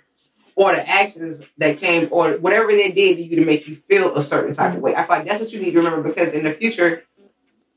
Or 0.55 0.75
the 0.75 0.88
actions 0.88 1.49
that 1.57 1.79
came, 1.79 2.09
or 2.11 2.34
whatever 2.34 2.67
they 2.67 2.91
did 2.91 3.15
to 3.15 3.23
you 3.23 3.36
to 3.38 3.45
make 3.45 3.67
you 3.67 3.73
feel 3.73 4.15
a 4.15 4.21
certain 4.21 4.53
type 4.53 4.73
of 4.73 4.81
way. 4.81 4.95
I 4.95 5.03
feel 5.03 5.17
like 5.17 5.25
that's 5.25 5.39
what 5.39 5.51
you 5.51 5.59
need 5.59 5.71
to 5.71 5.79
remember 5.79 6.07
because 6.07 6.34
in 6.34 6.43
the 6.43 6.51
future, 6.51 7.03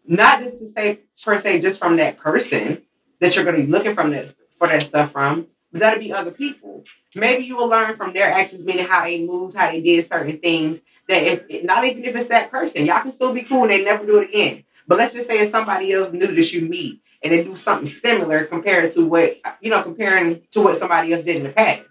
not 0.06 0.40
just 0.40 0.58
to 0.58 0.66
say 0.66 1.00
per 1.22 1.38
se 1.38 1.60
just 1.60 1.78
from 1.78 1.96
that 1.96 2.18
person 2.18 2.76
that 3.20 3.34
you're 3.34 3.44
going 3.44 3.56
to 3.56 3.62
be 3.62 3.72
looking 3.72 3.94
from 3.94 4.10
that 4.10 4.32
for 4.52 4.68
that 4.68 4.82
stuff 4.82 5.12
from, 5.12 5.46
but 5.72 5.80
that'll 5.80 6.00
be 6.00 6.12
other 6.12 6.30
people. 6.30 6.84
Maybe 7.14 7.44
you 7.44 7.56
will 7.56 7.68
learn 7.68 7.96
from 7.96 8.12
their 8.12 8.30
actions, 8.30 8.66
meaning 8.66 8.86
how 8.86 9.04
they 9.04 9.24
moved, 9.24 9.56
how 9.56 9.70
they 9.70 9.82
did 9.82 10.06
certain 10.06 10.38
things. 10.38 10.82
That 11.08 11.22
if 11.22 11.64
not 11.64 11.84
even 11.84 12.04
if 12.04 12.16
it's 12.16 12.28
that 12.28 12.50
person, 12.50 12.84
y'all 12.84 13.02
can 13.02 13.12
still 13.12 13.32
be 13.32 13.42
cool 13.42 13.62
and 13.62 13.70
they 13.70 13.84
never 13.84 14.04
do 14.04 14.20
it 14.20 14.30
again. 14.30 14.64
But 14.88 14.98
let's 14.98 15.14
just 15.14 15.28
say 15.28 15.38
it's 15.38 15.50
somebody 15.50 15.92
else 15.92 16.12
new 16.12 16.26
that 16.26 16.52
you 16.52 16.68
meet 16.68 17.00
and 17.22 17.32
they 17.32 17.42
do 17.42 17.54
something 17.54 17.86
similar 17.86 18.44
compared 18.44 18.92
to 18.92 19.08
what 19.08 19.36
you 19.60 19.70
know, 19.70 19.82
comparing 19.82 20.36
to 20.52 20.60
what 20.60 20.76
somebody 20.76 21.12
else 21.12 21.22
did 21.22 21.36
in 21.36 21.42
the 21.42 21.52
past. 21.52 21.82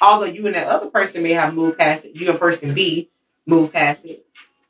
Although 0.00 0.26
you 0.26 0.46
and 0.46 0.54
that 0.54 0.68
other 0.68 0.88
person 0.88 1.22
may 1.22 1.32
have 1.32 1.54
moved 1.54 1.78
past 1.78 2.04
it, 2.04 2.20
you 2.20 2.30
and 2.30 2.38
person 2.38 2.74
B 2.74 3.08
moved 3.46 3.72
past 3.72 4.04
it. 4.04 4.26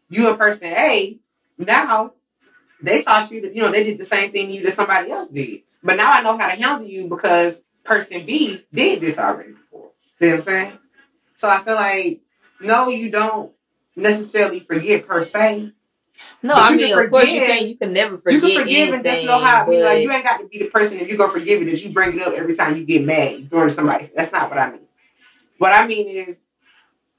You 0.08 0.28
and 0.28 0.38
person 0.38 0.68
A 0.68 1.18
now 1.58 2.12
they 2.82 3.02
taught 3.02 3.30
you 3.30 3.40
that 3.42 3.54
you 3.54 3.62
know 3.62 3.70
they 3.70 3.84
did 3.84 3.98
the 3.98 4.04
same 4.04 4.30
thing 4.30 4.50
you 4.50 4.62
that 4.64 4.72
somebody 4.72 5.10
else 5.10 5.30
did. 5.30 5.62
But 5.82 5.96
now 5.96 6.12
I 6.12 6.22
know 6.22 6.36
how 6.36 6.48
to 6.48 6.60
handle 6.60 6.86
you 6.86 7.08
because 7.08 7.60
person 7.84 8.24
B 8.24 8.64
did 8.72 9.00
this 9.00 9.18
already 9.18 9.52
before. 9.52 9.90
See 10.18 10.28
what 10.28 10.36
I'm 10.36 10.42
saying? 10.42 10.78
So 11.34 11.48
I 11.48 11.62
feel 11.62 11.74
like 11.74 12.20
no, 12.60 12.88
you 12.88 13.10
don't 13.10 13.52
necessarily 13.96 14.60
forget 14.60 15.06
per 15.06 15.22
se. 15.24 15.72
no. 16.42 16.54
But 16.54 16.72
I 16.72 16.76
mean, 16.76 16.98
of 16.98 17.10
course 17.10 17.32
you 17.32 17.40
can. 17.40 17.68
You 17.68 17.76
can 17.76 17.92
never 17.92 18.18
forget. 18.18 18.42
you 18.42 18.48
can 18.48 18.60
forgive 18.62 18.94
and 18.94 19.04
just 19.04 19.12
anything, 19.16 19.26
know 19.26 19.38
how. 19.38 19.66
Mean, 19.66 19.84
like 19.84 20.02
you 20.02 20.10
ain't 20.12 20.24
got 20.24 20.38
to 20.38 20.46
be 20.46 20.58
the 20.58 20.70
person 20.70 20.98
if 20.98 21.08
you 21.08 21.16
go 21.16 21.28
forgive 21.28 21.62
it 21.62 21.66
that 21.66 21.82
you 21.82 21.92
bring 21.92 22.14
it 22.14 22.22
up 22.26 22.34
every 22.34 22.54
time 22.54 22.76
you 22.76 22.84
get 22.84 23.04
mad. 23.04 23.38
You 23.38 23.46
throw 23.46 23.62
it 23.62 23.68
to 23.68 23.70
somebody. 23.70 24.10
That's 24.14 24.32
not 24.32 24.50
what 24.50 24.58
I 24.58 24.70
mean. 24.72 24.86
What 25.58 25.72
I 25.72 25.86
mean 25.86 26.08
is 26.08 26.36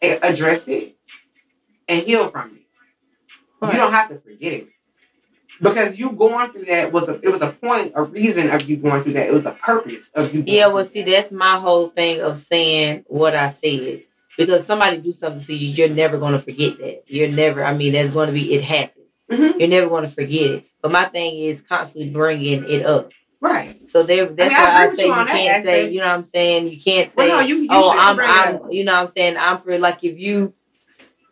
address 0.02 0.68
it 0.68 0.98
and 1.88 2.04
heal 2.04 2.28
from 2.28 2.56
it. 2.56 2.62
Right. 3.62 3.74
You 3.74 3.80
don't 3.80 3.94
have 3.94 4.10
to 4.10 4.18
forget 4.18 4.54
it. 4.54 4.68
Because 5.62 5.98
you 5.98 6.12
going 6.12 6.52
through 6.52 6.66
that 6.66 6.92
was 6.92 7.08
a 7.08 7.14
it 7.22 7.30
was 7.30 7.42
a 7.42 7.52
point, 7.52 7.94
a 7.96 8.04
reason 8.04 8.52
of 8.52 8.70
you 8.70 8.78
going 8.78 9.04
through 9.04 9.14
that. 9.14 9.28
It 9.28 9.34
was 9.34 9.46
a 9.46 9.54
purpose 9.54 10.12
of 10.14 10.34
you. 10.34 10.44
going 10.44 10.58
Yeah, 10.58 10.68
well, 10.68 10.84
see, 10.84 11.02
that. 11.04 11.12
that's 11.12 11.32
my 11.32 11.58
whole 11.58 11.88
thing 11.88 12.22
of 12.22 12.38
saying 12.38 13.06
what 13.08 13.36
I 13.36 13.48
said. 13.48 14.02
Because 14.38 14.66
somebody 14.66 15.00
do 15.02 15.12
something 15.12 15.40
to 15.42 15.54
you, 15.56 15.70
you're 15.70 15.96
never 15.96 16.18
going 16.18 16.34
to 16.34 16.40
forget 16.40 16.78
that. 16.80 17.04
You're 17.08 17.32
never, 17.32 17.64
I 17.64 17.74
mean, 17.74 17.94
that's 17.94 18.12
going 18.12 18.28
to 18.28 18.34
be, 18.34 18.54
it 18.54 18.64
happened. 18.64 19.06
Mhm. 19.32 19.60
You're 19.60 19.70
never 19.70 19.90
going 19.90 20.04
to 20.04 20.12
forget 20.12 20.52
it. 20.52 20.66
But 20.82 20.92
my 20.92 21.06
thing 21.06 21.36
is 21.38 21.62
constantly 21.62 22.12
bringing 22.12 22.64
it 22.70 22.86
up. 22.86 23.12
right. 23.42 23.80
So 23.90 24.04
there, 24.04 24.26
that's 24.28 24.54
I 24.54 24.64
why 24.64 24.84
I, 24.84 24.86
with 24.88 24.96
say 24.98 25.06
you 25.08 25.16
you 25.16 25.26
can't 25.26 25.64
say, 25.64 25.90
you 25.92 26.00
know 26.00 26.08
what 26.08 26.16
I'm 26.16 26.24
saying? 26.24 26.68
You 26.70 26.80
can't 26.82 27.12
say, 27.12 27.28
Well, 27.28 27.40
no, 27.42 27.46
you, 27.48 27.56
you 27.62 27.68
oh, 27.72 27.94
I'm, 27.98 28.20
I'm, 28.20 28.72
you 28.72 28.84
know 28.84 28.94
what 28.94 29.02
I'm 29.02 29.08
saying? 29.08 29.36
I'm 29.40 29.58
for, 29.58 29.78
like, 29.80 30.04
if 30.04 30.18
you, 30.20 30.52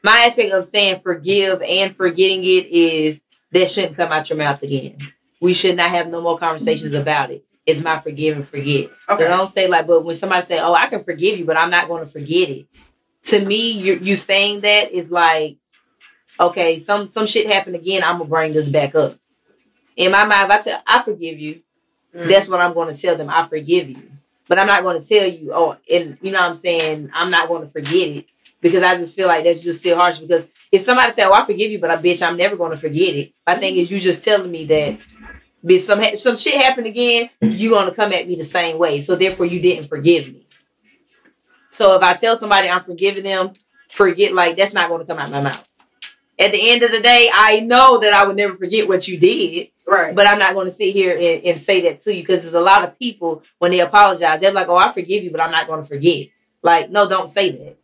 my 0.04 0.26
aspect 0.28 0.52
of 0.54 0.64
saying 0.66 1.02
forgive 1.02 1.62
and 1.62 1.96
forgetting 1.96 2.40
it 2.44 2.68
is 2.68 3.22
that 3.52 3.70
shouldn't 3.70 3.96
come 3.98 4.12
out 4.12 4.30
your 4.30 4.38
mouth 4.38 4.62
again. 4.64 4.98
We 5.42 5.54
should 5.54 5.76
not 5.76 5.90
have 5.92 6.10
no 6.10 6.22
more 6.22 6.38
conversations 6.38 6.96
about 6.96 7.30
it. 7.32 7.44
It's 7.66 7.82
my 7.82 8.00
forgive 8.00 8.36
and 8.36 8.48
forget. 8.48 8.88
Okay. 9.10 9.24
So 9.24 9.28
don't 9.28 9.50
say 9.50 9.68
like, 9.68 9.88
but 9.88 10.04
when 10.04 10.18
somebody 10.18 10.46
say, 10.46 10.60
"Oh, 10.60 10.74
I 10.74 10.88
can 10.88 11.02
forgive 11.04 11.38
you," 11.40 11.46
but 11.46 11.58
I'm 11.58 11.70
not 11.70 11.88
going 11.88 12.04
to 12.06 12.12
forget 12.12 12.50
it. 12.50 12.66
To 13.26 13.44
me, 13.46 13.72
you 13.72 14.00
you 14.02 14.16
saying 14.16 14.62
that 14.62 14.92
is 14.92 15.12
like, 15.12 15.58
okay, 16.40 16.80
some 16.80 17.08
some 17.08 17.26
shit 17.26 17.48
happened 17.48 17.76
again. 17.76 18.04
I'm 18.04 18.18
gonna 18.18 18.30
bring 18.30 18.54
this 18.54 18.70
back 18.70 18.96
up. 18.96 19.16
In 19.96 20.12
my 20.12 20.26
mind, 20.26 20.52
if 20.52 20.52
I 20.52 20.62
tell 20.62 20.82
I 20.86 21.02
forgive 21.02 21.40
you, 21.40 21.62
Mm. 22.16 22.28
that's 22.28 22.48
what 22.48 22.62
I'm 22.62 22.76
going 22.76 22.94
to 22.94 23.02
tell 23.02 23.16
them. 23.16 23.28
I 23.28 23.44
forgive 23.48 23.90
you, 23.90 23.98
but 24.48 24.60
I'm 24.60 24.68
not 24.68 24.84
going 24.84 25.02
to 25.02 25.08
tell 25.08 25.28
you. 25.28 25.52
Oh, 25.52 25.76
and 25.92 26.16
you 26.22 26.32
know 26.32 26.42
what 26.42 26.50
I'm 26.52 26.56
saying? 26.56 27.10
I'm 27.12 27.32
not 27.32 27.48
going 27.50 27.64
to 27.64 27.68
forget 27.68 28.08
it 28.08 28.26
because 28.62 28.84
I 28.84 28.96
just 28.98 29.16
feel 29.16 29.28
like 29.28 29.44
that's 29.44 29.64
just 29.64 29.80
still 29.80 29.98
harsh. 29.98 30.20
Because 30.20 30.46
if 30.72 30.84
somebody 30.84 31.12
say, 31.14 31.24
"Oh, 31.24 31.34
I 31.34 31.44
forgive 31.44 31.72
you," 31.72 31.80
but 31.80 31.90
I 31.90 31.98
bitch, 31.98 32.22
I'm 32.22 32.38
never 32.38 32.56
going 32.56 32.70
to 32.70 32.78
forget 32.78 33.16
it. 33.16 33.34
My 33.48 33.56
thing 33.56 33.76
is, 33.78 33.90
you 33.90 34.00
just 34.00 34.24
telling 34.24 34.52
me 34.52 34.66
that. 34.66 35.00
Bitch, 35.66 35.80
some 35.80 36.04
some 36.16 36.38
shit 36.38 36.62
happened 36.62 36.86
again. 36.86 37.30
You 37.42 37.72
gonna 37.72 37.92
come 37.94 38.14
at 38.14 38.28
me 38.28 38.36
the 38.36 38.44
same 38.44 38.78
way, 38.78 39.02
so 39.02 39.16
therefore 39.16 39.46
you 39.48 39.60
didn't 39.60 39.88
forgive 39.88 40.32
me. 40.32 40.46
So 41.74 41.96
if 41.96 42.04
I 42.04 42.14
tell 42.14 42.38
somebody 42.38 42.70
I'm 42.70 42.82
forgiving 42.82 43.24
them, 43.24 43.50
forget 43.90 44.34
like 44.34 44.56
that's 44.56 44.74
not 44.74 44.90
going 44.90 45.02
to 45.02 45.08
come 45.08 45.18
out 45.18 45.32
my 45.32 45.42
mouth. 45.42 45.70
At 46.40 46.52
the 46.52 46.72
end 46.72 46.84
of 46.84 46.92
the 46.92 47.00
day, 47.00 47.30
I 47.34 47.62
know 47.62 48.00
that 48.00 48.14
I 48.14 48.28
would 48.28 48.36
never 48.36 48.56
forget 48.56 48.88
what 48.88 49.08
you 49.08 49.20
did, 49.20 49.70
right. 49.88 50.16
but 50.16 50.28
I'm 50.28 50.40
not 50.40 50.54
going 50.54 50.68
to 50.68 50.72
sit 50.72 50.94
here 50.94 51.14
and, 51.14 51.46
and 51.46 51.62
say 51.62 51.82
that 51.82 52.02
to 52.02 52.14
you 52.14 52.22
because 52.22 52.42
there's 52.44 52.54
a 52.54 52.60
lot 52.60 52.84
of 52.84 52.98
people 52.98 53.44
when 53.58 53.72
they 53.72 53.80
apologize, 53.80 54.40
they're 54.40 54.54
like, 54.54 54.68
"Oh, 54.68 54.78
I 54.78 54.92
forgive 54.92 55.24
you, 55.24 55.32
but 55.32 55.42
I'm 55.42 55.52
not 55.52 55.68
going 55.68 55.82
to 55.82 55.88
forget." 55.88 56.28
Like, 56.62 56.92
no, 56.92 57.10
don't 57.10 57.30
say 57.30 57.52
that. 57.52 57.78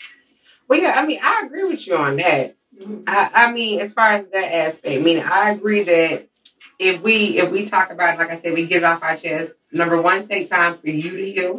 Well, 0.67 0.79
yeah, 0.79 0.93
I 0.95 1.05
mean, 1.05 1.19
I 1.21 1.43
agree 1.45 1.63
with 1.63 1.85
you 1.87 1.95
on 1.97 2.15
that. 2.17 2.51
Mm-hmm. 2.79 3.01
I, 3.07 3.31
I 3.33 3.51
mean, 3.51 3.81
as 3.81 3.91
far 3.93 4.11
as 4.11 4.27
that 4.29 4.53
aspect, 4.53 5.03
meaning 5.03 5.23
I 5.25 5.51
agree 5.51 5.83
that 5.83 6.27
if 6.77 7.01
we 7.01 7.39
if 7.39 7.51
we 7.51 7.65
talk 7.65 7.91
about 7.91 8.15
it, 8.15 8.19
like 8.19 8.29
I 8.29 8.35
said, 8.35 8.53
we 8.53 8.67
get 8.67 8.77
it 8.77 8.83
off 8.83 9.03
our 9.03 9.15
chest. 9.15 9.57
Number 9.71 9.99
one, 10.01 10.27
take 10.27 10.49
time 10.49 10.75
for 10.75 10.89
you 10.89 11.11
to 11.11 11.25
heal 11.31 11.55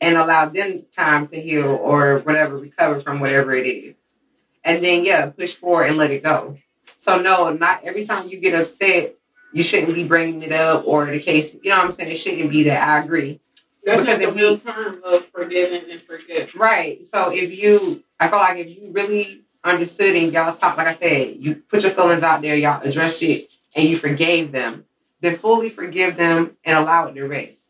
and 0.00 0.16
allow 0.16 0.46
them 0.46 0.80
time 0.90 1.26
to 1.28 1.40
heal 1.40 1.66
or 1.66 2.20
whatever, 2.20 2.56
recover 2.56 3.00
from 3.00 3.20
whatever 3.20 3.52
it 3.52 3.66
is. 3.66 4.16
And 4.64 4.82
then 4.82 5.04
yeah, 5.04 5.30
push 5.30 5.54
forward 5.54 5.84
and 5.84 5.96
let 5.96 6.10
it 6.10 6.22
go. 6.22 6.54
So 6.96 7.20
no, 7.20 7.50
not 7.52 7.84
every 7.84 8.04
time 8.04 8.28
you 8.28 8.38
get 8.38 8.60
upset, 8.60 9.14
you 9.52 9.62
shouldn't 9.62 9.94
be 9.94 10.06
bringing 10.06 10.42
it 10.42 10.52
up 10.52 10.86
or 10.86 11.06
the 11.06 11.20
case. 11.20 11.56
You 11.62 11.70
know 11.70 11.76
what 11.76 11.84
I'm 11.86 11.90
saying? 11.92 12.10
It 12.10 12.16
shouldn't 12.16 12.50
be 12.50 12.64
that. 12.64 12.88
I 12.88 13.04
agree. 13.04 13.40
That's 13.84 14.00
Because 14.00 14.20
not 14.20 14.28
the 14.28 14.34
real 14.34 14.56
term 14.56 15.02
of 15.04 15.26
forgiving 15.26 15.90
and 15.90 16.00
forget. 16.00 16.54
Right. 16.54 17.04
So 17.04 17.30
if 17.30 17.58
you, 17.58 18.02
I 18.18 18.28
feel 18.28 18.38
like 18.38 18.58
if 18.58 18.76
you 18.76 18.90
really 18.92 19.42
understood 19.62 20.16
and 20.16 20.32
y'all 20.32 20.54
talk, 20.54 20.76
like 20.76 20.88
I 20.88 20.94
said, 20.94 21.44
you 21.44 21.56
put 21.68 21.82
your 21.82 21.90
feelings 21.90 22.22
out 22.22 22.42
there, 22.42 22.56
y'all 22.56 22.82
addressed 22.82 23.22
it, 23.22 23.42
and 23.76 23.88
you 23.88 23.96
forgave 23.96 24.52
them, 24.52 24.84
then 25.20 25.36
fully 25.36 25.68
forgive 25.68 26.16
them 26.16 26.56
and 26.64 26.78
allow 26.78 27.06
it 27.06 27.14
to 27.14 27.24
rest. 27.26 27.63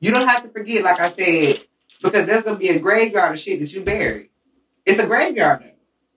You 0.00 0.10
don't 0.10 0.26
have 0.26 0.42
to 0.42 0.48
forget, 0.48 0.82
like 0.82 1.00
I 1.00 1.08
said, 1.08 1.60
because 2.02 2.26
there's 2.26 2.42
gonna 2.42 2.58
be 2.58 2.70
a 2.70 2.78
graveyard 2.78 3.32
of 3.32 3.38
shit 3.38 3.60
that 3.60 3.72
you 3.72 3.82
buried. 3.82 4.30
It's 4.86 4.98
a 4.98 5.06
graveyard. 5.06 5.62
Though. 5.62 5.70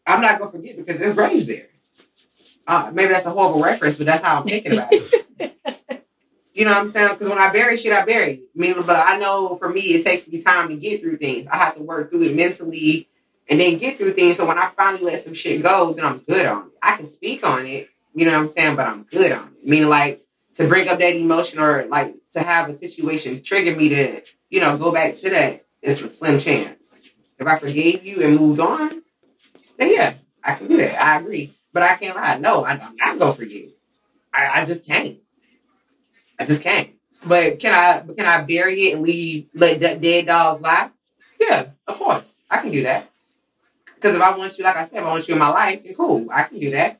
I'm 0.07 0.21
not 0.21 0.39
gonna 0.39 0.51
forget 0.51 0.77
because 0.77 0.99
there's 0.99 1.15
graves 1.15 1.47
there. 1.47 1.67
Uh, 2.65 2.91
maybe 2.93 3.11
that's 3.11 3.25
a 3.25 3.31
horrible 3.31 3.61
reference, 3.61 3.97
but 3.97 4.05
that's 4.05 4.23
how 4.23 4.39
I'm 4.39 4.47
thinking 4.47 4.73
about 4.73 4.87
it. 4.91 5.25
You 6.53 6.65
know 6.65 6.71
what 6.71 6.81
I'm 6.81 6.87
saying? 6.87 7.09
Because 7.13 7.29
when 7.29 7.39
I 7.39 7.49
bury 7.49 7.75
shit, 7.77 7.91
I 7.91 8.05
bury 8.05 8.33
it. 8.33 8.41
I 8.41 8.45
mean, 8.53 8.75
but 8.75 8.89
I 8.89 9.17
know 9.17 9.55
for 9.55 9.69
me, 9.69 9.81
it 9.81 10.03
takes 10.03 10.27
me 10.27 10.39
time 10.39 10.69
to 10.69 10.75
get 10.77 11.01
through 11.01 11.17
things. 11.17 11.47
I 11.47 11.57
have 11.57 11.75
to 11.75 11.83
work 11.83 12.11
through 12.11 12.21
it 12.23 12.35
mentally 12.35 13.07
and 13.49 13.59
then 13.59 13.79
get 13.79 13.97
through 13.97 14.13
things. 14.13 14.37
So 14.37 14.45
when 14.47 14.59
I 14.59 14.67
finally 14.69 15.03
let 15.03 15.23
some 15.23 15.33
shit 15.33 15.63
go, 15.63 15.93
then 15.93 16.05
I'm 16.05 16.19
good 16.19 16.45
on 16.45 16.67
it. 16.67 16.73
I 16.81 16.95
can 16.95 17.07
speak 17.07 17.43
on 17.45 17.65
it, 17.65 17.89
You 18.13 18.25
know 18.25 18.33
what 18.33 18.41
I'm 18.41 18.47
saying? 18.47 18.75
But 18.75 18.87
I'm 18.87 19.03
good 19.03 19.31
on 19.31 19.47
it. 19.47 19.67
Meaning 19.67 19.89
like 19.89 20.19
to 20.55 20.67
bring 20.67 20.87
up 20.87 20.99
that 20.99 21.15
emotion 21.15 21.59
or 21.59 21.85
like 21.87 22.13
to 22.31 22.39
have 22.39 22.69
a 22.69 22.73
situation 22.73 23.41
trigger 23.41 23.75
me 23.75 23.89
to, 23.89 24.21
you 24.49 24.59
know, 24.59 24.77
go 24.77 24.91
back 24.91 25.15
to 25.15 25.29
that, 25.29 25.61
it's 25.81 26.01
a 26.01 26.09
slim 26.09 26.39
chance. 26.39 27.13
If 27.39 27.47
I 27.47 27.57
forgave 27.57 28.05
you 28.05 28.21
and 28.23 28.37
moved 28.39 28.59
on, 28.59 28.89
then 29.77 29.91
yeah, 29.91 30.13
I 30.43 30.55
can 30.55 30.67
do 30.67 30.77
that. 30.77 31.01
I 31.01 31.19
agree. 31.19 31.53
But 31.73 31.83
I 31.83 31.95
can't 31.95 32.15
lie. 32.15 32.37
No, 32.37 32.63
I, 32.63 32.73
I'm 32.73 32.97
not 32.97 33.19
gonna 33.19 33.33
forgive. 33.33 33.71
I, 34.33 34.61
I 34.61 34.65
just 34.65 34.85
can't. 34.85 35.17
I 36.39 36.45
just 36.45 36.61
can't. 36.61 36.89
But 37.25 37.59
can 37.59 37.73
I 37.73 38.13
can 38.13 38.25
I 38.25 38.43
bury 38.43 38.87
it 38.87 38.95
and 38.95 39.03
leave 39.03 39.49
let 39.53 39.81
that 39.81 40.01
dead 40.01 40.27
dogs 40.27 40.61
lie? 40.61 40.89
Yeah, 41.39 41.69
of 41.87 41.97
course. 41.97 42.41
I 42.49 42.57
can 42.57 42.71
do 42.71 42.83
that. 42.83 43.09
Because 43.95 44.15
if 44.15 44.21
I 44.21 44.37
want 44.37 44.57
you, 44.57 44.63
like 44.63 44.75
I 44.75 44.85
said, 44.85 44.99
if 44.99 45.05
I 45.05 45.07
want 45.07 45.27
you 45.27 45.33
in 45.33 45.39
my 45.39 45.49
life, 45.49 45.83
then 45.83 45.95
cool. 45.95 46.25
I 46.33 46.43
can 46.43 46.59
do 46.59 46.71
that. 46.71 46.99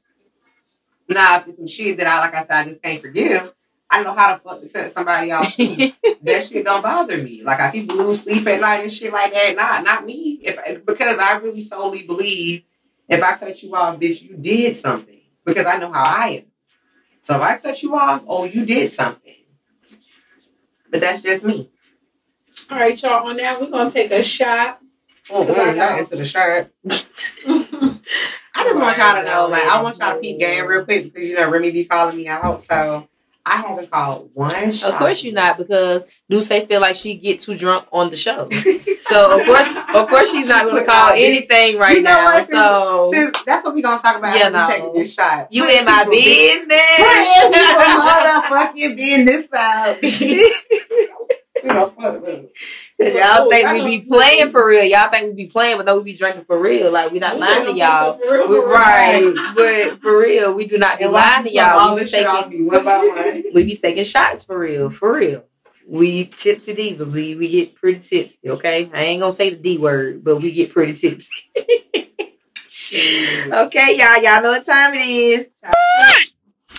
Now, 1.10 1.38
if 1.38 1.48
it's 1.48 1.58
some 1.58 1.68
shit 1.68 1.98
that 1.98 2.08
I, 2.08 2.20
like 2.20 2.36
I 2.36 2.42
said, 2.42 2.52
I 2.52 2.64
just 2.66 2.82
can't 2.82 3.02
forgive, 3.02 3.54
I 3.90 4.02
know 4.02 4.14
how 4.14 4.34
to 4.34 4.40
fuck 4.40 4.62
to 4.62 4.70
cut 4.70 4.92
somebody 4.92 5.32
off. 5.32 5.56
that 5.58 6.44
shit 6.44 6.66
don't 6.66 6.82
bother 6.82 7.18
me. 7.18 7.44
Like 7.44 7.60
I 7.60 7.70
people 7.70 7.98
lose 7.98 8.24
sleep 8.24 8.48
at 8.48 8.60
night 8.60 8.82
and 8.82 8.92
shit 8.92 9.14
like 9.14 9.32
that. 9.34 9.56
Not 9.56 9.84
not 9.84 10.06
me. 10.06 10.40
If 10.42 10.86
because 10.86 11.20
I 11.20 11.38
really 11.38 11.62
solely 11.62 12.02
believe 12.02 12.64
if 13.08 13.22
I 13.22 13.38
cut 13.38 13.62
you 13.62 13.76
off, 13.76 14.00
bitch, 14.00 14.22
you 14.22 14.36
did 14.38 14.76
something. 14.76 15.20
Because 15.46 15.68
I 15.68 15.78
know 15.78 15.92
how 15.92 16.04
I 16.06 16.30
am. 16.30 16.44
So 17.22 17.36
if 17.36 17.42
I 17.42 17.58
cut 17.58 17.84
you 17.84 17.96
off, 17.96 18.24
oh, 18.28 18.46
you 18.46 18.66
did 18.66 18.92
something. 18.92 19.36
But 20.90 21.02
that's 21.02 21.22
just 21.22 21.44
me. 21.44 21.70
All 22.72 22.78
right, 22.78 23.00
y'all. 23.02 23.28
On 23.28 23.38
that, 23.38 23.62
we're 23.62 23.70
gonna 23.70 23.92
take 23.92 24.10
a 24.10 24.24
shot. 24.24 24.80
Mm-mm, 25.28 25.76
not 25.76 26.00
into 26.00 26.16
the 26.16 26.26
shirt. 26.26 26.74
I 28.64 28.66
just 28.66 28.80
want 28.80 28.98
y'all 28.98 29.16
to 29.22 29.24
know, 29.30 29.48
like, 29.48 29.64
I 29.64 29.82
want 29.82 29.98
y'all 30.00 30.14
to 30.16 30.20
peep 30.22 30.40
game 30.40 30.66
real 30.68 30.86
quick 30.86 31.06
because 31.06 31.28
you 31.28 31.36
know 31.36 31.50
Remy 31.50 31.72
be 31.72 31.86
calling 31.86 32.16
me 32.16 32.28
out. 32.28 32.62
So 32.62 33.08
I 33.46 33.58
haven't 33.58 33.92
called 33.92 34.30
one 34.34 34.72
shot. 34.72 34.92
Of 34.94 34.96
course 35.00 35.24
you're 35.24 35.34
not, 35.34 35.58
because 35.58 36.08
Duce 36.30 36.48
feel 36.48 36.80
like 36.80 36.96
she 36.96 37.16
get 37.16 37.40
too 37.42 37.58
drunk 37.58 37.86
on 37.92 38.10
the 38.10 38.16
show. 38.16 38.48
So 39.00 39.38
of 39.40 39.46
course, 39.46 39.68
of 39.96 40.08
course 40.10 40.32
she's 40.32 40.48
not 40.48 40.64
going 40.64 40.78
to 40.84 40.90
call 40.90 41.12
anything 41.12 41.78
right 41.78 41.98
You 41.98 42.04
know 42.04 42.10
now. 42.14 42.26
what? 42.26 42.48
So 42.50 43.10
Since 43.12 43.44
that's 43.46 43.66
what 43.66 43.76
we 43.76 43.82
gonna 43.82 44.02
talk 44.02 44.18
about 44.18 44.38
Yeah, 44.38 44.48
no. 44.48 44.66
taking 44.70 44.94
this 44.94 45.14
shot. 45.14 45.48
you 45.52 45.64
Put 45.66 45.74
in 45.74 45.84
my 45.86 46.06
people- 46.10 46.14
Put 46.14 46.70
business. 46.70 47.30
motherfucking 48.08 48.96
business 48.96 49.48
out. 49.54 49.98
You 51.64 51.70
know, 51.72 51.94
fuck 51.98 52.22
me. 52.26 52.50
Y'all 53.08 53.50
think 53.50 53.68
oh, 53.68 53.74
we 53.74 53.80
don't- 53.80 53.88
be 53.88 54.02
playing 54.02 54.50
for 54.52 54.68
real. 54.68 54.84
Y'all 54.84 55.10
think 55.10 55.36
we 55.36 55.46
be 55.46 55.50
playing, 55.50 55.78
but 55.78 55.86
no, 55.86 55.98
we 55.98 56.04
be 56.04 56.18
drinking 56.18 56.44
for 56.46 56.60
real. 56.60 56.92
Like 56.92 57.12
we 57.12 57.20
not 57.20 57.38
lying 57.40 57.66
to 57.66 57.74
y'all. 57.74 58.14
For 58.14 58.32
real, 58.32 58.48
We- 58.48 58.56
for 58.56 58.68
real. 58.68 58.72
right, 58.72 59.54
but 59.56 60.02
for 60.02 60.20
real, 60.20 60.54
we 60.54 60.68
do 60.68 60.78
not 60.78 60.98
be 60.98 61.04
And 61.06 61.14
lying 61.14 61.46
to 61.46 61.52
y'all. 61.54 61.94
We 61.94 62.00
be 62.00 62.02
this 62.04 62.12
shit 62.12 62.26
off 62.26 62.46
taking, 62.46 62.60
me 62.60 62.66
one 62.66 62.86
by 62.86 62.98
one. 63.00 63.44
we 63.54 63.64
be 63.64 63.76
taking 63.76 64.04
shots 64.04 64.44
for 64.44 64.58
real, 64.60 64.90
for 64.90 65.16
real. 65.16 65.46
We 65.86 66.26
tipsy 66.26 66.74
divas. 66.74 67.14
We 67.14 67.36
we 67.36 67.50
get 67.50 67.76
pretty 67.76 68.00
tipsy. 68.00 68.50
Okay, 68.50 68.90
I 68.94 69.04
ain't 69.04 69.22
gonna 69.22 69.34
say 69.34 69.50
the 69.50 69.58
D 69.58 69.78
word, 69.78 70.24
but 70.24 70.38
we 70.38 70.52
get 70.54 70.72
pretty 70.72 70.94
tipsy. 70.94 71.44
okay, 73.52 73.98
y'all. 73.98 74.22
Y'all 74.24 74.42
know 74.42 74.50
what 74.52 74.66
time 74.66 74.94
it 74.94 75.08
is. 75.10 75.52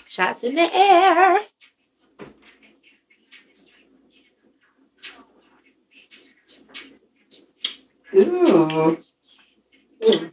Shots 0.07 0.45
in 0.45 0.55
the 0.55 0.71
air. 0.75 1.41
Ooh. 8.15 8.99
Mm. 10.03 10.33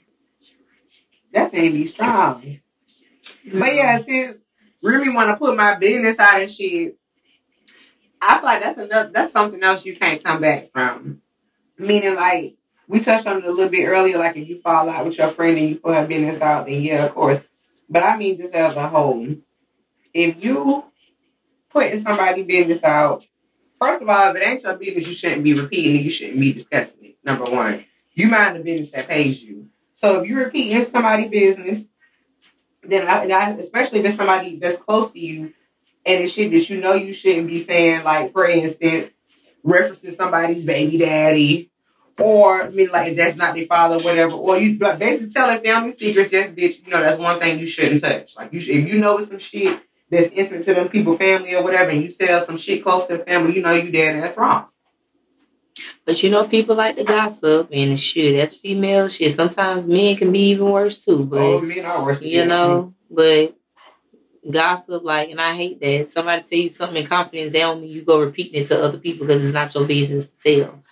That 1.34 1.52
thing 1.52 1.72
be 1.74 1.86
strong. 1.86 2.60
But 3.46 3.74
yeah, 3.74 4.00
since 4.00 4.40
Remy 4.84 5.10
want 5.10 5.30
to 5.30 5.38
put 5.38 5.56
my 5.56 5.76
business 5.78 6.20
out 6.20 6.42
and 6.42 6.50
shit, 6.50 6.98
I 8.22 8.36
feel 8.36 8.46
like 8.46 8.62
that's 8.62 8.78
another 8.78 9.10
that's 9.10 9.32
something 9.32 9.62
else 9.64 9.86
you 9.86 9.96
can't 9.96 10.24
come 10.24 10.42
back 10.42 10.70
from. 10.72 11.20
Meaning, 11.78 12.16
like 12.16 12.56
we 12.88 13.00
touched 13.00 13.26
on 13.26 13.38
it 13.38 13.46
a 13.46 13.52
little 13.52 13.72
bit 13.72 13.88
earlier. 13.88 14.18
Like 14.18 14.38
if 14.38 14.48
you 14.48 14.60
fall 14.60 14.90
out 14.90 15.06
with 15.06 15.18
your 15.18 15.30
friend 15.30 15.58
and 15.58 15.70
you 15.70 15.80
put 15.80 15.94
her 15.94 16.06
business 16.06 16.42
out, 16.42 16.66
then 16.66 16.82
yeah, 16.82 17.06
of 17.06 17.14
course. 17.14 17.48
But 17.90 18.04
I 18.04 18.18
mean, 18.18 18.38
just 18.38 18.54
as 18.54 18.76
a 18.76 18.88
whole, 18.88 19.28
if 20.14 20.44
you 20.44 20.84
putting 21.70 22.00
somebody 22.00 22.44
business 22.44 22.84
out, 22.84 23.26
first 23.82 24.04
of 24.04 24.10
all, 24.10 24.30
if 24.30 24.38
it 24.38 24.48
ain't 24.48 24.64
your 24.64 24.76
business, 24.76 25.08
you 25.08 25.14
shouldn't 25.14 25.44
be 25.44 25.54
repeating 25.54 25.96
it. 25.96 26.04
You 26.04 26.10
shouldn't 26.10 26.40
be 26.40 26.54
discussing 26.54 27.06
it. 27.06 27.18
Number 27.24 27.46
one, 27.46 27.84
you 28.14 28.28
mind 28.28 28.56
the 28.56 28.60
business 28.60 28.92
that 28.92 29.08
pays 29.08 29.44
you. 29.44 29.64
So 29.96 30.22
if 30.22 30.30
you're 30.30 30.46
repeating 30.46 30.86
somebody's 30.86 31.30
business, 31.30 31.90
then 32.84 33.08
I, 33.08 33.24
and 33.24 33.34
I, 33.34 33.50
especially 33.52 34.00
if 34.00 34.06
it's 34.06 34.16
somebody 34.16 34.58
that's 34.58 34.78
close 34.78 35.12
to 35.12 35.20
you, 35.20 35.54
and 36.06 36.24
it's 36.24 36.34
shit 36.34 36.52
that 36.52 36.70
you 36.70 36.80
know 36.80 36.94
you 36.94 37.14
shouldn't 37.14 37.48
be 37.48 37.60
saying, 37.60 38.04
like 38.04 38.32
for 38.32 38.46
instance, 38.46 39.12
referencing 39.66 40.16
somebody's 40.16 40.64
baby 40.64 40.98
daddy, 40.98 41.72
or 42.20 42.64
I 42.64 42.70
mean, 42.70 42.90
like 42.90 43.12
if 43.12 43.18
that's 43.18 43.36
not 43.36 43.56
their 43.56 43.68
father, 43.68 44.00
whatever, 44.00 44.34
or 44.34 44.58
you 44.58 44.80
basically 44.80 45.32
telling 45.32 45.64
family 45.64 45.92
secrets. 45.92 46.32
Yes, 46.32 46.50
bitch, 46.52 46.86
you 46.86 46.92
know 46.92 47.02
that's 47.02 47.20
one 47.20 47.40
thing 47.40 47.60
you 47.60 47.68
shouldn't 47.68 48.02
touch. 48.02 48.36
Like 48.36 48.52
you, 48.52 48.60
should, 48.60 48.76
if 48.76 48.88
you 48.88 49.00
know 49.00 49.18
it's 49.20 49.28
some 49.28 49.38
shit 49.38 49.80
that's 50.12 50.28
intimate 50.28 50.64
to 50.66 50.74
them 50.74 50.90
people, 50.90 51.16
family 51.18 51.56
or 51.56 51.64
whatever, 51.64 51.90
and 51.90 52.04
you 52.04 52.12
tell 52.12 52.42
some 52.42 52.58
shit 52.58 52.84
close 52.84 53.08
to 53.08 53.18
the 53.18 53.24
family, 53.24 53.56
you 53.56 53.62
know 53.62 53.72
you 53.72 53.90
dead, 53.92 54.16
and 54.16 54.24
that's 54.24 54.38
wrong. 54.38 54.66
But 56.06 56.22
you 56.22 56.30
know, 56.30 56.48
people 56.48 56.76
like 56.76 56.98
to 56.98 57.04
gossip 57.04 57.70
and 57.72 57.98
shit. 58.00 58.36
That's 58.36 58.58
female 58.58 59.08
shit. 59.08 59.32
Sometimes 59.34 59.88
men 59.88 60.18
can 60.18 60.32
be 60.32 60.50
even 60.50 60.70
worse 60.70 61.04
too. 61.04 61.24
But 61.26 61.40
oh, 61.40 61.62
men 61.62 61.86
are 61.86 62.04
worse. 62.04 62.20
than 62.20 62.28
you 62.28 62.46
know, 62.46 62.94
but 63.10 63.56
gossip, 64.50 65.04
like, 65.04 65.30
and 65.30 65.40
I 65.40 65.56
hate 65.56 65.80
that. 65.80 66.10
Somebody 66.10 66.44
tell 66.44 66.60
you 66.60 66.70
something 66.70 67.04
in 67.04 67.08
confidence, 67.08 67.54
they 67.54 67.60
don't 67.60 67.82
mean 67.82 67.92
you 67.92 68.04
go 68.04 68.20
repeating 68.20 68.62
it 68.62 68.68
to 68.68 68.84
other 68.84 68.98
people 68.98 69.26
because 69.28 69.44
it's 69.44 69.54
not 69.54 69.74
your 69.74 69.86
business 69.86 70.32
to 70.32 70.38
tell. 70.38 70.84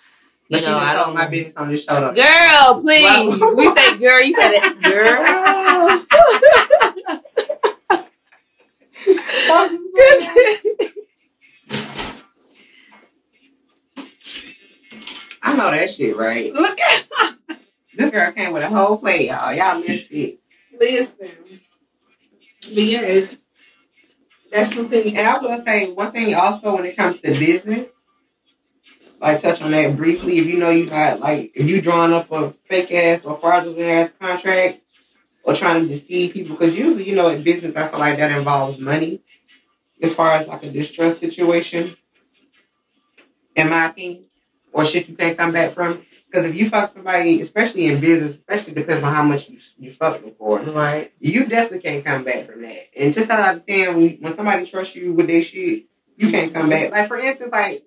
You 0.48 0.56
But 0.58 0.62
know, 0.62 0.78
I 0.78 0.94
told 0.94 1.06
don't. 1.08 1.14
my 1.14 1.26
business 1.28 1.54
on 1.56 1.68
this 1.70 1.84
show. 1.84 2.12
Girl, 2.12 2.80
please. 2.80 3.54
We 3.56 3.72
say, 3.74 3.98
girl, 3.98 4.22
you 4.22 4.34
better, 4.34 4.74
girl. 4.80 6.06
I 15.42 15.56
know 15.70 15.78
that 15.78 15.90
shit, 15.90 16.16
right? 16.16 16.52
Look 16.54 16.80
at 16.80 17.06
This 17.94 18.10
girl 18.10 18.32
came 18.32 18.52
with 18.52 18.62
a 18.62 18.68
whole 18.68 18.98
plate, 18.98 19.26
y'all. 19.26 19.52
Y'all 19.52 19.80
missed 19.80 20.06
it. 20.10 20.34
listen. 20.78 21.28
But 22.62 22.76
yes, 22.76 23.46
that's 24.50 24.74
something. 24.74 25.16
And 25.16 25.26
I 25.26 25.38
will 25.38 25.58
say 25.58 25.90
one 25.92 26.12
thing 26.12 26.34
also 26.34 26.74
when 26.74 26.86
it 26.86 26.96
comes 26.96 27.20
to 27.22 27.28
business, 27.28 28.04
like 29.20 29.40
touch 29.40 29.60
on 29.60 29.72
that 29.72 29.96
briefly. 29.96 30.38
If 30.38 30.46
you 30.46 30.58
know 30.58 30.70
you 30.70 30.88
got 30.88 31.20
like 31.20 31.52
if 31.54 31.68
you 31.68 31.82
drawing 31.82 32.12
up 32.12 32.30
a 32.30 32.48
fake 32.48 32.92
ass 32.92 33.24
or 33.24 33.36
fraudulent 33.36 33.80
ass 33.80 34.12
contract 34.12 34.80
or 35.42 35.54
trying 35.54 35.82
to 35.82 35.88
deceive 35.88 36.32
people, 36.32 36.56
because 36.56 36.76
usually 36.78 37.08
you 37.08 37.16
know 37.16 37.28
in 37.28 37.42
business 37.42 37.76
I 37.76 37.88
feel 37.88 37.98
like 37.98 38.18
that 38.18 38.36
involves 38.36 38.78
money 38.78 39.22
as 40.02 40.14
far 40.14 40.32
as 40.32 40.48
like 40.48 40.64
a 40.64 40.70
distrust 40.70 41.20
situation. 41.20 41.92
In 43.56 43.68
my 43.68 43.86
opinion, 43.86 44.24
or 44.72 44.84
shit 44.84 45.08
you 45.08 45.14
can't 45.14 45.36
come 45.36 45.52
back 45.52 45.72
from. 45.72 46.00
Because 46.26 46.46
if 46.46 46.54
you 46.54 46.68
fuck 46.68 46.88
somebody, 46.88 47.40
especially 47.40 47.86
in 47.86 48.00
business, 48.00 48.36
especially 48.38 48.74
depends 48.74 49.02
on 49.02 49.12
how 49.12 49.22
much 49.22 49.48
you 49.48 49.58
you 49.78 49.90
fuck 49.90 50.20
them 50.20 50.30
for 50.30 50.60
right. 50.60 51.10
you 51.18 51.44
definitely 51.46 51.80
can't 51.80 52.04
come 52.04 52.22
back 52.22 52.46
from 52.46 52.62
that. 52.62 52.78
And 52.96 53.12
just 53.12 53.28
how 53.28 53.42
I'm 53.42 53.60
saying, 53.60 53.96
when, 53.96 54.10
when 54.20 54.32
somebody 54.32 54.64
trusts 54.64 54.94
you 54.94 55.12
with 55.12 55.26
their 55.26 55.42
shit, 55.42 55.84
you 56.16 56.30
can't 56.30 56.54
come 56.54 56.68
back. 56.68 56.92
Like 56.92 57.08
for 57.08 57.16
instance, 57.16 57.50
like 57.50 57.84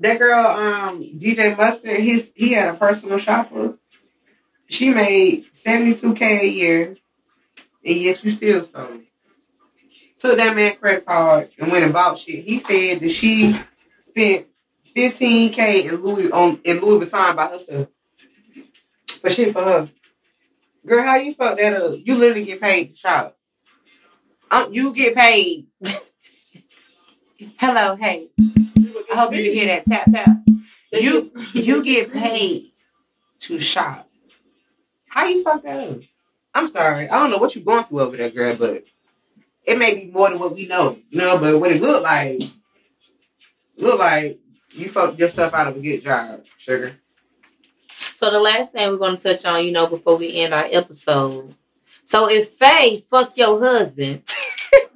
that 0.00 0.18
girl, 0.18 0.44
um, 0.44 1.02
DJ 1.04 1.56
Mustard, 1.56 2.00
his 2.00 2.32
he 2.34 2.52
had 2.52 2.74
a 2.74 2.78
personal 2.78 3.18
shopper. 3.18 3.76
She 4.68 4.92
made 4.92 5.44
seventy 5.54 5.94
two 5.94 6.14
k 6.14 6.40
a 6.40 6.50
year, 6.50 6.94
and 7.84 7.96
yet 7.96 8.24
you 8.24 8.30
still 8.30 8.64
sold. 8.64 9.02
Took 10.18 10.36
that 10.38 10.56
man 10.56 10.74
credit 10.76 11.06
card 11.06 11.46
and 11.60 11.70
went 11.70 11.84
and 11.84 11.92
bought 11.92 12.18
shit. 12.18 12.44
He 12.44 12.58
said 12.58 13.00
that 13.00 13.10
she 13.10 13.56
spent 14.00 14.46
fifteen 14.94 15.50
k 15.52 15.86
in 15.86 15.96
Louis 16.02 16.30
on 16.30 16.60
in 16.64 16.80
Louis 16.80 17.04
Vuitton 17.04 17.36
by 17.36 17.46
herself 17.48 17.88
for 19.20 19.30
shit 19.30 19.52
for 19.52 19.62
her. 19.62 19.88
Girl, 20.86 21.02
how 21.02 21.16
you 21.16 21.32
fuck 21.32 21.56
that 21.58 21.80
up? 21.80 21.98
You 22.04 22.14
literally 22.16 22.44
get 22.44 22.60
paid 22.60 22.90
to 22.90 22.94
shop. 22.94 23.36
Um, 24.50 24.72
you 24.72 24.92
get 24.92 25.14
paid. 25.14 25.66
Hello, 27.58 27.96
hey. 27.96 28.28
I 28.38 29.16
hope 29.16 29.34
you 29.34 29.42
can 29.42 29.52
hear 29.52 29.66
that 29.66 29.86
tap 29.86 30.06
tap. 30.10 30.28
You 30.92 31.32
you 31.52 31.82
get 31.82 32.12
paid 32.12 32.72
to 33.40 33.58
shop. 33.58 34.08
How 35.08 35.26
you 35.26 35.42
fuck 35.42 35.62
that 35.62 35.90
up? 35.90 35.98
I'm 36.54 36.68
sorry. 36.68 37.08
I 37.08 37.18
don't 37.18 37.30
know 37.30 37.38
what 37.38 37.54
you're 37.54 37.64
going 37.64 37.84
through 37.84 38.00
over 38.00 38.16
there, 38.16 38.30
girl, 38.30 38.56
but 38.56 38.84
it 39.64 39.78
may 39.78 39.94
be 39.94 40.10
more 40.12 40.28
than 40.28 40.38
what 40.38 40.54
we 40.54 40.68
know. 40.68 40.98
You 41.10 41.18
know, 41.18 41.38
but 41.38 41.58
what 41.58 41.72
it 41.72 41.80
look 41.80 42.02
like, 42.02 42.42
look 43.78 43.98
like 43.98 44.38
you 44.76 44.88
fucked 44.88 45.18
yourself 45.18 45.54
out 45.54 45.68
of 45.68 45.76
a 45.76 45.80
good 45.80 46.00
job, 46.02 46.44
sugar. 46.58 46.96
So 48.14 48.30
the 48.30 48.40
last 48.40 48.72
thing 48.72 48.88
we're 48.90 48.96
going 48.96 49.16
to 49.16 49.22
touch 49.22 49.44
on, 49.44 49.64
you 49.64 49.72
know, 49.72 49.86
before 49.86 50.16
we 50.16 50.40
end 50.40 50.54
our 50.54 50.66
episode. 50.70 51.52
So 52.04 52.28
if 52.30 52.50
Faye 52.50 52.96
fuck 52.96 53.36
your 53.36 53.58
husband, 53.60 54.22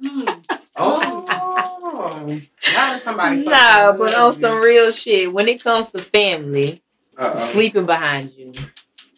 Mm. 0.01 0.45
Oh, 0.81 2.39
now 2.73 2.97
somebody. 2.97 3.43
Nah, 3.43 3.97
but 3.97 4.13
on 4.17 4.31
some 4.33 4.61
real 4.61 4.91
shit, 4.91 5.31
when 5.31 5.47
it 5.49 5.61
comes 5.63 5.91
to 5.91 5.97
family, 5.99 6.81
Uh-oh. 7.17 7.35
sleeping 7.37 7.85
behind 7.85 8.33
you, 8.37 8.53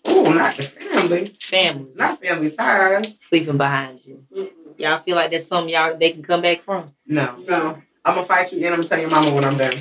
Oh, 0.05 0.31
not 0.33 0.55
the 0.55 0.63
family. 0.63 1.25
family, 1.27 1.91
Not 1.97 2.23
family 2.23 2.49
ties. 2.51 3.19
sleeping 3.19 3.57
behind 3.57 4.01
you. 4.05 4.23
Mm-mm. 4.35 4.49
Y'all 4.77 4.97
feel 4.99 5.15
like 5.15 5.31
that's 5.31 5.47
something 5.47 5.71
y'all 5.73 5.95
they 5.97 6.11
can 6.11 6.23
come 6.23 6.41
back 6.41 6.59
from. 6.59 6.91
No. 7.05 7.35
No. 7.47 7.77
I'm 8.05 8.15
gonna 8.15 8.25
fight 8.25 8.51
you 8.51 8.57
and 8.59 8.67
I'm 8.67 8.81
gonna 8.81 8.87
tell 8.87 8.99
your 8.99 9.09
mama 9.11 9.31
when 9.33 9.45
I'm 9.45 9.57
done. 9.57 9.77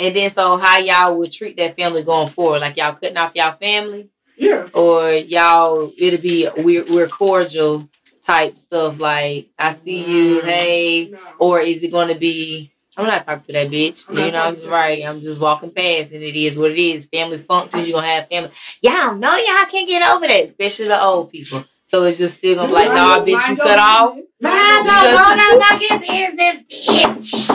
And 0.00 0.16
then 0.16 0.30
so 0.30 0.56
how 0.56 0.78
y'all 0.78 1.16
would 1.18 1.30
treat 1.32 1.56
that 1.58 1.76
family 1.76 2.02
going 2.02 2.28
forward? 2.28 2.60
Like 2.62 2.76
y'all 2.76 2.92
cutting 2.94 3.16
off 3.16 3.32
y'all 3.34 3.52
family, 3.52 4.08
Yeah. 4.36 4.66
or 4.74 5.12
y'all 5.12 5.90
it'll 5.98 6.20
be 6.22 6.48
we're 6.58 6.84
we're 6.86 7.08
cordial 7.08 7.86
type 8.26 8.54
stuff. 8.54 8.98
Like 8.98 9.46
I 9.58 9.74
see 9.74 10.02
you, 10.04 10.40
Mm. 10.40 10.44
hey, 10.44 11.08
No. 11.12 11.18
or 11.38 11.60
is 11.60 11.82
it 11.84 11.92
going 11.92 12.08
to 12.08 12.14
be? 12.18 12.70
I'm 12.96 13.06
not 13.06 13.24
talking 13.24 13.44
to 13.46 13.52
that 13.52 13.68
bitch. 13.68 14.06
I'm 14.10 14.16
You 14.16 14.32
know, 14.32 14.52
her. 14.54 14.68
right? 14.70 15.02
I'm 15.06 15.20
just 15.22 15.40
walking 15.40 15.70
past, 15.70 16.12
and 16.12 16.22
it 16.22 16.36
is 16.36 16.58
what 16.58 16.70
it 16.72 16.78
is. 16.78 17.06
Family 17.06 17.38
functions. 17.38 17.86
You're 17.86 17.98
gonna 18.00 18.12
have 18.12 18.28
family. 18.28 18.50
Y'all 18.82 19.14
know 19.14 19.36
y'all 19.36 19.66
can't 19.70 19.88
get 19.88 20.02
over 20.10 20.26
that, 20.26 20.44
especially 20.46 20.88
the 20.88 21.02
old 21.02 21.30
people. 21.30 21.64
So 21.84 22.04
it's 22.04 22.18
just 22.18 22.38
still 22.38 22.56
gonna 22.56 22.68
be 22.68 22.74
like, 22.74 22.88
nah, 22.88 23.20
bitch, 23.24 23.48
you 23.48 23.56
cut 23.56 23.78
off. 23.78 24.14
Mind 24.40 24.86
Mind 24.86 24.86
your 24.86 25.88
your 25.88 26.00
your 26.00 26.34
business, 26.36 26.62
bitch. 26.70 27.49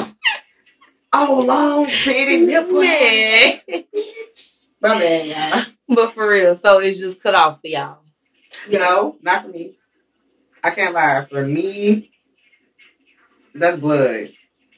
Oh, 1.18 1.45
long 1.47 1.86
titty 1.86 2.45
nipple. 2.45 2.82
Man. 2.82 3.53
My 4.82 4.99
bad, 4.99 5.63
y'all. 5.63 5.74
But 5.88 6.11
for 6.11 6.30
real, 6.30 6.53
so 6.55 6.80
it's 6.80 6.99
just 6.99 7.24
cut 7.24 7.34
off 7.34 7.61
for 7.61 7.68
y'all. 7.68 8.01
You 8.68 8.80
know, 8.80 9.16
not 9.22 9.43
for 9.43 9.47
me. 9.47 9.72
I 10.61 10.72
can't 10.72 10.93
lie. 10.93 11.24
For 11.24 11.45
me, 11.45 12.11
that's 13.53 13.78
blood. 13.78 14.28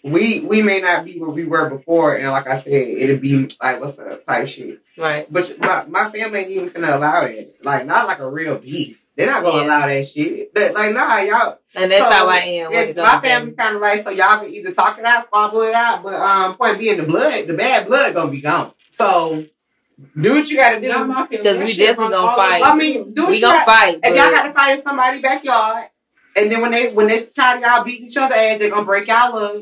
We 0.03 0.45
we 0.45 0.61
may 0.61 0.79
not 0.79 1.05
be 1.05 1.19
where 1.19 1.31
we 1.31 1.45
were 1.45 1.71
before, 1.71 2.15
and 2.15 2.29
like 2.29 2.47
I 2.47 2.57
said, 2.57 2.71
it'll 2.71 3.19
be 3.19 3.49
like 3.59 3.81
what's 3.81 3.97
up 3.97 4.23
type 4.23 4.47
shit. 4.47 4.79
Right. 4.95 5.25
But 5.31 5.57
my, 5.57 5.85
my 5.87 6.11
family 6.11 6.39
ain't 6.39 6.51
even 6.51 6.69
gonna 6.69 6.95
allow 6.95 7.23
it. 7.23 7.47
Like 7.63 7.87
not 7.87 8.05
like 8.05 8.19
a 8.19 8.29
real 8.29 8.59
beef. 8.59 9.06
They're 9.17 9.25
not 9.27 9.41
gonna 9.43 9.57
Yeah. 9.57 9.65
allow 9.65 9.87
that 9.87 10.07
shit. 10.07 10.53
That, 10.53 10.73
like 10.75 10.93
nah, 10.93 11.17
y'all. 11.17 11.57
And 11.75 11.91
that's 11.91 12.03
So, 12.05 12.09
how 12.11 12.27
I 12.29 12.37
am. 12.37 12.71
When 12.71 12.89
it 12.89 12.95
my 12.97 13.15
to 13.15 13.19
family 13.21 13.51
kind 13.53 13.75
of 13.75 13.81
like 13.81 14.03
so 14.03 14.11
y'all 14.11 14.39
can 14.39 14.53
either 14.53 14.71
talk 14.71 14.99
it 14.99 15.05
out, 15.05 15.25
squabble 15.25 15.63
it 15.63 15.73
out, 15.73 16.03
but 16.03 16.13
um, 16.15 16.55
point 16.55 16.77
being 16.77 16.97
the 16.97 17.03
blood, 17.03 17.47
the 17.47 17.55
bad 17.55 17.87
blood 17.87 18.13
gonna 18.13 18.29
be 18.31 18.41
gone. 18.41 18.71
So 18.91 19.43
do 20.21 20.35
what 20.35 20.47
you 20.49 20.55
gotta 20.57 20.79
do. 20.79 20.87
Not 20.89 21.07
my 21.07 21.15
family. 21.25 21.37
Because 21.37 21.57
we 21.57 21.73
definitely 21.75 22.13
gonna 22.13 22.35
fight. 22.35 22.61
over 22.61 22.71
I 22.71 22.75
mean, 22.75 23.13
do 23.13 23.23
what 23.23 23.29
We 23.31 23.35
you 23.37 23.41
gonna 23.41 23.57
got. 23.57 23.65
fight. 23.65 23.99
If 24.03 24.15
y'all 24.15 24.25
but- 24.29 24.31
got 24.31 24.43
to 24.45 24.51
fight 24.51 24.77
in 24.77 24.83
somebody's 24.83 25.21
backyard, 25.23 25.85
and 26.35 26.51
then 26.51 26.61
when 26.61 26.69
they 26.71 26.89
when 26.91 27.07
they 27.07 27.25
tired 27.25 27.57
of 27.57 27.63
y'all 27.63 27.83
beat 27.83 28.01
each 28.01 28.17
other 28.17 28.35
ass, 28.35 28.59
they 28.59 28.69
gonna 28.69 28.85
break 28.85 29.07
y'all 29.07 29.35
up. 29.35 29.55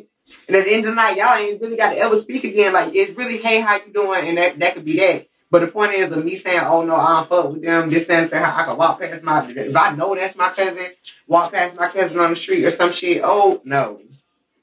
And 0.48 0.58
at 0.58 0.66
the 0.66 0.74
end 0.74 0.84
of 0.86 0.90
the 0.92 0.96
night, 0.96 1.16
y'all 1.16 1.38
ain't 1.38 1.62
really 1.62 1.78
got 1.78 1.92
to 1.92 1.98
ever 2.00 2.16
speak 2.18 2.44
again. 2.44 2.74
Like 2.74 2.94
it's 2.94 3.18
really, 3.18 3.38
hey, 3.38 3.62
how 3.62 3.76
you 3.76 3.94
doing? 3.94 4.28
And 4.28 4.38
that 4.38 4.60
that 4.60 4.74
could 4.74 4.84
be 4.84 4.98
that. 5.00 5.28
But 5.52 5.60
the 5.60 5.68
point 5.68 5.94
is, 5.94 6.12
of 6.12 6.26
me 6.26 6.36
saying, 6.36 6.62
oh 6.64 6.84
no, 6.84 6.96
I 6.96 7.14
don't 7.18 7.30
fuck 7.30 7.50
with 7.52 7.62
them. 7.62 7.90
This 7.90 8.10
and 8.10 8.30
that. 8.30 8.60
I 8.60 8.64
can 8.66 8.78
walk 8.78 9.00
past 9.00 9.24
my. 9.24 9.46
If 9.48 9.76
I 9.76 9.96
know 9.96 10.16
that's 10.16 10.36
my 10.36 10.50
cousin, 10.50 10.88
walk 11.28 11.54
past 11.54 11.76
my 11.78 11.88
cousin 11.88 12.20
on 12.20 12.32
the 12.32 12.36
street 12.36 12.66
or 12.66 12.72
some 12.72 12.92
shit. 12.92 13.22
Oh 13.24 13.62
no. 13.64 14.00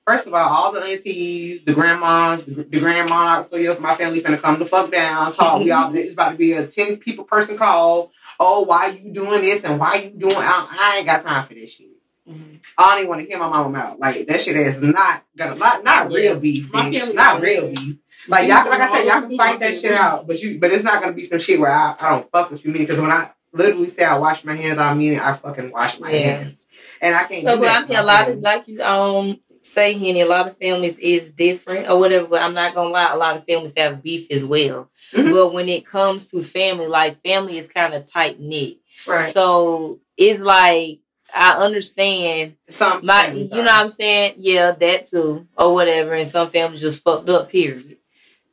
First 0.07 0.27
of 0.27 0.35
all, 0.35 0.49
all 0.49 0.73
the 0.73 0.83
aunties, 0.83 1.65
the 1.65 1.73
grandmas, 1.73 2.45
the, 2.45 2.65
the 2.65 2.81
grandmas, 2.81 3.49
so 3.49 3.57
if 3.57 3.79
my 3.81 3.95
family 3.95 4.21
finna 4.21 4.41
come 4.41 4.59
the 4.59 4.67
fuck 4.67 4.91
down, 4.91 5.33
talk. 5.33 5.63
We 5.63 5.71
all 5.71 5.95
it's 5.95 6.13
about 6.15 6.33
to 6.33 6.37
be 6.37 6.53
a 6.55 6.67
ten 6.67 6.97
people 6.97 7.25
person 7.25 7.57
call. 7.57 8.11
Oh, 8.41 8.63
why 8.63 8.89
you 8.89 9.13
doing 9.13 9.43
this 9.43 9.63
and 9.63 9.79
why 9.79 9.95
you 9.95 10.11
doing? 10.11 10.35
I, 10.37 10.67
I 10.69 10.97
ain't 10.99 11.07
got 11.07 11.25
time 11.25 11.47
for 11.47 11.55
this 11.55 11.75
shit. 11.75 11.92
Mhm. 12.33 12.65
I 12.79 12.91
don't 12.91 12.99
even 12.99 13.09
want 13.09 13.21
to 13.23 13.27
hear 13.27 13.39
my 13.39 13.49
mama 13.49 13.79
out. 13.79 14.01
Like 14.01 14.27
that 14.27 14.41
shit 14.41 14.57
is 14.57 14.81
not 14.81 15.25
gonna 15.37 15.57
not 15.57 15.85
not 15.85 16.11
Yeah. 16.11 16.17
real 16.17 16.41
beef, 16.41 16.73
My 16.73 16.89
bitch. 16.91 17.15
Not 17.15 17.37
always 17.37 17.49
real 17.59 17.69
beef. 17.71 17.97
Like 18.29 18.49
y'all, 18.49 18.69
like 18.71 18.81
I 18.81 18.93
said, 18.93 19.07
y'all 19.07 19.21
can 19.23 19.37
fight 19.37 19.61
that 19.61 19.75
shit 19.75 19.93
out, 19.93 20.27
but 20.27 20.41
you, 20.43 20.59
but 20.61 20.71
it's 20.71 20.85
not 20.85 21.01
gonna 21.03 21.13
be 21.13 21.25
some 21.25 21.39
shit 21.41 21.59
where 21.59 21.73
I, 21.73 21.95
I 22.01 22.11
don't 22.11 22.31
fuck 22.31 22.51
with 22.51 22.65
you, 22.65 22.71
meaning 22.71 22.87
because 22.87 23.01
when 23.01 23.11
I 23.11 23.31
literally 23.53 23.89
say 23.89 24.05
I 24.05 24.17
wash 24.19 24.45
my 24.45 24.55
hands, 24.55 24.79
I 24.79 24.95
mean 24.95 25.15
it. 25.15 25.21
I 25.23 25.35
fucking 25.35 25.71
wash 25.73 25.99
my 25.99 26.11
Yeah. 26.11 26.19
hands, 26.37 26.65
and 27.01 27.15
I 27.15 27.25
can't. 27.25 27.43
So, 27.47 27.57
do 27.57 27.63
but 27.63 27.71
I'm 27.71 27.89
with. 27.89 27.99
A 27.99 28.03
lot 28.03 28.29
of 28.29 28.39
like 28.39 28.69
you 28.69 28.81
um 28.83 29.41
say, 29.63 29.93
Henny. 29.95 30.21
A 30.21 30.27
lot 30.27 30.47
of 30.47 30.57
families 30.57 30.99
is 30.99 31.31
different 31.31 31.89
or 31.91 31.99
whatever. 31.99 32.27
But 32.29 32.43
I'm 32.43 32.55
not 32.55 32.75
gonna 32.75 32.91
lie. 32.91 33.11
A 33.13 33.17
lot 33.17 33.37
of 33.37 33.45
families 33.45 33.75
have 33.77 34.03
beef 34.03 34.29
as 34.31 34.45
well. 34.45 34.89
Mhm. 35.13 35.33
But 35.33 35.53
when 35.53 35.69
it 35.69 35.85
comes 35.85 36.29
to 36.29 36.43
family, 36.43 36.87
like 36.87 37.21
family 37.23 37.59
is 37.59 37.67
kind 37.67 37.93
of 37.93 38.11
tight 38.11 38.39
knit. 38.41 38.79
right. 39.07 39.33
So 39.33 39.99
it's 40.17 40.41
like 40.41 41.01
I 41.35 41.53
understand 41.65 42.57
Some 42.69 43.05
my, 43.05 43.29
you 43.29 43.49
know 43.49 43.63
what 43.63 43.71
I'm 43.75 43.89
saying? 43.89 44.35
Yeah, 44.39 44.73
that 44.73 45.07
too 45.07 45.47
or 45.57 45.75
whatever. 45.75 46.15
And 46.15 46.29
some 46.29 46.51
families 46.51 46.81
just 46.81 47.03
fucked 47.03 47.29
up. 47.29 47.51
Period. 47.51 47.97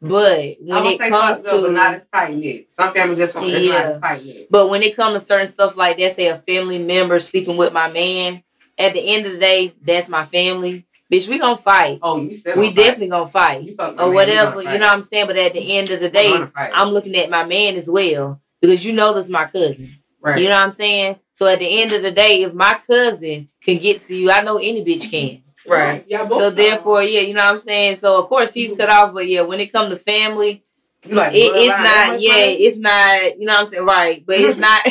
But 0.02 0.56
when 0.62 0.86
it 0.86 0.98
say 1.00 1.10
comes 1.10 1.42
fucked 1.42 1.54
up, 1.54 1.62
but 1.62 1.72
not 1.74 1.90
to 1.90 1.96
as 1.98 2.06
tight 2.12 2.36
knit. 2.36 2.72
Some 2.72 2.94
families 2.94 3.20
just 3.20 3.36
want 3.36 3.48
it's 3.48 3.58
not 3.58 3.64
Yeah. 3.66 3.82
as 3.82 4.00
tight 4.02 4.26
knit. 4.26 4.48
but 4.50 4.70
when 4.70 4.82
it 4.82 4.96
comes 4.96 5.14
to 5.16 5.20
certain 5.20 5.48
stuff 5.48 5.76
like 5.76 5.98
that, 5.98 6.16
say 6.16 6.28
a 6.28 6.38
family 6.38 6.80
member 6.80 7.20
sleeping 7.20 7.58
with 7.58 7.74
my 7.74 7.92
man. 7.92 8.44
At 8.78 8.94
the 8.94 9.02
end 9.02 9.26
of 9.26 9.34
the 9.34 9.40
day, 9.40 9.74
that's 9.82 10.08
my 10.08 10.24
family. 10.24 10.86
Bitch, 11.12 11.28
we 11.28 11.38
gonna 11.38 11.58
fight. 11.58 12.00
Oh, 12.02 12.22
you 12.22 12.34
said 12.34 12.56
we 12.56 12.72
definitely 12.72 13.10
gonna 13.10 13.28
fight. 13.28 13.64
you 13.64 13.76
or 13.78 14.12
whatever. 14.12 14.60
You 14.62 14.68
fight. 14.68 14.80
know 14.80 14.86
what 14.88 14.94
I'm 14.94 15.02
saying? 15.02 15.28
But 15.28 15.38
at 15.38 15.54
the 15.54 15.78
end 15.78 15.90
of 15.90 16.00
the 16.00 16.10
day. 16.10 16.32
I'm 16.56 16.90
looking 16.90 17.16
at 17.16 17.30
my 17.30 17.44
man 17.44 17.76
as 17.76 17.90
well 17.90 18.42
because 18.62 18.86
you 18.86 18.94
know 18.94 19.14
this 19.14 19.28
my 19.28 19.46
cousin. 19.46 19.98
right. 20.22 20.40
You 20.42 20.48
know 20.48 20.56
what 20.56 20.64
I'm 20.64 20.72
saying? 20.72 21.20
So 21.40 21.48
at 21.48 21.60
the 21.60 21.82
end 21.82 21.94
of 21.94 22.02
the 22.02 22.12
day, 22.12 22.42
if 22.42 22.54
my 22.54 22.78
cousin 22.86 23.48
can 23.62 23.78
get 23.78 24.02
to 24.02 24.14
you, 24.14 24.30
I 24.30 24.42
know 24.42 24.58
any 24.58 24.84
bitch 24.84 25.10
can. 25.10 25.42
right. 25.66 26.04
Yeah, 26.06 26.28
So 26.28 26.50
therefore, 26.50 27.02
yeah, 27.02 27.22
you 27.22 27.34
know 27.34 27.46
what 27.46 27.52
I'm 27.52 27.60
saying. 27.60 27.96
So 27.96 28.22
of 28.22 28.28
course 28.28 28.54
he's 28.54 28.76
cut 28.76 28.90
off, 28.90 29.14
but 29.14 29.26
yeah, 29.26 29.44
when 29.44 29.62
it 29.62 29.72
comes 29.72 29.88
to 29.88 29.96
family, 29.96 30.66
like 31.06 31.34
it, 31.34 31.38
it's 31.38 31.78
not. 31.78 32.20
Yeah, 32.20 32.34
man? 32.34 32.56
it's 32.60 32.78
not. 32.78 33.40
You 33.40 33.46
know 33.46 33.54
what 33.54 33.62
I'm 33.62 33.68
saying? 33.68 33.86
Right, 33.86 34.26
but 34.26 34.36
it's 34.36 34.58
not. 34.68 34.82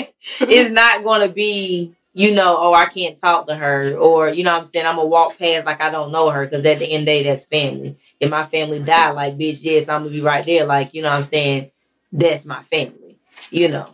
it's 0.41 0.71
not 0.71 1.05
going 1.05 1.29
to 1.29 1.29
be. 1.29 1.93
You 2.15 2.35
know, 2.35 2.57
oh, 2.59 2.73
I 2.73 2.87
can't 2.87 3.21
talk 3.21 3.47
to 3.49 3.55
her, 3.55 3.95
or 3.99 4.31
you 4.31 4.43
know 4.43 4.55
what 4.55 4.63
I'm 4.63 4.69
saying. 4.69 4.87
I'm 4.87 4.97
gonna 4.97 5.07
walk 5.07 5.39
past 5.39 5.67
like 5.67 5.83
I 5.83 5.91
don't 5.91 6.11
know 6.11 6.31
her 6.31 6.47
because 6.47 6.65
at 6.65 6.79
the 6.79 6.87
end 6.87 7.03
of 7.03 7.07
the 7.07 7.13
day, 7.13 7.23
that's 7.25 7.45
family. 7.45 7.95
If 8.21 8.31
my 8.31 8.47
family 8.47 8.81
die, 8.81 9.11
like 9.11 9.35
bitch, 9.35 9.59
yes, 9.61 9.91
I'm 9.91 10.05
gonna 10.05 10.15
be 10.15 10.23
right 10.23 10.47
there. 10.47 10.65
Like 10.65 10.95
you 10.95 11.03
know 11.03 11.11
what 11.11 11.19
I'm 11.19 11.25
saying. 11.25 11.73
That's 12.11 12.47
my 12.47 12.63
family. 12.63 13.19
You 13.51 13.69
know. 13.69 13.87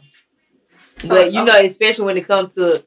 So, 1.05 1.15
but 1.15 1.33
you 1.33 1.43
okay. 1.43 1.53
know, 1.53 1.61
especially 1.61 2.07
when 2.07 2.17
it 2.17 2.27
comes 2.27 2.55
to 2.55 2.85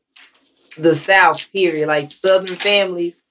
the 0.77 0.95
South, 0.95 1.51
period, 1.51 1.87
like 1.87 2.11
Southern 2.11 2.55
families 2.55 3.21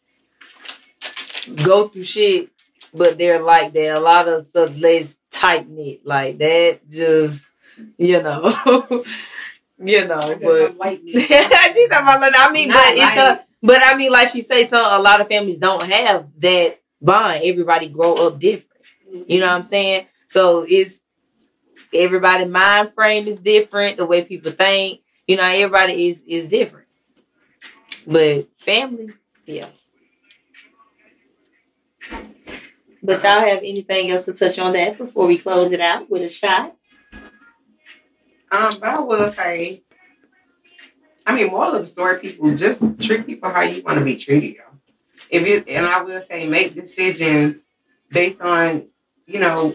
go 1.62 1.88
through 1.88 2.04
shit, 2.04 2.50
but 2.92 3.18
they're 3.18 3.42
like 3.42 3.72
that. 3.72 3.96
A 3.96 4.00
lot 4.00 4.28
of 4.28 4.46
stuff 4.46 4.78
lays 4.78 5.18
tight 5.30 5.68
knit, 5.68 6.06
like 6.06 6.38
that. 6.38 6.80
Just 6.90 7.52
you 7.98 8.22
know, 8.22 8.44
you 9.78 10.06
know. 10.06 10.38
But 10.40 10.74
she's 11.04 11.28
talking 11.28 11.86
about. 11.90 12.20
like, 12.20 12.32
I 12.36 12.50
mean, 12.52 12.68
Not 12.68 12.84
but 12.84 12.94
it's 12.94 13.16
a, 13.16 13.44
but 13.62 13.80
I 13.82 13.96
mean, 13.96 14.12
like 14.12 14.28
she 14.28 14.42
said, 14.42 14.68
some 14.68 15.00
a 15.00 15.02
lot 15.02 15.20
of 15.20 15.28
families 15.28 15.58
don't 15.58 15.82
have 15.84 16.28
that 16.40 16.80
bond. 17.00 17.40
Everybody 17.42 17.88
grow 17.88 18.26
up 18.26 18.38
different. 18.38 18.66
You 19.26 19.40
know 19.40 19.46
what 19.46 19.56
I'm 19.56 19.62
saying? 19.62 20.06
So 20.28 20.64
it's 20.68 21.00
everybody 21.96 22.44
mind 22.46 22.92
frame 22.92 23.26
is 23.26 23.40
different. 23.40 23.96
The 23.96 24.06
way 24.06 24.24
people 24.24 24.52
think, 24.52 25.00
you 25.26 25.36
know, 25.36 25.44
everybody 25.44 26.08
is 26.08 26.24
is 26.26 26.46
different. 26.46 26.86
But 28.06 28.48
family, 28.58 29.08
yeah. 29.46 29.68
But 33.02 33.22
y'all 33.22 33.40
have 33.40 33.58
anything 33.58 34.10
else 34.10 34.24
to 34.24 34.32
touch 34.32 34.58
on 34.58 34.72
that 34.72 34.98
before 34.98 35.26
we 35.26 35.38
close 35.38 35.70
it 35.72 35.80
out 35.80 36.10
with 36.10 36.22
a 36.22 36.28
shot? 36.28 36.76
Um, 38.50 38.74
but 38.80 38.84
I 38.84 39.00
will 39.00 39.28
say, 39.28 39.82
I 41.26 41.34
mean, 41.34 41.48
moral 41.48 41.74
of 41.74 41.80
the 41.80 41.86
story, 41.86 42.20
people 42.20 42.54
just 42.54 42.80
treat 43.00 43.26
people 43.26 43.50
how 43.50 43.62
you 43.62 43.82
want 43.82 43.98
to 43.98 44.04
be 44.04 44.16
treated. 44.16 44.56
If 45.28 45.46
you 45.46 45.64
and 45.66 45.86
I 45.86 46.02
will 46.02 46.20
say, 46.20 46.48
make 46.48 46.74
decisions 46.74 47.66
based 48.10 48.40
on 48.40 48.88
you 49.26 49.40
know 49.40 49.74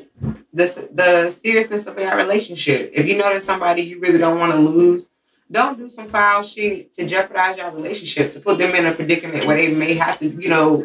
the 0.54 0.90
the 0.92 1.32
seriousness 1.32 1.86
of 1.88 1.98
our 1.98 2.18
relationship. 2.18 2.92
If 2.94 3.06
you 3.06 3.18
know 3.18 3.30
there's 3.30 3.44
somebody 3.44 3.84
you 3.84 4.00
really 4.00 4.18
don't 4.18 4.40
want 4.40 4.54
to 4.54 4.60
lose, 4.60 5.10
don't 5.52 5.78
do 5.78 5.90
some 5.90 6.08
foul 6.08 6.44
shit 6.44 6.94
to 6.94 7.06
jeopardize 7.06 7.58
your 7.58 7.72
relationship 7.72 8.32
to 8.34 8.40
put 8.40 8.58
them 8.58 8.74
in 8.76 8.86
a 8.86 8.94
predicament 8.94 9.46
where 9.46 9.58
they 9.58 9.74
may 9.74 9.94
have 9.96 10.20
to, 10.20 10.28
you 10.30 10.50
know, 10.50 10.84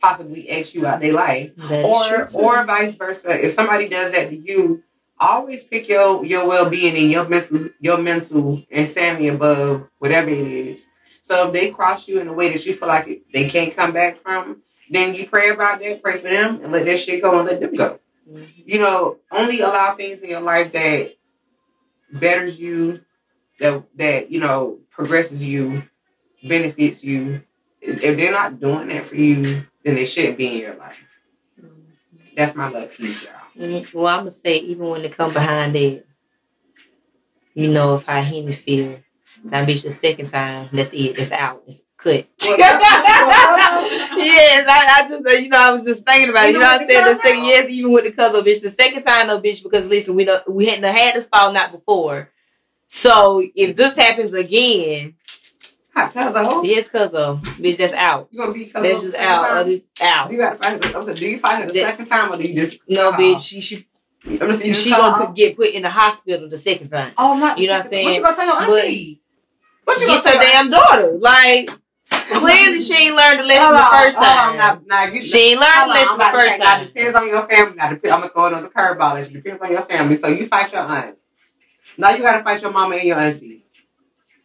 possibly 0.00 0.48
X 0.48 0.74
you 0.74 0.86
out 0.86 1.00
their 1.00 1.12
life 1.12 1.54
That 1.56 1.84
is 1.84 2.32
or 2.34 2.60
or 2.60 2.64
vice 2.64 2.94
versa. 2.94 3.44
If 3.44 3.52
somebody 3.52 3.88
does 3.88 4.12
that 4.12 4.30
to 4.30 4.36
you, 4.36 4.82
always 5.20 5.62
pick 5.64 5.88
your 5.88 6.24
your 6.24 6.46
well 6.46 6.68
being 6.70 6.96
and 6.96 7.10
your 7.10 7.28
mental 7.28 7.68
your 7.80 7.98
mental 7.98 8.62
insanity 8.70 9.28
above 9.28 9.88
whatever 9.98 10.30
it 10.30 10.46
is. 10.46 10.86
So 11.20 11.48
if 11.48 11.52
they 11.52 11.70
cross 11.70 12.06
you 12.06 12.20
in 12.20 12.28
a 12.28 12.32
way 12.32 12.50
that 12.52 12.64
you 12.64 12.72
feel 12.72 12.88
like 12.88 13.22
they 13.32 13.48
can't 13.48 13.74
come 13.74 13.92
back 13.92 14.22
from, 14.22 14.62
then 14.88 15.14
you 15.14 15.26
pray 15.26 15.50
about 15.50 15.80
that, 15.80 16.02
pray 16.02 16.18
for 16.18 16.28
them, 16.28 16.60
and 16.62 16.72
let 16.72 16.86
that 16.86 16.98
shit 17.00 17.20
go 17.20 17.38
and 17.38 17.48
let 17.48 17.60
them 17.60 17.74
go. 17.74 17.98
Mhm. 18.28 18.48
You 18.66 18.78
know, 18.80 19.18
only 19.30 19.60
allow 19.60 19.94
things 19.94 20.20
in 20.20 20.30
your 20.30 20.40
life 20.40 20.72
that 20.72 21.14
betters 22.12 22.60
you, 22.60 23.00
that 23.60 23.84
that 23.96 24.30
you 24.30 24.40
know 24.40 24.80
progresses 24.90 25.42
you, 25.42 25.82
benefits 26.42 27.04
you. 27.04 27.42
if 27.80 28.16
they're 28.16 28.32
not 28.32 28.58
doing 28.58 28.88
that 28.88 29.06
for 29.06 29.14
you, 29.16 29.42
then 29.84 29.94
they 29.94 30.04
shouldn't 30.04 30.36
be 30.36 30.48
in 30.56 30.58
your 30.60 30.74
life. 30.74 31.04
That's 32.34 32.54
my 32.54 32.68
love 32.68 32.92
piece, 32.92 33.22
y'all. 33.24 33.32
Mhm. 33.56 33.94
Well, 33.94 34.06
I'm 34.08 34.20
gonna 34.20 34.30
say 34.30 34.56
even 34.58 34.88
when 34.88 35.02
they 35.02 35.08
come 35.08 35.32
behind 35.32 35.76
it, 35.76 36.06
you 37.54 37.70
know, 37.70 37.96
if 37.96 38.08
I 38.08 38.22
hit 38.22 38.44
me 38.44 38.52
feel 38.52 39.00
that 39.50 39.68
bitch 39.68 39.82
the 39.84 39.90
second 39.90 40.28
time, 40.30 40.68
that's 40.72 40.92
it. 40.92 41.18
It's 41.18 41.32
out. 41.32 41.62
It's 41.66 41.82
cut. 41.96 42.26
Yes, 44.18 44.66
I, 44.68 45.04
I 45.04 45.08
just 45.08 45.26
uh, 45.26 45.30
you 45.32 45.48
know 45.48 45.58
I 45.58 45.72
was 45.72 45.84
just 45.84 46.04
thinking 46.06 46.30
about 46.30 46.46
it. 46.48 46.52
You 46.52 46.58
know 46.58 46.64
what 46.66 46.80
I 46.80 46.86
said 46.86 47.14
the 47.14 47.18
second 47.18 47.44
yes, 47.44 47.70
even 47.70 47.92
with 47.92 48.04
the 48.04 48.12
cousin 48.12 48.42
bitch. 48.42 48.62
The 48.62 48.70
second 48.70 49.02
time 49.02 49.28
though, 49.28 49.40
bitch, 49.40 49.62
because 49.62 49.86
listen, 49.86 50.14
we 50.14 50.24
know 50.24 50.40
we 50.48 50.66
hadn't 50.66 50.84
had 50.84 51.14
this 51.14 51.28
fall 51.28 51.54
out 51.56 51.72
before. 51.72 52.30
So 52.88 53.46
if 53.54 53.76
this 53.76 53.94
happens 53.96 54.32
again, 54.32 55.14
cousin, 55.94 56.64
yes, 56.64 56.88
cousin, 56.88 57.38
bitch, 57.38 57.76
that's 57.76 57.92
out. 57.92 58.28
you 58.30 58.38
gonna 58.38 58.52
be 58.52 58.66
cousin 58.66 58.90
That's 58.90 59.02
just 59.02 59.16
out. 59.16 59.64
time? 59.66 59.82
Out. 60.02 60.30
You 60.32 60.38
gotta 60.38 60.56
fight 60.56 60.84
her? 60.84 60.96
I'm 60.96 61.02
saying, 61.02 61.16
do 61.18 61.28
you 61.30 61.38
fight 61.38 61.60
her 61.62 61.66
the 61.66 61.72
That- 61.74 61.90
second 61.90 62.06
time 62.06 62.32
or 62.32 62.36
do 62.36 62.44
you 62.48 62.54
just 62.54 62.78
No, 62.88 63.10
uh, 63.10 63.16
bitch, 63.16 63.40
she 63.46 63.60
should 63.60 63.84
I'm 64.24 64.38
just 64.38 64.82
she 64.82 64.90
gonna 64.90 65.26
put, 65.26 65.36
get 65.36 65.56
put 65.56 65.68
in 65.70 65.82
the 65.82 65.90
hospital 65.90 66.48
the 66.48 66.58
second 66.58 66.88
time. 66.88 67.12
Oh, 67.18 67.36
not 67.38 67.56
the 67.56 67.62
You 67.62 67.68
know 67.68 67.74
what 67.76 67.84
I'm 67.84 67.90
saying? 67.90 68.04
What 68.06 68.14
you 68.16 68.22
gonna 68.22 68.36
tell 68.36 68.46
your 68.46 68.66
But- 68.66 68.84
auntie? 68.84 69.20
What 69.86 70.00
you 70.00 70.06
Get 70.08 70.24
your 70.24 70.42
damn 70.42 70.70
daughter. 70.70 71.12
Like 71.18 71.70
clearly 72.10 72.80
she 72.80 72.94
ain't 73.06 73.16
learned 73.16 73.40
the 73.40 73.44
lesson 73.44 73.62
Hold 73.62 73.76
the 73.76 73.88
first 73.90 74.16
hold 74.16 74.28
on, 74.28 74.58
time. 74.58 74.84
now, 74.88 75.20
She 75.22 75.38
ain't 75.52 75.60
learned 75.60 75.74
the 75.76 75.82
on, 75.82 75.88
lesson 75.90 76.18
the 76.18 76.24
first 76.32 76.52
say, 76.52 76.58
now, 76.58 76.76
time. 76.76 76.86
depends 76.88 77.16
on 77.16 77.28
your 77.28 77.48
family. 77.48 77.76
Now, 77.76 77.90
dep- 77.90 78.00
I'm 78.04 78.10
gonna 78.20 78.28
throw 78.28 78.44
another 78.46 78.68
curveball 78.68 79.20
at 79.22 79.30
you. 79.30 79.40
Depends 79.40 79.62
on 79.62 79.70
your 79.72 79.82
family. 79.82 80.16
So 80.16 80.26
you 80.28 80.44
fight 80.46 80.72
your 80.72 80.82
aunt. 80.82 81.16
Now 81.96 82.10
you 82.10 82.18
gotta 82.22 82.42
fight 82.44 82.60
your 82.60 82.72
mama 82.72 82.96
and 82.96 83.04
your 83.06 83.18
auntie. 83.18 83.60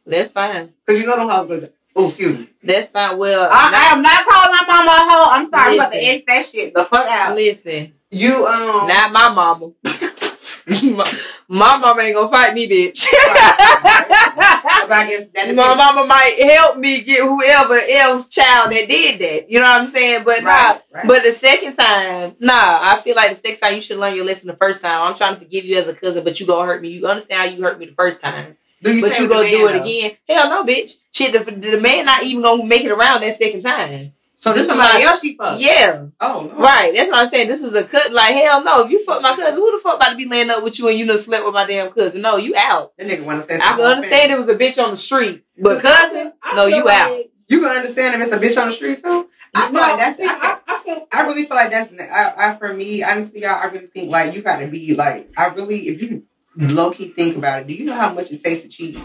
That's 0.05 0.31
fine. 0.31 0.69
Cause 0.87 0.99
you 0.99 1.05
know 1.07 1.17
them 1.17 1.27
hoes 1.29 1.47
go. 1.47 1.61
Oh, 1.95 2.07
excuse 2.07 2.39
me. 2.39 2.49
That's 2.63 2.91
fine. 2.91 3.17
Well, 3.17 3.49
I, 3.51 3.67
I 3.67 3.71
not- 3.71 3.91
am 3.93 4.01
not 4.01 4.25
calling 4.25 4.55
my 4.57 4.65
mama 4.67 4.91
a 4.91 5.09
hoe. 5.09 5.31
I'm 5.31 5.45
sorry. 5.47 5.69
I'm 5.71 5.79
about 5.79 5.91
to 5.91 5.97
Listen. 5.97 6.15
X 6.15 6.23
that 6.27 6.45
shit 6.45 6.73
the 6.73 6.83
fuck 6.85 7.05
out. 7.07 7.35
listen, 7.35 7.93
You 8.11 8.45
um. 8.45 8.87
not 8.87 9.11
my 9.11 9.29
mama. 9.33 9.71
My, 10.67 11.17
my 11.47 11.77
mama 11.77 12.01
ain't 12.01 12.15
gonna 12.15 12.29
fight 12.29 12.53
me, 12.53 12.69
bitch. 12.69 13.05
I 14.93 15.27
guess 15.33 15.55
my 15.55 15.75
mama 15.75 16.05
might 16.07 16.37
help 16.39 16.77
me 16.77 17.01
get 17.01 17.21
whoever 17.21 17.79
else 17.91 18.29
child 18.29 18.71
that 18.71 18.87
did 18.87 19.19
that. 19.19 19.51
You 19.51 19.59
know 19.59 19.67
what 19.67 19.81
I'm 19.81 19.89
saying? 19.89 20.23
But 20.23 20.43
nah, 20.43 20.49
Right, 20.49 20.81
right. 20.93 21.07
But 21.07 21.23
the 21.23 21.31
second 21.31 21.75
time, 21.75 22.35
nah, 22.39 22.79
I 22.81 23.01
feel 23.03 23.15
like 23.15 23.31
the 23.31 23.35
second 23.37 23.59
time 23.59 23.75
you 23.75 23.81
should 23.81 23.97
learn 23.97 24.15
your 24.15 24.25
lesson 24.25 24.47
the 24.47 24.55
first 24.55 24.81
time. 24.81 25.01
I'm 25.03 25.15
trying 25.15 25.35
to 25.35 25.39
forgive 25.39 25.65
you 25.65 25.77
as 25.77 25.87
a 25.87 25.93
cousin, 25.93 26.23
but 26.23 26.39
you 26.39 26.45
gonna 26.45 26.65
hurt 26.65 26.81
me. 26.81 26.89
You 26.89 27.07
understand 27.07 27.39
how 27.39 27.55
you 27.55 27.63
hurt 27.63 27.79
me 27.79 27.85
the 27.85 27.93
first 27.93 28.21
time, 28.21 28.55
do 28.81 28.95
you 28.95 29.01
but 29.01 29.19
you 29.19 29.27
gonna 29.27 29.49
do 29.49 29.67
it 29.67 29.73
though? 29.73 29.81
again? 29.81 30.11
Hell 30.27 30.49
no, 30.49 30.65
bitch. 30.65 30.97
Shit, 31.11 31.33
the, 31.33 31.51
the 31.51 31.79
man 31.79 32.05
not 32.05 32.23
even 32.23 32.41
gonna 32.41 32.65
make 32.65 32.83
it 32.83 32.91
around 32.91 33.21
that 33.21 33.37
second 33.37 33.61
time. 33.61 34.11
So 34.41 34.49
this 34.53 34.61
This 34.61 34.61
is 34.63 34.67
somebody 34.69 34.97
like- 34.97 35.03
else 35.05 35.21
she 35.21 35.35
fucked. 35.37 35.61
Yeah, 35.61 36.05
Oh 36.19 36.49
no. 36.51 36.57
right. 36.63 36.91
That's 36.95 37.11
what 37.11 37.19
I'm 37.19 37.27
saying. 37.29 37.47
This 37.47 37.61
is 37.61 37.73
a 37.75 37.83
cut. 37.83 38.11
Like 38.11 38.33
hell 38.33 38.63
no. 38.63 38.83
If 38.83 38.89
you 38.89 39.05
fuck 39.05 39.21
my 39.21 39.35
cousin, 39.35 39.53
who 39.53 39.71
the 39.71 39.77
fuck 39.83 39.97
about 39.97 40.09
to 40.09 40.15
be 40.17 40.25
laying 40.27 40.49
up 40.49 40.63
with 40.63 40.79
you 40.79 40.87
and 40.87 40.97
you 40.97 41.05
done 41.05 41.19
slept 41.19 41.45
with 41.45 41.53
my 41.53 41.67
damn 41.67 41.91
cousin? 41.91 42.21
No, 42.23 42.37
you 42.37 42.55
out. 42.57 42.91
That 42.97 43.07
nigga 43.07 43.23
wanna 43.23 43.43
say. 43.43 43.57
I 43.57 43.75
can 43.77 43.81
understand 43.81 44.31
it 44.31 44.39
was 44.39 44.49
a 44.49 44.55
bitch 44.55 44.83
on 44.83 44.89
the 44.89 44.97
street, 44.97 45.43
but 45.59 45.83
cousin, 45.83 46.33
I 46.41 46.55
no, 46.55 46.65
you 46.65 46.83
like- 46.83 46.93
out. 46.95 47.17
You 47.49 47.59
can 47.59 47.69
understand 47.69 48.15
if 48.15 48.25
it's 48.27 48.33
a 48.35 48.39
bitch 48.39 48.59
on 48.59 48.69
the 48.69 48.73
street 48.73 48.97
too. 49.03 49.29
I 49.53 49.65
feel 49.65 49.73
No, 49.73 49.79
like 49.81 49.97
that's. 49.99 50.17
see, 50.17 50.25
I, 50.25 50.31
I, 50.41 50.57
I 50.75 50.79
feel 50.79 51.01
I 51.13 51.21
really 51.27 51.45
feel 51.45 51.55
like 51.57 51.69
that's. 51.69 51.93
I, 52.01 52.33
I 52.37 52.55
for 52.55 52.73
me, 52.73 53.03
honestly, 53.03 53.41
y'all, 53.41 53.59
I 53.61 53.65
really 53.65 53.85
think 53.87 54.09
like 54.09 54.33
you 54.33 54.41
got 54.41 54.59
to 54.61 54.67
be 54.67 54.95
like. 54.95 55.27
I 55.37 55.47
really, 55.49 55.79
if 55.81 56.01
you 56.01 56.23
low 56.57 56.89
key 56.91 57.09
think 57.09 57.37
about 57.37 57.61
it, 57.61 57.67
do 57.67 57.73
you 57.75 57.85
know 57.85 57.93
how 57.93 58.11
much 58.13 58.31
it 58.31 58.41
takes 58.43 58.61
to 58.63 58.69
cheat? 58.69 58.97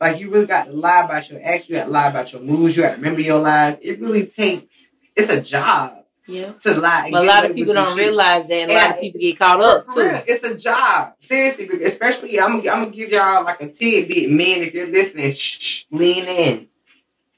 Like 0.00 0.18
you 0.18 0.30
really 0.30 0.46
got 0.46 0.64
to 0.66 0.72
lie 0.72 1.02
about 1.04 1.28
your 1.30 1.40
acts. 1.44 1.68
You 1.68 1.76
got 1.76 1.84
to 1.84 1.90
lie 1.90 2.06
about 2.08 2.32
your 2.32 2.40
moves. 2.42 2.76
You 2.76 2.82
got 2.82 2.90
to 2.92 2.96
remember 2.96 3.20
your 3.20 3.38
lies. 3.38 3.76
It 3.82 4.00
really 4.00 4.26
takes. 4.26 4.88
It's 5.14 5.30
a 5.30 5.40
job 5.42 6.04
Yeah. 6.26 6.52
to 6.62 6.74
lie. 6.80 7.06
and 7.06 7.16
a 7.16 7.22
lot 7.22 7.44
of 7.44 7.54
people 7.54 7.74
don't 7.74 7.86
shit. 7.88 8.06
realize 8.06 8.48
that, 8.48 8.54
and 8.54 8.70
a 8.70 8.74
lot 8.74 8.90
of 8.94 9.00
people 9.00 9.20
get 9.20 9.38
caught 9.38 9.60
up 9.60 9.86
too. 9.92 10.00
real, 10.00 10.22
It's 10.26 10.44
a 10.44 10.54
job. 10.54 11.12
Seriously, 11.20 11.68
especially 11.84 12.40
I'm, 12.40 12.54
I'm 12.56 12.62
gonna 12.64 12.86
give 12.90 13.10
y'all 13.10 13.44
like 13.44 13.60
a 13.60 13.68
tidbit, 13.70 14.30
man. 14.30 14.60
If 14.62 14.72
you're 14.72 14.88
listening, 14.88 15.32
shh, 15.32 15.58
shh, 15.60 15.84
lean 15.90 16.24
in. 16.26 16.68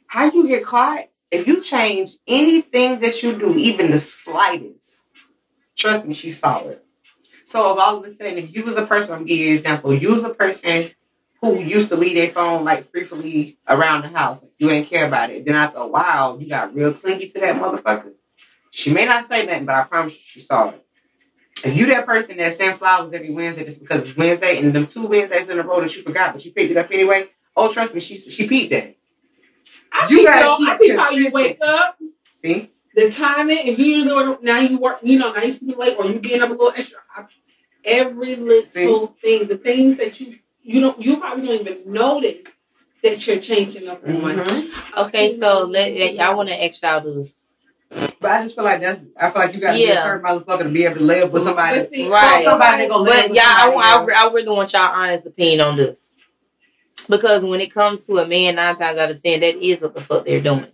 How 0.06 0.30
you 0.30 0.46
get 0.46 0.64
caught? 0.64 1.06
If 1.30 1.46
you 1.48 1.62
change 1.62 2.10
anything 2.28 3.00
that 3.00 3.22
you 3.22 3.36
do, 3.38 3.56
even 3.56 3.90
the 3.90 3.98
slightest, 3.98 5.12
trust 5.74 6.04
me, 6.04 6.12
she 6.12 6.30
saw 6.30 6.68
it. 6.68 6.84
So 7.46 7.72
if 7.72 7.78
all 7.78 7.96
of 7.96 8.04
a 8.04 8.10
sudden, 8.10 8.38
if 8.38 8.54
you 8.54 8.64
was 8.64 8.76
a 8.76 8.84
person, 8.86 9.14
I'm 9.14 9.20
gonna 9.20 9.32
you 9.32 9.52
an 9.52 9.56
example. 9.58 9.94
You 9.94 10.10
was 10.10 10.24
a 10.24 10.30
person 10.34 10.90
who 11.42 11.58
used 11.58 11.88
to 11.88 11.96
leave 11.96 12.14
their 12.14 12.28
phone 12.28 12.64
like 12.64 12.88
freely 12.90 13.58
around 13.68 14.02
the 14.02 14.16
house. 14.16 14.48
You 14.58 14.70
ain't 14.70 14.88
care 14.88 15.08
about 15.08 15.30
it. 15.30 15.44
Then 15.44 15.56
after 15.56 15.78
a 15.78 15.88
while, 15.88 16.40
you 16.40 16.48
got 16.48 16.72
real 16.74 16.92
clingy 16.92 17.28
to 17.28 17.40
that 17.40 17.60
motherfucker. 17.60 18.14
She 18.70 18.94
may 18.94 19.04
not 19.04 19.28
say 19.28 19.44
nothing, 19.44 19.66
but 19.66 19.74
I 19.74 19.84
promise 19.84 20.14
you, 20.14 20.20
she 20.20 20.40
saw 20.40 20.68
it. 20.68 20.82
If 21.64 21.76
you 21.76 21.86
that 21.86 22.06
person 22.06 22.36
that 22.36 22.56
send 22.56 22.78
flowers 22.78 23.12
every 23.12 23.30
Wednesday 23.30 23.64
just 23.64 23.80
because 23.80 24.02
it's 24.02 24.16
Wednesday 24.16 24.58
and 24.58 24.72
them 24.72 24.86
two 24.86 25.06
Wednesdays 25.06 25.48
in 25.48 25.58
a 25.58 25.62
row 25.62 25.80
that 25.80 25.94
you 25.94 26.02
forgot, 26.02 26.32
but 26.32 26.44
you 26.44 26.52
picked 26.52 26.70
it 26.70 26.76
up 26.76 26.90
anyway, 26.90 27.28
oh 27.56 27.72
trust 27.72 27.92
me, 27.92 28.00
she 28.00 28.18
she 28.18 28.48
peeped 28.48 28.70
that. 28.70 28.94
I 29.92 30.06
You 30.08 30.24
gotta 30.24 30.44
yo, 30.44 30.52
I 30.52 30.78
keep 30.78 30.80
peep 30.80 30.98
how 30.98 31.10
you 31.10 31.30
wake 31.32 31.58
up, 31.60 31.98
See? 32.30 32.70
the 32.94 33.10
timing. 33.10 33.66
If 33.66 33.78
you 33.78 33.86
usually 33.86 34.14
work, 34.14 34.42
now 34.42 34.58
you 34.58 34.78
work, 34.78 34.98
you 35.02 35.18
know, 35.18 35.32
now 35.32 35.42
you 35.42 35.52
sleep 35.52 35.76
late 35.76 35.96
or 35.98 36.06
you 36.06 36.18
getting 36.18 36.42
up 36.42 36.48
a 36.48 36.52
little 36.52 36.72
extra. 36.74 36.98
I, 37.16 37.24
every 37.84 38.36
little 38.36 39.06
thing, 39.06 39.46
the 39.46 39.58
things 39.58 39.96
that 39.98 40.18
you 40.20 40.34
you 40.62 40.80
don't, 40.80 41.00
you 41.04 41.16
probably 41.18 41.46
don't 41.46 41.66
even 41.68 41.92
notice 41.92 42.46
that 43.02 43.26
you're 43.26 43.38
changing 43.40 43.88
up 43.88 43.98
on. 44.04 44.12
Mhm. 44.12 44.98
Okay, 45.06 45.32
so 45.34 45.66
let 45.66 46.20
I 46.20 46.34
want 46.34 46.48
to 46.50 46.64
ask 46.64 46.82
y'all 46.82 47.00
this. 47.00 47.38
But 48.20 48.30
I 48.30 48.42
just 48.42 48.54
feel 48.54 48.64
like 48.64 48.80
that's 48.80 49.00
I 49.20 49.30
feel 49.30 49.42
like 49.42 49.54
you 49.54 49.60
gotta 49.60 49.76
be 49.76 49.84
a 49.86 50.00
certain 50.02 50.24
motherfucker 50.24 50.62
to 50.62 50.68
be 50.68 50.84
able 50.84 50.96
to 50.98 51.02
live 51.02 51.32
with 51.32 51.42
somebody. 51.42 51.84
See, 51.86 52.08
Right. 52.08 52.44
Somebody 52.44 52.82
that 52.82 52.88
gonna 52.90 53.02
live 53.02 53.14
But 53.14 53.28
with 53.30 53.36
y'all, 53.36 53.44
I, 53.46 53.60
somebody 53.66 53.74
want- 53.74 54.10
I, 54.12 54.28
I 54.28 54.32
really 54.32 54.48
want 54.56 54.72
y'all 54.72 55.00
honest 55.00 55.26
opinion 55.26 55.60
on 55.60 55.76
this. 55.76 56.08
Because 57.08 57.44
when 57.44 57.60
it 57.60 57.74
comes 57.74 58.06
to 58.06 58.18
a 58.18 58.26
man, 58.26 58.54
nine 58.54 58.76
times 58.76 58.98
out 58.98 59.10
of 59.10 59.20
ten, 59.22 59.40
that 59.40 59.56
is 59.56 59.82
what 59.82 59.94
the 59.94 60.00
fuck 60.00 60.24
they're 60.24 60.40
doing. 60.40 60.66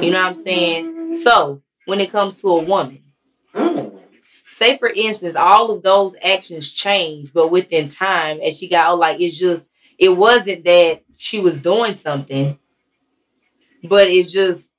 You 0.00 0.10
know 0.10 0.18
what 0.22 0.28
I'm 0.28 0.34
saying? 0.34 1.14
So 1.16 1.60
when 1.84 2.00
it 2.00 2.10
comes 2.10 2.40
to 2.40 2.48
a 2.48 2.62
woman. 2.62 3.00
Say 4.64 4.78
for 4.78 4.88
instance, 4.88 5.36
all 5.36 5.70
of 5.70 5.82
those 5.82 6.16
actions 6.22 6.70
changed, 6.72 7.34
but 7.34 7.50
within 7.50 7.88
time, 7.88 8.40
as 8.40 8.58
she 8.58 8.68
got 8.68 8.92
oh, 8.92 8.96
like 8.96 9.20
it's 9.20 9.38
just 9.38 9.68
it 9.98 10.10
wasn't 10.10 10.64
that 10.64 11.02
she 11.18 11.40
was 11.40 11.62
doing 11.62 11.94
something, 11.94 12.48
but 13.88 14.08
it's 14.08 14.32
just 14.32 14.72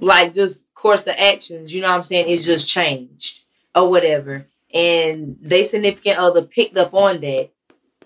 like 0.00 0.34
just 0.34 0.72
course 0.74 1.06
of 1.06 1.14
actions. 1.18 1.72
You 1.72 1.82
know 1.82 1.88
what 1.90 1.96
I'm 1.96 2.02
saying? 2.02 2.26
It's 2.28 2.44
just 2.44 2.70
changed 2.70 3.40
or 3.74 3.90
whatever, 3.90 4.46
and 4.72 5.36
they 5.40 5.64
significant 5.64 6.18
other 6.18 6.42
picked 6.42 6.76
up 6.78 6.94
on 6.94 7.20
that 7.20 7.50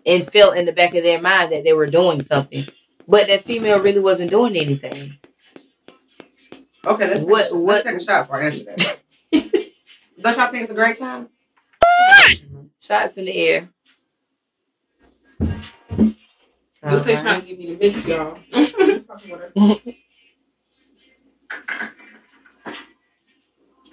and 0.06 0.24
felt 0.30 0.56
in 0.56 0.66
the 0.66 0.72
back 0.72 0.94
of 0.94 1.02
their 1.02 1.20
mind 1.20 1.52
that 1.52 1.64
they 1.64 1.72
were 1.72 1.86
doing 1.86 2.20
something, 2.20 2.64
but 3.08 3.26
that 3.28 3.40
female 3.42 3.80
really 3.80 4.00
wasn't 4.00 4.30
doing 4.30 4.56
anything. 4.56 5.16
Okay, 6.86 7.08
let's, 7.08 7.22
What- 7.24 7.44
take, 7.44 7.52
a, 7.52 7.56
what- 7.56 7.84
let's 7.84 7.84
take 7.84 7.96
a 7.96 8.04
shot 8.04 8.26
for 8.26 8.36
I 8.36 8.44
answer 8.46 8.64
that. 8.64 9.00
Don't 10.24 10.38
y'all 10.38 10.50
think 10.50 10.62
it's 10.62 10.72
a 10.72 10.74
great 10.74 10.96
time? 10.96 11.28
Shots 12.80 13.18
in 13.18 13.26
the 13.26 13.36
air. 13.36 13.68
Just 16.88 17.04
they 17.04 17.16
trying 17.16 17.42
to 17.42 17.46
give 17.46 17.58
me 17.58 17.74
the 17.74 17.78
mix, 17.78 18.08
y'all. 18.08 18.38
Fucking 18.50 19.30
with 19.30 19.52
her. 19.54 19.92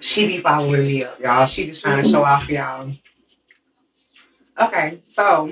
She 0.00 0.26
be 0.26 0.38
following 0.38 0.80
me 0.80 1.04
up, 1.04 1.20
y'all. 1.20 1.44
She 1.44 1.66
just 1.66 1.82
trying 1.82 2.02
to 2.02 2.08
show 2.08 2.24
off 2.24 2.48
y'all. 2.48 2.90
Okay, 4.58 5.00
so 5.02 5.50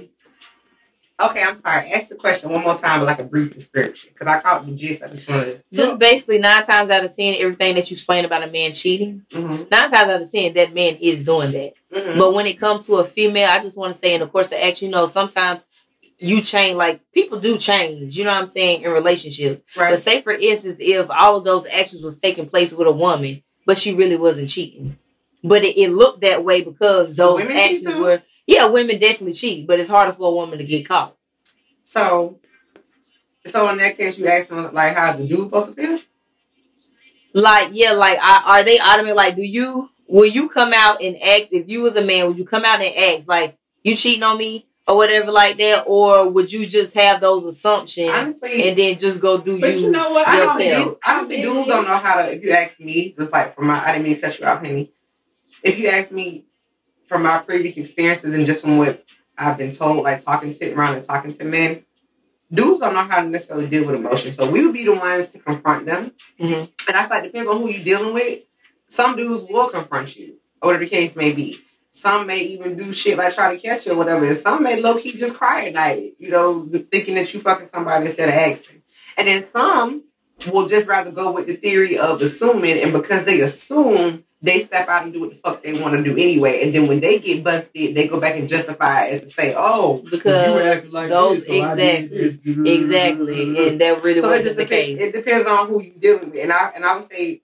okay, 1.22 1.42
I'm 1.42 1.56
sorry. 1.56 1.90
Ask 1.92 2.08
the 2.08 2.14
question 2.14 2.50
one 2.50 2.62
more 2.62 2.74
time, 2.74 3.00
but 3.00 3.06
like 3.06 3.18
a 3.18 3.24
brief 3.24 3.52
description, 3.52 4.10
because 4.12 4.26
I 4.26 4.40
caught 4.40 4.64
the 4.64 4.74
gist. 4.74 5.02
I 5.02 5.08
just 5.08 5.28
wanted. 5.28 5.62
Just 5.72 5.98
basically 5.98 6.38
nine 6.38 6.64
times 6.64 6.90
out 6.90 7.04
of 7.04 7.14
ten, 7.14 7.34
everything 7.38 7.74
that 7.74 7.90
you 7.90 7.94
explain 7.94 8.24
about 8.24 8.46
a 8.46 8.50
man 8.50 8.72
cheating, 8.72 9.24
mm-hmm, 9.30 9.64
nine 9.70 9.90
times 9.90 9.94
out 9.94 10.22
of 10.22 10.30
ten, 10.30 10.54
that 10.54 10.74
man 10.74 10.96
is 11.00 11.24
doing 11.24 11.50
that. 11.50 11.72
mm-hmm. 11.92 12.18
But 12.18 12.34
when 12.34 12.46
it 12.46 12.58
comes 12.58 12.86
to 12.86 12.96
a 12.96 13.04
female, 13.04 13.48
I 13.48 13.60
just 13.60 13.78
want 13.78 13.94
to 13.94 13.98
say 13.98 14.14
in 14.14 14.20
the 14.20 14.26
course 14.26 14.48
of 14.48 14.58
action, 14.58 14.86
you 14.86 14.92
know, 14.92 15.06
sometimes 15.06 15.64
you 16.18 16.42
change, 16.42 16.76
like 16.76 17.00
people 17.12 17.40
do 17.40 17.56
change, 17.58 18.16
you 18.16 18.24
know 18.24 18.32
what 18.32 18.42
I'm 18.42 18.46
saying, 18.46 18.82
in 18.82 18.90
relationships. 18.90 19.62
right. 19.76 19.90
But 19.90 20.02
say 20.02 20.20
for 20.20 20.32
instance, 20.32 20.76
if 20.78 21.10
all 21.10 21.38
of 21.38 21.44
those 21.44 21.66
actions 21.66 22.02
was 22.02 22.18
taking 22.20 22.48
place 22.48 22.72
with 22.72 22.86
a 22.86 22.92
woman, 22.92 23.42
but 23.66 23.78
she 23.78 23.94
really 23.94 24.16
wasn't 24.16 24.50
cheating. 24.50 24.96
But 25.42 25.64
it, 25.64 25.78
it 25.78 25.90
looked 25.90 26.20
that 26.20 26.44
way 26.44 26.62
because 26.62 27.14
those 27.14 27.40
actions 27.42 27.96
were 27.96 28.22
yeah, 28.50 28.68
women 28.68 28.98
definitely 28.98 29.32
cheat, 29.32 29.64
but 29.64 29.78
it's 29.78 29.88
harder 29.88 30.10
for 30.10 30.28
a 30.28 30.34
woman 30.34 30.58
to 30.58 30.64
get 30.64 30.88
caught. 30.88 31.16
So, 31.84 32.40
so 33.46 33.70
in 33.70 33.78
that 33.78 33.96
case, 33.96 34.18
you 34.18 34.26
ask 34.26 34.48
them 34.48 34.74
like, 34.74 34.96
how 34.96 35.12
the 35.12 35.24
dude 35.24 35.38
supposed 35.38 35.74
to 35.74 35.74
feel? 35.74 35.98
Like, 37.32 37.68
yeah, 37.72 37.92
like 37.92 38.18
are, 38.18 38.42
are 38.44 38.64
they 38.64 38.80
automatic 38.80 39.14
like 39.14 39.36
do 39.36 39.42
you 39.42 39.88
will 40.08 40.26
you 40.26 40.48
come 40.48 40.72
out 40.74 41.00
and 41.00 41.16
ask 41.22 41.52
if 41.52 41.68
you 41.68 41.82
was 41.82 41.94
a 41.94 42.04
man, 42.04 42.26
would 42.26 42.38
you 42.38 42.44
come 42.44 42.64
out 42.64 42.82
and 42.82 42.92
ask 42.96 43.28
like 43.28 43.56
you 43.84 43.94
cheating 43.94 44.24
on 44.24 44.36
me? 44.36 44.66
or 44.88 44.96
whatever 44.96 45.30
like 45.30 45.56
that, 45.58 45.84
or 45.86 46.28
would 46.30 46.52
you 46.52 46.66
just 46.66 46.94
have 46.94 47.20
those 47.20 47.44
assumptions 47.44 48.10
Honestly, 48.10 48.68
and 48.68 48.76
then 48.76 48.98
just 48.98 49.20
go 49.20 49.38
do 49.38 49.60
But 49.60 49.74
you? 49.74 49.80
you 49.82 49.90
know 49.90 50.10
what? 50.10 50.26
I 50.26 50.40
don't 50.40 50.56
think, 50.56 50.98
honestly, 51.06 51.42
dudes 51.42 51.68
don't 51.68 51.84
know 51.84 51.96
how 51.96 52.20
to. 52.20 52.34
If 52.34 52.42
you 52.42 52.50
ask 52.50 52.80
me, 52.80 53.14
just 53.16 53.30
like 53.30 53.54
for 53.54 53.62
my, 53.62 53.80
I 53.80 53.92
didn't 53.92 54.06
mean 54.06 54.16
to 54.16 54.22
cut 54.22 54.40
you 54.40 54.46
off, 54.46 54.58
honey. 54.58 54.90
If 55.62 55.78
you 55.78 55.86
ask 55.88 56.10
me 56.10 56.46
from 57.10 57.24
my 57.24 57.38
previous 57.38 57.76
experiences 57.76 58.36
and 58.36 58.46
just 58.46 58.62
from 58.62 58.78
what 58.78 59.04
I've 59.36 59.58
been 59.58 59.72
told, 59.72 60.04
like 60.04 60.24
talking, 60.24 60.52
sitting 60.52 60.78
around 60.78 60.94
and 60.94 61.02
talking 61.02 61.32
to 61.32 61.44
men, 61.44 61.84
dudes 62.52 62.78
don't 62.78 62.94
know 62.94 63.00
how 63.00 63.20
to 63.20 63.28
necessarily 63.28 63.68
deal 63.68 63.84
with 63.84 63.98
emotions. 63.98 64.36
So 64.36 64.48
we 64.48 64.64
would 64.64 64.72
be 64.72 64.84
the 64.84 64.94
ones 64.94 65.26
to 65.32 65.40
confront 65.40 65.86
them. 65.86 66.12
Mhm. 66.40 66.70
And 66.86 66.96
I 66.96 67.02
feel 67.02 67.10
like 67.10 67.24
it 67.24 67.32
depends 67.32 67.48
on 67.48 67.60
who 67.60 67.68
you're 67.68 67.82
dealing 67.82 68.14
with. 68.14 68.44
Some 68.86 69.16
dudes 69.16 69.44
will 69.50 69.70
confront 69.70 70.14
you, 70.16 70.38
or 70.62 70.68
whatever 70.68 70.84
the 70.84 70.90
case 70.90 71.16
may 71.16 71.32
be. 71.32 71.58
Some 71.90 72.28
may 72.28 72.42
even 72.42 72.76
do 72.76 72.92
shit 72.92 73.18
like 73.18 73.34
try 73.34 73.52
to 73.52 73.60
catch 73.60 73.86
you 73.86 73.92
or 73.92 73.96
whatever. 73.96 74.24
And 74.24 74.36
some 74.36 74.62
may 74.62 74.80
low 74.80 74.96
key 74.96 75.10
just 75.10 75.34
cry 75.34 75.66
at 75.66 75.72
night, 75.72 76.12
you 76.18 76.30
know, 76.30 76.62
thinking 76.62 77.16
that 77.16 77.34
you 77.34 77.40
fucking 77.40 77.66
somebody 77.66 78.06
instead 78.06 78.28
of 78.28 78.36
asking. 78.36 78.82
And 79.16 79.26
then 79.26 79.44
some 79.52 80.04
will 80.48 80.66
just 80.68 80.88
rather 80.88 81.10
go 81.10 81.32
with 81.32 81.46
the 81.46 81.54
theory 81.54 81.98
of 81.98 82.20
assuming, 82.22 82.80
and 82.82 82.92
because 82.92 83.24
they 83.24 83.40
assume, 83.40 84.24
they 84.42 84.60
step 84.60 84.88
out 84.88 85.04
and 85.04 85.12
do 85.12 85.20
what 85.20 85.28
the 85.30 85.34
fuck 85.36 85.62
they 85.62 85.78
want 85.80 85.96
to 85.96 86.02
do 86.02 86.12
anyway. 86.12 86.62
And 86.62 86.74
then 86.74 86.88
when 86.88 87.00
they 87.00 87.18
get 87.18 87.44
busted, 87.44 87.94
they 87.94 88.08
go 88.08 88.18
back 88.18 88.36
and 88.38 88.48
justify 88.48 89.06
it 89.06 89.22
and 89.22 89.30
say, 89.30 89.52
"Oh, 89.56 90.02
Because 90.10 90.90
like 90.92 91.08
those- 91.10 91.46
this, 91.46 91.46
so 91.46 91.52
exactly, 91.52 92.18
this." 92.18 92.38
Exactly, 92.44 93.68
and 93.68 93.80
that 93.80 94.02
really 94.02 94.20
so 94.20 94.28
it 94.28 94.30
wasn't 94.30 94.44
just 94.44 94.56
the 94.56 94.64
depends. 94.64 94.98
case. 95.00 95.08
It 95.08 95.12
depends 95.12 95.48
on 95.48 95.68
who 95.68 95.82
you're 95.82 95.94
dealing 95.98 96.30
with, 96.30 96.40
and 96.42 96.52
I 96.52 96.72
and 96.74 96.84
I 96.84 96.94
would 96.94 97.04
say 97.04 97.42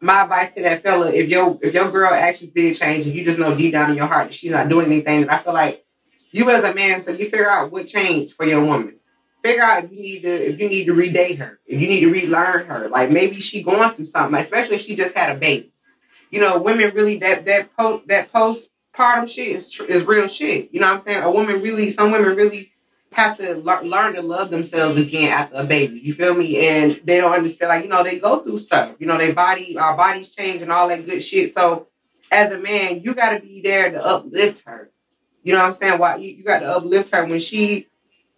my 0.00 0.22
advice 0.24 0.50
to 0.56 0.62
that 0.62 0.82
fella: 0.82 1.10
if 1.12 1.28
your 1.30 1.58
if 1.62 1.72
your 1.72 1.90
girl 1.90 2.12
actually 2.12 2.48
did 2.48 2.76
change, 2.76 3.06
and 3.06 3.14
you 3.16 3.24
just 3.24 3.38
know 3.38 3.56
deep 3.56 3.72
down 3.72 3.90
in 3.90 3.96
your 3.96 4.06
heart 4.06 4.26
that 4.26 4.34
she's 4.34 4.50
not 4.50 4.68
doing 4.68 4.86
anything, 4.86 5.20
then 5.22 5.30
I 5.30 5.38
feel 5.38 5.54
like 5.54 5.84
you 6.30 6.50
as 6.50 6.62
a 6.64 6.74
man, 6.74 7.02
so 7.02 7.12
you 7.12 7.24
figure 7.24 7.48
out 7.48 7.70
what 7.72 7.86
changed 7.86 8.34
for 8.34 8.44
your 8.44 8.60
woman. 8.60 8.98
Figure 9.44 9.62
out 9.62 9.84
if 9.84 9.92
you 9.92 9.98
need 9.98 10.22
to 10.22 10.30
if 10.30 10.58
you 10.58 10.70
need 10.70 10.86
to 10.86 10.94
redate 10.94 11.36
her, 11.36 11.60
if 11.66 11.78
you 11.78 11.86
need 11.86 12.00
to 12.00 12.10
relearn 12.10 12.64
her. 12.64 12.88
Like 12.88 13.12
maybe 13.12 13.34
she 13.34 13.62
going 13.62 13.90
through 13.90 14.06
something, 14.06 14.40
especially 14.40 14.76
if 14.76 14.80
she 14.80 14.96
just 14.96 15.14
had 15.14 15.36
a 15.36 15.38
baby. 15.38 15.70
You 16.30 16.40
know, 16.40 16.62
women 16.62 16.94
really 16.94 17.18
that 17.18 17.44
that 17.44 17.76
post 17.76 18.08
that 18.08 18.32
postpartum 18.32 19.28
shit 19.28 19.48
is 19.48 19.78
is 19.80 20.06
real 20.06 20.28
shit. 20.28 20.70
You 20.72 20.80
know 20.80 20.86
what 20.86 20.94
I'm 20.94 21.00
saying? 21.00 21.22
A 21.22 21.30
woman 21.30 21.60
really, 21.60 21.90
some 21.90 22.10
women 22.10 22.34
really 22.34 22.72
have 23.12 23.36
to 23.36 23.56
lear- 23.56 23.82
learn 23.82 24.14
to 24.14 24.22
love 24.22 24.48
themselves 24.50 24.98
again 24.98 25.30
after 25.30 25.56
a 25.56 25.64
baby. 25.64 26.00
You 26.00 26.14
feel 26.14 26.32
me? 26.32 26.66
And 26.66 26.92
they 27.04 27.18
don't 27.18 27.34
understand, 27.34 27.68
like, 27.68 27.84
you 27.84 27.90
know, 27.90 28.02
they 28.02 28.18
go 28.18 28.40
through 28.40 28.58
stuff. 28.58 28.96
You 28.98 29.06
know, 29.06 29.18
their 29.18 29.34
body, 29.34 29.76
our 29.76 29.94
bodies 29.94 30.34
change 30.34 30.62
and 30.62 30.72
all 30.72 30.88
that 30.88 31.04
good 31.04 31.22
shit. 31.22 31.52
So 31.52 31.88
as 32.32 32.50
a 32.50 32.58
man, 32.58 33.02
you 33.02 33.14
gotta 33.14 33.40
be 33.40 33.60
there 33.60 33.92
to 33.92 34.02
uplift 34.02 34.66
her. 34.66 34.88
You 35.42 35.52
know 35.52 35.58
what 35.58 35.66
I'm 35.66 35.74
saying? 35.74 35.98
Why 35.98 36.16
you, 36.16 36.30
you 36.30 36.44
got 36.44 36.60
to 36.60 36.76
uplift 36.76 37.14
her 37.14 37.26
when 37.26 37.38
she 37.38 37.88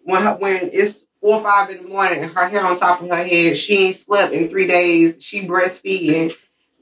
when 0.07 0.23
her, 0.23 0.37
when 0.37 0.71
it's 0.73 1.05
four 1.21 1.39
or 1.39 1.43
five 1.43 1.69
in 1.71 1.83
the 1.83 1.89
morning 1.89 2.23
her 2.23 2.49
hair 2.49 2.65
on 2.65 2.77
top 2.77 3.03
of 3.03 3.09
her 3.09 3.25
head, 3.25 3.57
she 3.57 3.87
ain't 3.87 3.97
slept 3.97 4.33
in 4.33 4.49
three 4.49 4.67
days, 4.67 5.23
she 5.23 5.47
breastfeeding, 5.47 6.33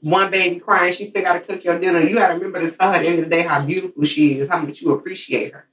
one 0.03 0.29
baby 0.29 0.59
crying, 0.59 0.93
she 0.93 1.05
still 1.05 1.23
gotta 1.23 1.39
cook 1.39 1.63
your 1.63 1.79
dinner. 1.79 1.99
You 1.99 2.15
gotta 2.15 2.35
remember 2.35 2.59
to 2.59 2.71
tell 2.71 2.91
her 2.91 2.97
at 2.97 3.01
the 3.01 3.09
end 3.09 3.19
of 3.19 3.25
the 3.25 3.31
day 3.31 3.41
how 3.41 3.65
beautiful 3.65 4.03
she 4.03 4.35
is, 4.35 4.47
how 4.47 4.59
much 4.59 4.81
you 4.81 4.91
appreciate 4.91 5.53
her. 5.53 5.67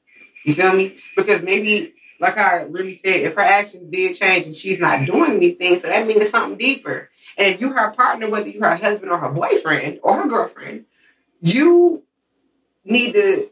You 0.47 0.55
feel 0.55 0.73
me? 0.73 0.97
Because 1.15 1.43
maybe 1.43 1.95
like 2.21 2.39
I 2.39 2.63
really 2.63 2.95
said, 2.95 3.21
if 3.21 3.35
her 3.35 3.41
actions 3.41 3.91
did 3.91 4.17
change 4.17 4.47
and 4.47 4.55
she's 4.55 4.79
not 4.79 5.05
doing 5.05 5.33
anything, 5.33 5.79
so 5.79 5.89
that 5.89 6.07
means 6.07 6.23
it's 6.23 6.31
something 6.31 6.57
deeper. 6.57 7.11
And 7.37 7.55
if 7.55 7.61
you 7.61 7.73
her 7.73 7.91
partner, 7.91 8.31
whether 8.31 8.49
you 8.49 8.61
her 8.61 8.77
husband 8.77 9.11
or 9.11 9.19
her 9.19 9.29
boyfriend 9.29 10.01
or 10.03 10.23
her 10.23 10.29
girlfriend, 10.29 10.87
you 11.41 12.05
need 12.85 13.13
to 13.15 13.51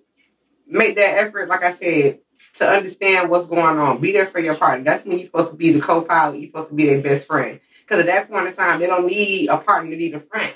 make 0.66 0.96
that 0.96 1.18
effort, 1.18 1.48
like 1.48 1.64
I 1.64 1.72
said, 1.72 2.20
to 2.54 2.68
understand 2.68 3.30
what's 3.30 3.48
going 3.48 3.78
on. 3.78 4.00
Be 4.00 4.12
there 4.12 4.26
for 4.26 4.40
your 4.40 4.54
partner. 4.54 4.84
That's 4.84 5.04
when 5.04 5.18
you're 5.18 5.26
supposed 5.26 5.52
to 5.52 5.56
be 5.56 5.72
the 5.72 5.80
co-pilot. 5.80 6.40
You're 6.40 6.48
supposed 6.48 6.68
to 6.70 6.74
be 6.74 6.86
their 6.86 7.02
best 7.02 7.26
friend. 7.26 7.60
Because 7.80 8.00
at 8.00 8.06
that 8.06 8.30
point 8.30 8.48
in 8.48 8.54
time, 8.54 8.80
they 8.80 8.86
don't 8.86 9.06
need 9.06 9.48
a 9.48 9.58
partner. 9.58 9.90
They 9.90 9.96
need 9.96 10.14
a 10.14 10.20
friend. 10.20 10.52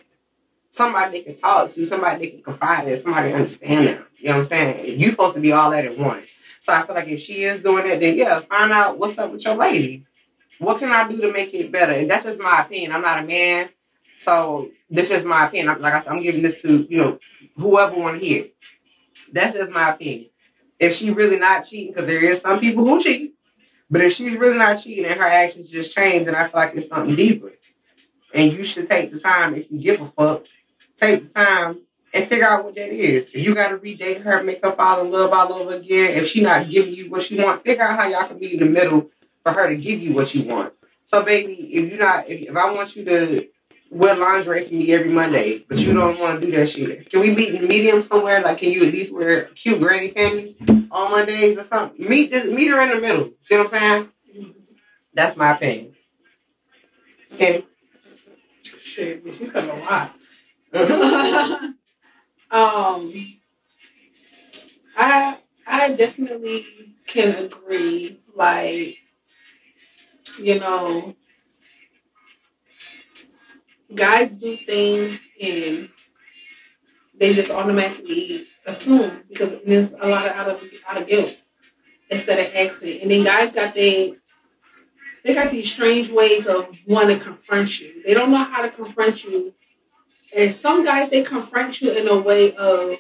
Somebody 0.71 1.19
they 1.19 1.25
can 1.25 1.37
talk 1.37 1.71
to. 1.71 1.87
Somebody 1.87 2.19
they 2.19 2.31
can 2.33 2.43
confide 2.43 2.89
in. 2.89 2.99
Somebody 2.99 3.33
understand 3.33 3.87
them. 3.87 4.07
You 4.19 4.29
know 4.29 4.33
what 4.33 4.39
I'm 4.39 4.45
saying? 4.45 4.99
You're 4.99 5.11
supposed 5.11 5.35
to 5.35 5.41
be 5.41 5.53
all 5.53 5.71
that 5.71 5.85
at 5.85 5.99
once. 5.99 6.27
So 6.61 6.73
I 6.73 6.83
feel 6.83 6.95
like 6.95 7.09
if 7.09 7.21
she 7.21 7.43
is 7.43 7.61
doing 7.61 7.85
that, 7.85 8.01
then 8.01 8.17
yeah, 8.17 8.41
find 8.41 8.73
out 8.73 8.99
what's 8.99 9.19
up 9.19 9.31
with 9.31 9.45
your 9.45 9.55
lady. 9.55 10.07
What 10.59 10.79
can 10.79 10.91
I 10.91 11.07
do 11.07 11.21
to 11.21 11.33
make 11.33 11.53
it 11.53 11.71
better? 11.71 11.93
And 11.93 12.11
that's 12.11 12.25
just 12.25 12.41
my 12.41 12.63
opinion. 12.63 12.93
I'm 12.93 13.03
not 13.03 13.23
a 13.23 13.27
man, 13.27 13.69
so 14.19 14.71
this 14.89 15.11
is 15.11 15.25
my 15.25 15.47
opinion. 15.47 15.79
Like 15.79 15.93
I 15.93 16.01
said, 16.01 16.13
I'm 16.13 16.23
giving 16.23 16.43
this 16.43 16.63
to 16.63 16.87
you 16.89 16.99
know 17.03 17.19
whoever 17.57 17.97
want 17.97 18.19
to 18.19 18.25
hear. 18.27 18.47
That's 19.31 19.55
just 19.55 19.71
my 19.71 19.91
opinion. 19.91 20.31
If 20.79 20.95
she 20.95 21.11
really 21.11 21.39
not 21.39 21.61
cheating, 21.61 21.93
because 21.93 22.07
there 22.07 22.23
is 22.23 22.41
some 22.41 22.61
people 22.61 22.85
who 22.85 23.01
cheat, 23.01 23.35
but 23.91 24.01
if 24.01 24.13
she's 24.13 24.37
really 24.37 24.59
not 24.59 24.75
cheating 24.75 25.05
and 25.05 25.19
her 25.19 25.27
actions 25.27 25.71
just 25.71 25.95
change, 25.95 26.27
then 26.27 26.35
I 26.35 26.45
feel 26.45 26.61
like 26.61 26.75
it's 26.75 26.89
something 26.89 27.15
deeper. 27.15 27.53
And 28.35 28.53
you 28.53 28.65
should 28.65 28.91
take 28.91 29.13
the 29.13 29.21
time 29.21 29.55
if 29.55 29.71
you 29.71 29.81
give 29.81 30.01
a 30.01 30.05
fuck. 30.05 30.47
Take 30.97 31.27
the 31.29 31.33
time 31.33 31.81
and 32.13 32.25
figure 32.25 32.47
out 32.47 32.65
what 32.65 32.75
that 32.75 32.91
is. 32.91 33.35
If 33.35 33.45
you 33.45 33.55
gotta 33.55 33.77
redate 33.77 34.23
her, 34.23 34.43
make 34.43 34.65
her 34.65 34.73
fall 34.73 35.05
in 35.05 35.11
love 35.11 35.33
all 35.33 35.53
over 35.53 35.77
again. 35.77 36.19
If 36.19 36.29
she 36.29 36.43
not 36.43 36.71
giving 36.71 36.93
you 36.93 37.11
what 37.11 37.31
you 37.31 37.45
want, 37.45 37.63
figure 37.63 37.85
out 37.85 37.99
how 37.99 38.09
y'all 38.09 38.27
can 38.27 38.39
be 38.39 38.55
in 38.55 38.61
the 38.61 38.67
middle 38.67 39.11
for 39.43 39.53
her 39.53 39.69
to 39.69 39.77
give 39.77 40.01
you 40.01 40.15
what 40.15 40.35
you 40.35 40.49
want. 40.53 40.73
So, 41.05 41.23
baby, 41.23 41.55
if 41.55 41.93
you 41.93 41.99
not, 41.99 42.29
if, 42.29 42.51
if 42.51 42.57
I 42.57 42.73
want 42.73 42.97
you 42.97 43.05
to 43.05 43.49
wear 43.95 44.17
lingerie 44.17 44.65
for 44.65 44.75
me 44.75 44.93
every 44.93 45.11
Monday, 45.11 45.65
but 45.69 45.79
you 45.79 45.95
don't 45.95 46.19
want 46.21 46.41
to 46.41 46.47
do 46.47 46.53
that 46.57 46.69
shit, 46.69 47.09
can 47.09 47.21
we 47.21 47.35
meet 47.35 47.55
in 47.55 47.63
the 47.63 47.69
medium 47.69 48.03
somewhere? 48.03 48.43
Like, 48.43 48.59
can 48.59 48.71
you 48.71 48.85
at 48.85 48.93
least 48.93 49.15
wear 49.15 49.45
cute 49.55 49.81
granny 49.81 50.11
panties 50.11 50.57
on 50.91 51.11
Mondays 51.11 51.59
or 51.59 51.63
something? 51.63 52.09
Meet 52.09 52.31
this, 52.33 52.47
meet 52.47 52.69
her 52.69 52.81
in 52.81 52.91
the 52.91 53.01
middle. 53.01 53.31
See 53.43 53.57
what 53.57 53.73
I'm 53.73 53.81
saying? 53.81 54.09
That's 55.15 55.37
my 55.37 55.53
opinion. 55.53 55.95
And 57.41 57.65
Shit, 58.95 59.25
bitch, 59.25 59.41
you 59.41 59.47
said 59.47 59.69
a 59.69 59.75
lot. 59.81 60.15
um, 62.51 63.13
I 64.97 65.39
I 65.67 65.95
definitely 65.97 66.65
can 67.07 67.47
agree. 67.47 68.21
Like, 68.37 68.99
you 70.41 70.61
know, 70.61 71.17
guys 73.95 74.37
do 74.37 74.57
things 74.57 75.29
and 75.41 75.89
they 77.19 77.33
just 77.33 77.51
automatically 77.51 78.47
assume 78.67 79.23
because 79.29 79.57
there's 79.65 79.93
a 79.93 80.09
lot 80.09 80.27
of 80.27 80.33
out 80.33 80.49
of 80.49 80.65
out 80.89 81.01
of 81.01 81.07
guilt 81.07 81.41
instead 82.11 82.39
of 82.39 82.55
asking. 82.55 83.03
And 83.03 83.11
then 83.11 83.25
guys 83.25 83.53
got 83.53 83.75
they 83.75 84.15
they 85.25 85.35
got 85.35 85.51
these 85.51 85.71
strange 85.73 86.11
ways 86.11 86.47
of 86.47 86.77
wanting 86.87 87.19
to 87.19 87.25
confront 87.25 87.81
you. 87.81 88.03
They 88.05 88.15
don't 88.15 88.31
know 88.31 88.45
how 88.45 88.63
to 88.63 88.71
confront 88.71 89.25
you 89.25 89.55
and 90.37 90.53
some 90.53 90.85
guys 90.85 91.11
they 91.11 91.23
confront 91.23 91.81
you 91.81 91.93
in 91.93 92.09
a 92.09 92.19
way 92.19 92.55
of 92.57 92.99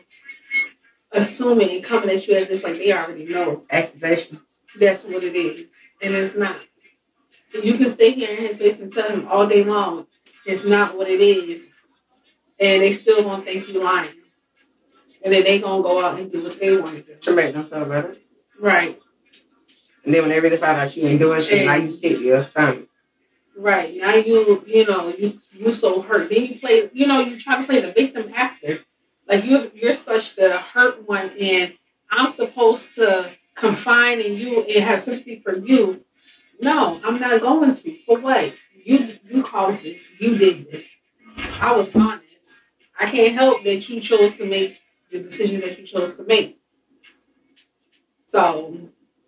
assuming 1.13 1.71
and 1.71 1.85
coming 1.85 2.11
at 2.11 2.27
you 2.27 2.35
as 2.35 2.51
if 2.51 2.63
like 2.63 2.77
they 2.77 2.93
already 2.93 3.25
know 3.25 3.65
accusations. 3.71 4.41
that's 4.79 5.05
what 5.05 5.25
it 5.25 5.35
is. 5.35 5.71
And 6.03 6.15
it's 6.15 6.37
not. 6.37 6.57
You 7.63 7.75
can 7.75 7.89
sit 7.89 8.15
here 8.15 8.31
in 8.31 8.39
his 8.39 8.57
face 8.57 8.81
and 8.81 8.93
tell 8.93 9.09
him 9.09 9.27
all 9.29 9.47
day 9.47 9.65
long 9.65 10.07
it's 10.47 10.65
not 10.65 10.97
what 10.97 11.09
it 11.09 11.21
is. 11.21 11.71
And 12.59 12.83
they 12.83 12.93
still 12.93 13.23
gonna 13.23 13.43
think 13.43 13.73
you 13.73 13.83
lying. 13.83 14.09
And 15.25 15.33
then 15.33 15.45
they 15.45 15.59
gonna 15.59 15.83
go 15.83 16.05
out 16.05 16.19
and 16.19 16.31
do 16.31 16.43
what 16.45 16.59
they 16.61 16.77
want 16.77 16.91
to 16.91 17.03
do. 17.03 17.15
To 17.17 17.35
make 17.35 17.53
them 17.55 17.65
feel 17.65 17.89
better. 17.89 18.17
Right. 18.61 18.99
And 20.05 20.15
then 20.15 20.23
when 20.23 20.31
they 20.31 20.41
really 20.41 20.57
find 20.57 20.79
out 20.79 20.97
you 20.97 21.07
ain't 21.07 21.19
doing 21.19 21.41
shit, 21.41 21.65
now 21.65 21.75
you 21.75 21.91
sick 21.91 22.19
to 22.19 22.23
your 22.23 22.41
stomach. 22.41 22.89
Right. 23.57 23.97
Now 23.97 24.15
you 24.15 24.63
you 24.67 24.87
know, 24.87 25.09
you 25.09 25.33
you 25.55 25.71
so 25.71 26.03
hurt. 26.03 26.29
Then 26.29 26.45
you 26.45 26.59
play 26.59 26.91
you 26.93 27.07
know, 27.07 27.21
you 27.21 27.41
try 27.41 27.61
to 27.61 27.67
play 27.67 27.81
the 27.81 27.93
victim 27.93 28.25
after. 28.37 28.81
Like 29.27 29.45
you 29.45 29.71
you're 29.75 29.95
such 29.95 30.37
the 30.37 30.59
hurt 30.59 31.09
one 31.09 31.33
and 31.41 31.75
I'm 32.11 32.31
supposed 32.31 32.95
to 32.97 33.31
confine 33.55 34.21
in 34.21 34.37
you 34.37 34.63
and 34.63 34.85
have 34.85 35.01
sympathy 35.01 35.39
for 35.39 35.57
you. 35.57 36.01
No, 36.61 37.01
I'm 37.05 37.19
not 37.19 37.41
going 37.41 37.73
to. 37.73 37.99
For 38.07 38.19
what? 38.19 38.55
You 38.85 39.09
you 39.30 39.43
caused 39.43 39.85
this. 39.85 40.03
You 40.18 40.37
did 40.39 40.64
this. 40.70 40.89
I 41.61 41.76
was 41.76 41.95
honest. 41.97 42.22
I 42.99 43.07
can't 43.11 43.35
help 43.35 43.64
that 43.64 43.89
you 43.89 44.01
chose 44.01 44.37
to 44.37 44.47
make 44.47 44.78
the 45.11 45.18
decision 45.20 45.61
that 45.61 45.78
you 45.78 45.87
chose 45.87 46.16
to 46.18 46.24
make. 46.24 46.59
So 48.26 48.76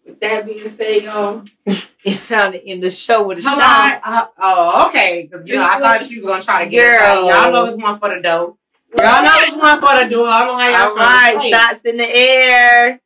with 0.04 0.20
that 0.20 0.46
being 0.46 0.68
said, 0.68 1.02
y'all, 1.02 1.44
It 2.04 2.12
sounded 2.12 2.62
in 2.62 2.80
the 2.80 2.88
show 2.90 3.26
with 3.26 3.38
a 3.38 3.42
Hello? 3.42 3.56
shot. 3.56 4.00
Uh, 4.04 4.26
oh, 4.38 4.88
okay. 4.88 5.26
'Cause, 5.26 5.46
you 5.48 5.56
know, 5.56 5.64
I 5.68 5.80
thought 5.80 6.08
you 6.08 6.22
were 6.22 6.28
gonna 6.28 6.42
try 6.42 6.64
to 6.64 6.70
get 6.70 6.84
us 6.94 7.00
Girl. 7.00 7.28
out. 7.30 7.44
Y'all 7.44 7.52
know 7.52 7.64
it's 7.72 7.82
one 7.82 7.98
for 7.98 8.14
the 8.14 8.20
dough. 8.20 8.58
Y'all 8.96 9.22
know 9.24 9.30
it's 9.32 9.56
one 9.56 9.80
for 9.80 10.04
the 10.04 10.08
door. 10.08 10.28
I 10.28 10.44
don't 10.46 10.56
know 10.56 10.64
how 10.64 10.70
y'all 10.70 10.90
All 10.90 10.94
trying 10.94 11.08
right, 11.16 11.32
to 11.32 11.38
play. 11.40 11.48
shots 11.50 11.84
in 11.84 11.96
the 11.96 12.06
air. 12.08 13.00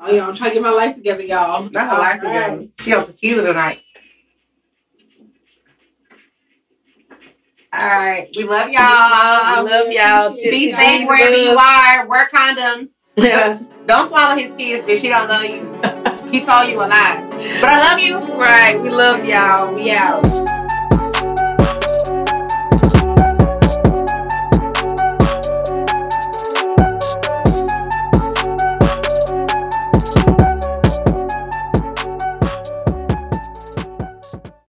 oh 0.00 0.12
yeah, 0.14 0.26
I'm 0.28 0.34
trying 0.34 0.50
to 0.50 0.54
get 0.54 0.62
my 0.62 0.70
life 0.70 0.94
together, 0.96 1.22
y'all. 1.22 1.70
Not 1.70 1.88
her 1.90 1.98
life 1.98 2.20
All 2.22 2.28
right. 2.30 2.50
together. 2.50 2.72
She 2.80 2.92
on 2.94 3.04
tequila 3.06 3.42
tonight. 3.46 3.80
All 7.76 7.80
right, 7.80 8.28
we 8.36 8.44
love 8.44 8.70
y'all. 8.70 9.64
We 9.64 9.70
love 9.70 9.90
y'all. 9.90 10.30
Be 10.30 10.36
Be 10.36 10.42
Tipsy 10.42 10.70
safe 10.70 10.78
Bees 11.00 11.08
wherever 11.08 11.36
you 11.36 11.54
Buzz. 11.54 11.58
are. 11.60 12.06
Wear 12.06 12.28
condoms. 12.32 12.90
Don't 13.86 14.08
swallow 14.08 14.36
his 14.36 14.52
kids, 14.56 14.84
bitch. 14.84 14.98
He 14.98 15.08
don't 15.08 15.28
love 15.28 15.44
you. 15.44 16.30
he 16.30 16.40
told 16.44 16.68
you 16.68 16.76
a 16.78 16.86
lie. 16.86 17.26
But 17.60 17.70
I 17.70 17.90
love 17.90 17.98
you. 18.00 18.18
right. 18.38 18.80
We 18.80 18.90
love 18.90 19.24
y'all. 19.24 19.74
We 19.74 19.90
out. 19.90 20.24